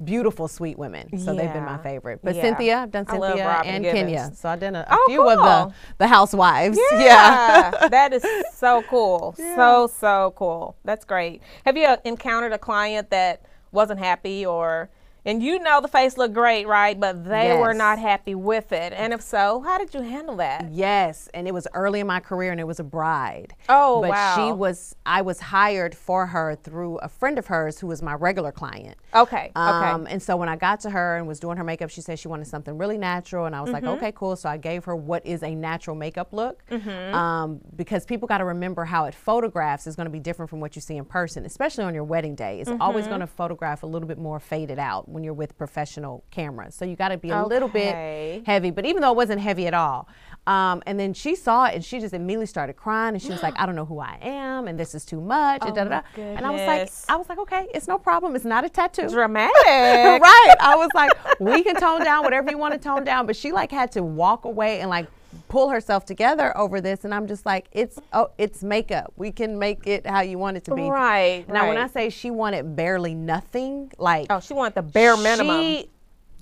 beautiful, 0.03 0.49
sweet 0.49 0.79
women. 0.79 1.19
So 1.19 1.35
they've 1.35 1.53
been 1.53 1.65
my 1.65 1.79
favorite. 1.79 2.21
But 2.23 2.35
Yeah. 2.35 2.43
Cynthia, 2.43 2.79
I've 2.79 2.91
done 2.91 3.07
Cynthia 3.07 3.47
Robin 3.47 3.71
and 3.75 3.85
Givens. 3.85 4.03
Kenya. 4.03 4.31
So 4.35 4.49
I've 4.49 4.61
done 4.61 4.75
a, 4.75 4.81
a 4.81 4.87
Oh, 4.91 5.05
few 5.09 5.29
of 5.29 5.39
the 5.39 5.75
the 5.99 6.07
housewives. 6.09 6.79
Yeah, 6.93 7.71
that 7.91 8.13
is 8.13 8.25
so 8.55 8.83
cool. 8.89 9.35
So 9.57 9.87
so 9.89 10.33
cool. 10.37 10.77
That's 10.85 11.05
great. 11.05 11.43
Have 11.65 11.77
you 11.77 11.87
uh, 11.87 11.97
encountered 12.05 12.53
a 12.53 12.59
client 12.59 13.11
that 13.11 13.43
wasn't 13.73 13.99
happy 14.01 14.45
or 14.47 14.91
and 15.25 15.43
you 15.43 15.59
know 15.59 15.81
the 15.81 15.89
face 15.89 16.17
looked 16.17 16.35
great, 16.35 16.67
right? 16.67 16.99
But 16.99 17.25
they 17.25 17.53
were 17.59 17.75
not 17.75 17.99
happy 17.99 18.35
with 18.35 18.73
it. 18.73 18.93
And 18.93 19.13
if 19.13 19.21
so, 19.23 19.61
how 19.61 19.79
did 19.79 19.93
you 19.95 20.01
handle 20.03 20.37
that? 20.37 20.71
Yes, 20.73 21.29
and 21.35 21.47
it 21.47 21.55
was 21.55 21.67
early 21.75 22.01
in 22.01 22.07
my 22.07 22.21
career, 22.21 22.53
and 22.53 22.61
it 22.61 22.67
was 22.67 22.81
a 22.81 22.85
bride. 22.85 23.55
Oh, 23.69 24.01
but 24.01 24.11
wow. 24.11 24.35
she 24.37 24.53
was. 24.53 24.95
I 25.07 25.23
was 25.23 25.41
hired 25.41 25.95
for 25.95 26.27
her 26.27 26.55
through 26.55 26.99
a 26.99 27.09
friend 27.09 27.39
of 27.39 27.47
hers 27.47 27.79
who 27.81 27.87
was 27.87 28.03
my 28.03 28.15
regular 28.15 28.53
client. 28.53 28.97
Okay. 29.15 29.51
Okay. 29.57 29.57
Um, 29.57 30.07
and 30.09 30.23
so 30.23 30.37
when 30.37 30.49
I 30.49 30.57
got 30.57 30.81
to 30.81 30.91
her 30.91 31.17
and 31.17 31.27
was 31.27 31.41
doing 31.41 31.57
her 31.57 31.65
makeup, 31.65 31.91
she 31.91 32.01
said 32.01 32.19
she 32.19 32.29
wanted 32.29 32.47
something 32.47 32.77
really 32.79 32.99
natural, 32.99 33.47
and 33.47 33.55
I 33.57 33.61
was 33.61 33.71
Mm-hmm. 33.71 33.87
like, 33.87 33.97
okay, 33.99 34.13
cool. 34.13 34.37
So 34.37 34.49
I 34.49 34.57
gave 34.57 34.85
her 34.85 34.97
what 34.97 35.25
is 35.27 35.43
a 35.43 35.55
natural 35.55 35.95
makeup 35.97 36.33
look, 36.33 36.65
Mm-hmm. 36.71 37.15
um, 37.15 37.61
because 37.77 38.05
people 38.05 38.27
got 38.29 38.39
to 38.39 38.45
remember 38.45 38.85
how 38.85 39.05
it 39.05 39.15
photographs 39.15 39.87
is 39.87 39.97
going 39.97 40.07
to 40.07 40.11
be 40.11 40.19
different 40.21 40.49
from 40.51 40.61
what 40.61 40.75
you 40.77 40.81
see 40.83 40.97
in 40.97 41.05
person, 41.05 41.45
especially 41.45 41.85
on 41.85 41.95
your 41.95 42.05
wedding 42.05 42.35
day. 42.35 42.61
It's 42.61 42.71
always 42.81 43.05
Mm-hmm. 43.05 43.11
going 43.11 43.21
to 43.21 43.27
photograph 43.27 43.83
a 43.83 43.87
little 43.87 44.09
bit 44.09 44.19
more 44.19 44.41
faded 44.41 44.79
out 44.79 45.09
when 45.11 45.25
you're 45.25 45.35
with 45.35 45.57
professional 45.59 46.25
cameras. 46.31 46.75
So 46.75 46.85
you 46.85 46.97
got 46.97 47.09
to 47.09 47.19
be 47.19 47.31
a 47.31 47.45
little 47.45 47.69
bit 47.69 48.45
heavy, 48.47 48.71
but 48.71 48.87
even 48.87 49.03
though 49.03 49.11
it 49.11 49.17
wasn't 49.17 49.41
heavy 49.41 49.67
at 49.67 49.75
all. 49.75 50.09
Um, 50.47 50.83
and 50.87 50.99
then 50.99 51.13
she 51.13 51.37
saw 51.37 51.67
it 51.67 51.75
and 51.75 51.85
she 51.85 52.01
just 52.01 52.15
immediately 52.15 52.47
started 52.47 52.73
crying 52.75 53.15
and 53.15 53.23
she 53.23 53.31
was 53.31 53.43
like, 53.43 53.55
I 53.59 53.67
don't 53.67 53.77
know 53.77 53.85
who 53.85 54.01
I 54.01 54.19
am 54.23 54.69
and 54.69 54.79
this 54.79 54.95
is 54.95 55.05
too 55.05 55.21
much 55.21 55.63
and 55.63 55.73
Oh 55.73 55.75
da 55.75 55.85
da 55.85 55.91
my 55.91 56.03
da. 56.17 56.23
And 56.23 56.47
I 56.47 56.51
was 56.51 56.61
like. 56.63 56.91
I 57.09 57.17
was 57.17 57.29
like, 57.29 57.39
okay, 57.39 57.69
it's 57.75 57.87
no 57.87 57.99
problem. 57.99 58.35
It's 58.35 58.45
not 58.45 58.65
a 58.65 58.69
tattoo. 58.69 59.09
Dramatic. 59.09 59.55
right. 59.67 60.55
I 60.61 60.75
was 60.77 60.89
like, 60.95 61.13
we 61.41 61.63
can 61.63 61.77
tone 61.77 62.03
down 62.03 62.25
whatever 62.25 62.51
you 62.51 62.59
want 62.59 62.73
to 62.73 62.81
tone 62.81 63.05
down. 63.05 63.27
But 63.27 63.37
she 63.37 63.53
like 63.53 63.71
had 63.71 63.93
to 63.93 64.03
walk 64.03 64.45
away 64.45 64.81
and 64.81 64.89
like 64.89 65.09
pull 65.51 65.69
herself 65.69 66.07
together 66.07 66.57
over 66.57 66.81
this. 66.81 67.05
And 67.05 67.13
I'm 67.13 67.27
just 67.27 67.45
like, 67.45 67.67
it's 67.73 67.99
oh, 68.15 68.31
it's 68.39 68.63
makeup. 68.63 69.13
We 69.17 69.33
can 69.33 69.59
make 69.59 69.87
it 69.87 70.07
how 70.07 70.21
you 70.23 70.39
want 70.39 70.57
it 70.57 70.65
to 70.65 70.75
be. 70.75 70.89
Right, 70.89 71.47
Now 71.49 71.69
when 71.69 71.77
I 71.77 71.89
say 71.89 72.09
she 72.09 72.31
wanted 72.31 72.75
barely 72.75 73.15
nothing, 73.15 73.93
like 73.99 74.29
Oh, 74.31 74.41
she 74.41 74.55
wanted 74.55 74.77
the 74.77 74.83
bare 74.83 75.17
minimum. 75.17 75.63
she 75.63 75.91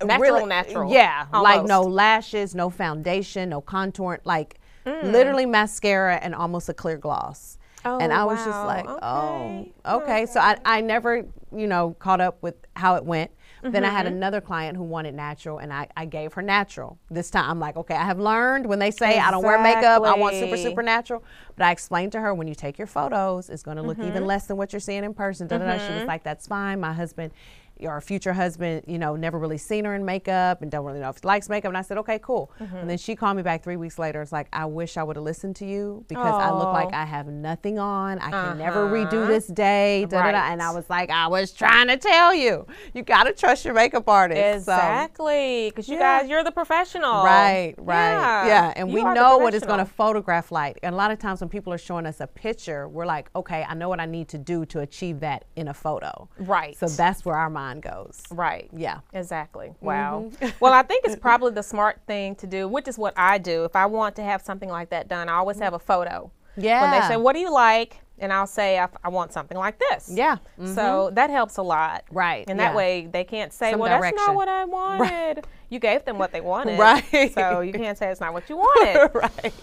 Natural, 0.01 0.45
natural, 0.45 0.93
Yeah, 0.93 1.25
like 1.33 1.65
no 1.65 1.81
lashes, 1.81 2.55
no 2.55 2.69
foundation, 2.69 3.49
no 3.49 3.59
contour, 3.59 4.21
like 4.23 4.55
Mm. 4.85 5.11
literally 5.11 5.45
mascara 5.45 6.15
and 6.15 6.33
almost 6.33 6.69
a 6.69 6.73
clear 6.73 6.97
gloss. 6.97 7.57
Oh, 7.83 7.99
and 7.99 8.13
I 8.13 8.23
was 8.23 8.43
just 8.45 8.63
like, 8.63 8.87
Okay, 8.87 8.99
oh, 9.05 9.67
okay. 9.85 10.25
So 10.25 10.39
I, 10.39 10.57
I 10.63 10.79
never, 10.79 11.25
you 11.53 11.67
know, 11.67 11.95
caught 11.99 12.21
up 12.21 12.41
with 12.41 12.55
how 12.77 12.95
it 12.95 13.03
went. 13.03 13.29
Then 13.61 13.83
I 13.85 13.89
had 13.89 14.05
Mm-hmm. 14.05 14.15
another 14.15 14.41
client 14.41 14.77
who 14.77 14.83
wanted 14.83 15.13
natural, 15.15 15.57
and 15.59 15.71
I, 15.73 15.87
I 15.95 16.05
gave 16.05 16.33
her 16.33 16.41
natural. 16.41 16.97
This 17.09 17.29
time 17.29 17.49
I'm 17.49 17.59
like, 17.59 17.75
okay, 17.77 17.95
I 17.95 18.05
have 18.05 18.19
learned 18.19 18.65
when 18.65 18.79
they 18.79 18.91
say 18.91 19.19
I 19.19 19.31
don't 19.31 19.43
wear 19.43 19.57
makeup, 19.57 20.03
I 20.05 20.13
want 20.15 20.35
super, 20.35 20.55
Exactly. 20.55 20.69
super 20.71 20.81
natural. 20.83 21.23
But 21.55 21.65
I 21.65 21.71
explained 21.71 22.11
to 22.13 22.19
her 22.21 22.33
when 22.33 22.47
you 22.47 22.55
take 22.55 22.77
your 22.77 22.87
photos, 22.87 23.49
it's 23.49 23.63
going 23.63 23.77
to 23.77 23.83
look 23.83 23.97
Mm-hmm. 23.97 24.07
even 24.07 24.25
less 24.25 24.47
than 24.47 24.57
what 24.57 24.73
you're 24.73 24.79
seeing 24.79 25.03
in 25.03 25.13
person. 25.13 25.47
Da, 25.47 25.57
da, 25.57 25.65
da. 25.65 25.77
She 25.77 25.91
was 25.91 26.07
like, 26.07 26.23
that's 26.23 26.47
fine. 26.47 26.79
My 26.79 26.93
husband 26.93 27.33
your 27.79 27.99
future 28.01 28.33
husband, 28.33 28.83
you 28.87 28.97
know, 28.97 29.15
never 29.15 29.39
really 29.39 29.57
seen 29.57 29.85
her 29.85 29.95
in 29.95 30.03
makeup 30.03 30.61
and 30.61 30.69
don't 30.69 30.85
really 30.85 30.99
know 30.99 31.09
if 31.09 31.17
he 31.21 31.27
likes 31.27 31.47
makeup. 31.47 31.69
And 31.69 31.77
I 31.77 31.81
said, 31.81 31.97
okay, 31.99 32.19
cool. 32.21 32.51
Mm-hmm. 32.59 32.75
And 32.75 32.89
then 32.89 32.97
she 32.97 33.15
called 33.15 33.37
me 33.37 33.43
back 33.43 33.63
three 33.63 33.77
weeks 33.77 33.97
later. 33.97 34.21
It's 34.21 34.31
like, 34.31 34.47
I 34.51 34.65
wish 34.65 34.97
I 34.97 35.03
would 35.03 35.15
have 35.15 35.23
listened 35.23 35.55
to 35.57 35.65
you 35.65 36.03
because 36.07 36.35
I 36.35 36.51
look 36.51 36.73
like 36.73 36.93
I 36.93 37.05
have 37.05 37.27
nothing 37.27 37.79
on. 37.79 38.19
I 38.19 38.31
can 38.31 38.57
never 38.57 38.87
redo 38.87 39.27
this 39.27 39.47
day. 39.47 40.05
Da, 40.05 40.09
da, 40.09 40.31
da. 40.31 40.37
Uh-huh. 40.37 40.37
Right. 40.39 40.51
And 40.51 40.61
I 40.61 40.71
was 40.71 40.89
like, 40.89 41.09
I 41.09 41.27
was 41.27 41.51
trying 41.51 41.87
to 41.87 41.97
tell 41.97 42.33
you, 42.33 42.67
you 42.93 43.03
got 43.03 43.23
to 43.23 43.33
trust 43.33 43.63
your 43.63 43.73
makeup 43.73 44.07
artist. 44.09 44.39
Exactly, 44.39 45.69
because 45.69 45.87
you 45.87 45.95
Yeah. 45.95 46.21
guys, 46.21 46.29
you're 46.29 46.43
the 46.43 46.51
professional. 46.51 47.23
Right, 47.23 47.75
right. 47.77 48.11
Yeah, 48.11 48.45
Yeah, 48.47 48.73
and 48.75 48.89
You 48.89 48.95
we 48.95 49.03
know 49.03 49.37
what 49.37 49.53
it's 49.53 49.65
going 49.65 49.79
to 49.79 49.85
photograph 49.85 50.51
like. 50.51 50.79
And 50.83 50.93
a 50.93 50.97
lot 50.97 51.11
of 51.11 51.19
times 51.19 51.39
when 51.41 51.49
people 51.49 51.71
are 51.71 51.77
showing 51.77 52.05
us 52.05 52.19
a 52.19 52.27
picture, 52.27 52.87
we're 52.87 53.05
like, 53.05 53.29
okay, 53.35 53.65
I 53.67 53.73
know 53.73 53.89
what 53.89 53.99
I 53.99 54.05
need 54.05 54.27
to 54.29 54.37
do 54.37 54.65
to 54.67 54.79
achieve 54.79 55.19
that 55.21 55.45
in 55.55 55.67
a 55.67 55.73
photo. 55.73 56.29
Right. 56.39 56.77
So 56.77 56.87
that's 56.87 57.23
where 57.25 57.35
our 57.35 57.49
mind 57.49 57.68
goes. 57.79 58.23
Right. 58.31 58.69
Yeah. 58.75 58.99
Exactly. 59.13 59.73
Wow. 59.81 60.31
Mm-hmm. 60.31 60.57
well, 60.59 60.73
I 60.73 60.81
think 60.83 61.05
it's 61.05 61.15
probably 61.15 61.51
the 61.51 61.63
smart 61.63 62.01
thing 62.07 62.35
to 62.35 62.47
do, 62.47 62.67
which 62.67 62.87
is 62.87 62.97
what 62.97 63.13
I 63.17 63.37
do. 63.37 63.65
If 63.65 63.75
I 63.75 63.85
want 63.85 64.15
to 64.17 64.23
have 64.23 64.41
something 64.41 64.69
like 64.69 64.89
that 64.89 65.07
done, 65.07 65.29
I 65.29 65.33
always 65.33 65.59
have 65.59 65.73
a 65.73 65.79
photo. 65.79 66.31
Yeah. 66.57 66.81
When 66.81 66.91
they 66.99 67.07
say, 67.07 67.17
"What 67.17 67.33
do 67.33 67.39
you 67.39 67.51
like?" 67.51 68.01
and 68.21 68.33
I'll 68.33 68.47
say, 68.47 68.77
"I, 68.79 68.87
I 69.03 69.09
want 69.09 69.31
something 69.31 69.57
like 69.57 69.79
this." 69.79 70.09
Yeah. 70.13 70.37
So 70.65 71.09
that 71.13 71.29
helps 71.29 71.57
a 71.57 71.61
lot. 71.61 72.03
Right, 72.11 72.43
And 72.47 72.59
that 72.59 72.71
yeah. 72.71 72.75
way 72.75 73.07
they 73.11 73.23
can't 73.23 73.53
say, 73.53 73.71
Some 73.71 73.79
"Well, 73.79 74.01
that's 74.01 74.15
not 74.15 74.35
what 74.35 74.47
I 74.47 74.65
wanted." 74.65 75.45
You 75.69 75.79
gave 75.79 76.03
them 76.03 76.17
what 76.17 76.31
they 76.31 76.41
wanted. 76.53 76.79
Right. 76.79 77.31
So 77.33 77.61
you 77.61 77.73
can't 77.73 77.97
say 77.97 78.09
it's 78.09 78.19
not 78.19 78.33
what 78.33 78.49
you 78.49 78.57
wanted. 78.65 79.11
right. 79.13 79.53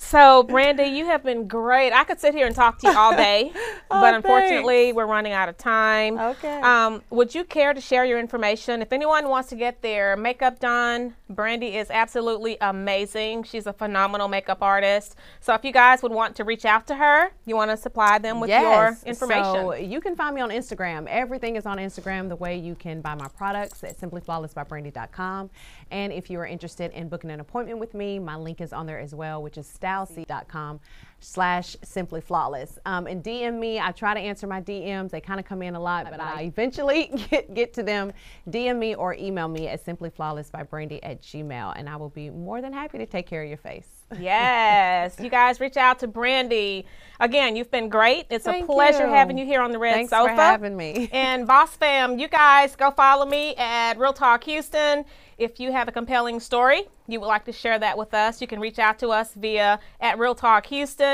So, 0.00 0.44
Brandy, 0.44 0.84
you 0.84 1.06
have 1.06 1.24
been 1.24 1.48
great. 1.48 1.92
I 1.92 2.04
could 2.04 2.20
sit 2.20 2.32
here 2.32 2.46
and 2.46 2.54
talk 2.54 2.78
to 2.78 2.86
you 2.86 2.96
all 2.96 3.14
day, 3.16 3.52
Oh, 3.90 4.00
but 4.00 4.14
unfortunately, 4.14 4.92
we're 4.92 5.06
running 5.06 5.32
out 5.32 5.48
of 5.48 5.58
time. 5.58 6.18
Okay. 6.18 6.60
Um, 6.60 7.02
would 7.10 7.34
you 7.34 7.42
care 7.42 7.74
to 7.74 7.80
share 7.80 8.04
your 8.04 8.18
information? 8.18 8.80
If 8.80 8.92
anyone 8.92 9.28
wants 9.28 9.48
to 9.48 9.56
get 9.56 9.82
their 9.82 10.16
makeup 10.16 10.60
done, 10.60 11.14
Brandy 11.28 11.76
is 11.76 11.90
absolutely 11.90 12.56
amazing. 12.60 13.42
She's 13.42 13.66
a 13.66 13.72
phenomenal 13.72 14.28
makeup 14.28 14.58
artist. 14.62 15.16
So, 15.40 15.52
if 15.54 15.64
you 15.64 15.72
guys 15.72 16.00
would 16.02 16.12
want 16.12 16.36
to 16.36 16.44
reach 16.44 16.64
out 16.64 16.86
to 16.86 16.94
her, 16.94 17.30
you 17.44 17.56
want 17.56 17.70
to 17.72 17.76
supply 17.76 18.18
them 18.18 18.38
with 18.40 18.50
your 18.50 18.96
information. 19.04 19.42
So 19.42 19.74
you 19.74 20.00
can 20.00 20.14
find 20.14 20.34
me 20.34 20.40
on 20.40 20.50
Instagram. 20.50 21.06
Everything 21.08 21.56
is 21.56 21.66
on 21.66 21.78
Instagram. 21.78 22.28
The 22.28 22.36
way 22.36 22.56
you 22.56 22.76
can 22.76 23.00
buy 23.00 23.16
my 23.16 23.28
products 23.28 23.82
at 23.82 23.98
simplyflawlessbybrandy.com. 23.98 25.50
And 25.90 26.12
if 26.12 26.30
you 26.30 26.38
are 26.38 26.46
interested 26.46 26.92
in 26.92 27.08
booking 27.08 27.30
an 27.30 27.40
appointment 27.40 27.78
with 27.78 27.94
me, 27.94 28.18
my 28.18 28.36
link 28.36 28.60
is 28.60 28.72
on 28.72 28.86
there 28.86 29.00
as 29.00 29.14
well, 29.14 29.42
which 29.42 29.58
is 29.58 29.66
styleseat.com 29.88 30.80
slash 31.20 31.76
simply 31.82 32.20
flawless. 32.20 32.78
Um, 32.86 33.06
and 33.06 33.22
DM 33.22 33.58
me. 33.58 33.80
I 33.80 33.92
try 33.92 34.14
to 34.14 34.20
answer 34.20 34.46
my 34.46 34.60
DMs. 34.60 35.10
They 35.10 35.20
kind 35.20 35.40
of 35.40 35.46
come 35.46 35.62
in 35.62 35.74
a 35.74 35.80
lot, 35.80 36.06
but 36.10 36.20
I 36.20 36.42
eventually 36.42 37.06
get, 37.30 37.54
get 37.54 37.74
to 37.74 37.82
them. 37.82 38.12
DM 38.48 38.78
me 38.78 38.94
or 38.94 39.14
email 39.14 39.48
me 39.48 39.68
at 39.68 39.84
simplyflawlessbybrandy 39.84 41.00
at 41.02 41.22
gmail. 41.22 41.74
And 41.76 41.88
I 41.88 41.96
will 41.96 42.10
be 42.10 42.30
more 42.30 42.60
than 42.60 42.72
happy 42.72 42.98
to 42.98 43.06
take 43.06 43.26
care 43.26 43.42
of 43.42 43.48
your 43.48 43.58
face. 43.58 43.88
yes, 44.18 45.16
you 45.20 45.28
guys 45.28 45.60
reach 45.60 45.76
out 45.76 45.98
to 45.98 46.06
Brandy. 46.06 46.86
Again, 47.20 47.56
you've 47.56 47.70
been 47.70 47.88
great. 47.88 48.26
It's 48.30 48.46
a 48.46 48.62
pleasure 48.64 49.06
you. 49.06 49.12
having 49.12 49.36
you 49.36 49.44
here 49.44 49.60
on 49.60 49.72
the 49.72 49.78
Red 49.78 49.94
Thanks 49.94 50.10
Sofa. 50.10 50.34
for 50.34 50.40
having 50.40 50.76
me. 50.76 51.10
And 51.18 51.46
Boss 51.46 51.74
Fam, 51.76 52.18
you 52.18 52.28
guys 52.28 52.76
go 52.76 52.90
follow 52.90 53.26
me 53.26 53.54
at 53.56 53.98
Real 53.98 54.12
Talk 54.12 54.44
Houston. 54.44 55.04
If 55.36 55.60
you 55.60 55.72
have 55.72 55.88
a 55.88 55.92
compelling 55.92 56.40
story, 56.40 56.82
you 57.06 57.20
would 57.20 57.26
like 57.26 57.44
to 57.46 57.52
share 57.52 57.78
that 57.78 57.96
with 57.96 58.12
us, 58.14 58.40
you 58.40 58.46
can 58.46 58.60
reach 58.60 58.78
out 58.78 58.98
to 59.00 59.08
us 59.10 59.34
via 59.34 59.78
at 60.00 60.18
Real 60.18 60.34
Talk 60.34 60.66
Houston. 60.66 61.07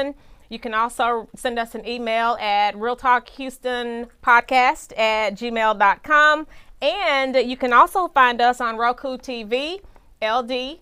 You 0.48 0.59
can 0.59 0.74
also 0.74 1.28
send 1.35 1.59
us 1.59 1.74
an 1.74 1.87
email 1.87 2.37
at 2.40 2.76
Real 2.76 2.96
Talk 2.96 3.28
Houston 3.30 4.07
Podcast 4.22 4.96
at 4.98 5.35
gmail.com. 5.35 6.46
And 6.83 7.37
you 7.37 7.57
can 7.57 7.72
also 7.72 8.09
find 8.09 8.40
us 8.40 8.61
on 8.61 8.76
Roku 8.76 9.16
TV, 9.16 9.80
LD 10.20 10.80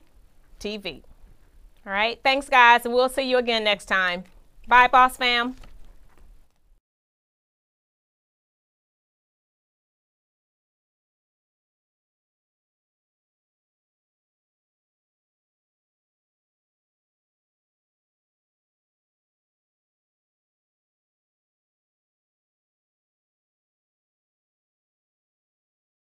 TV. 0.59 1.03
All 1.87 1.93
right. 1.93 2.19
Thanks, 2.23 2.49
guys. 2.49 2.85
And 2.85 2.95
we'll 2.95 3.09
see 3.09 3.23
you 3.23 3.39
again 3.39 3.65
next 3.65 3.87
time. 3.87 4.25
Bye, 4.69 4.89
Boss 4.89 5.17
Fam. 5.17 5.57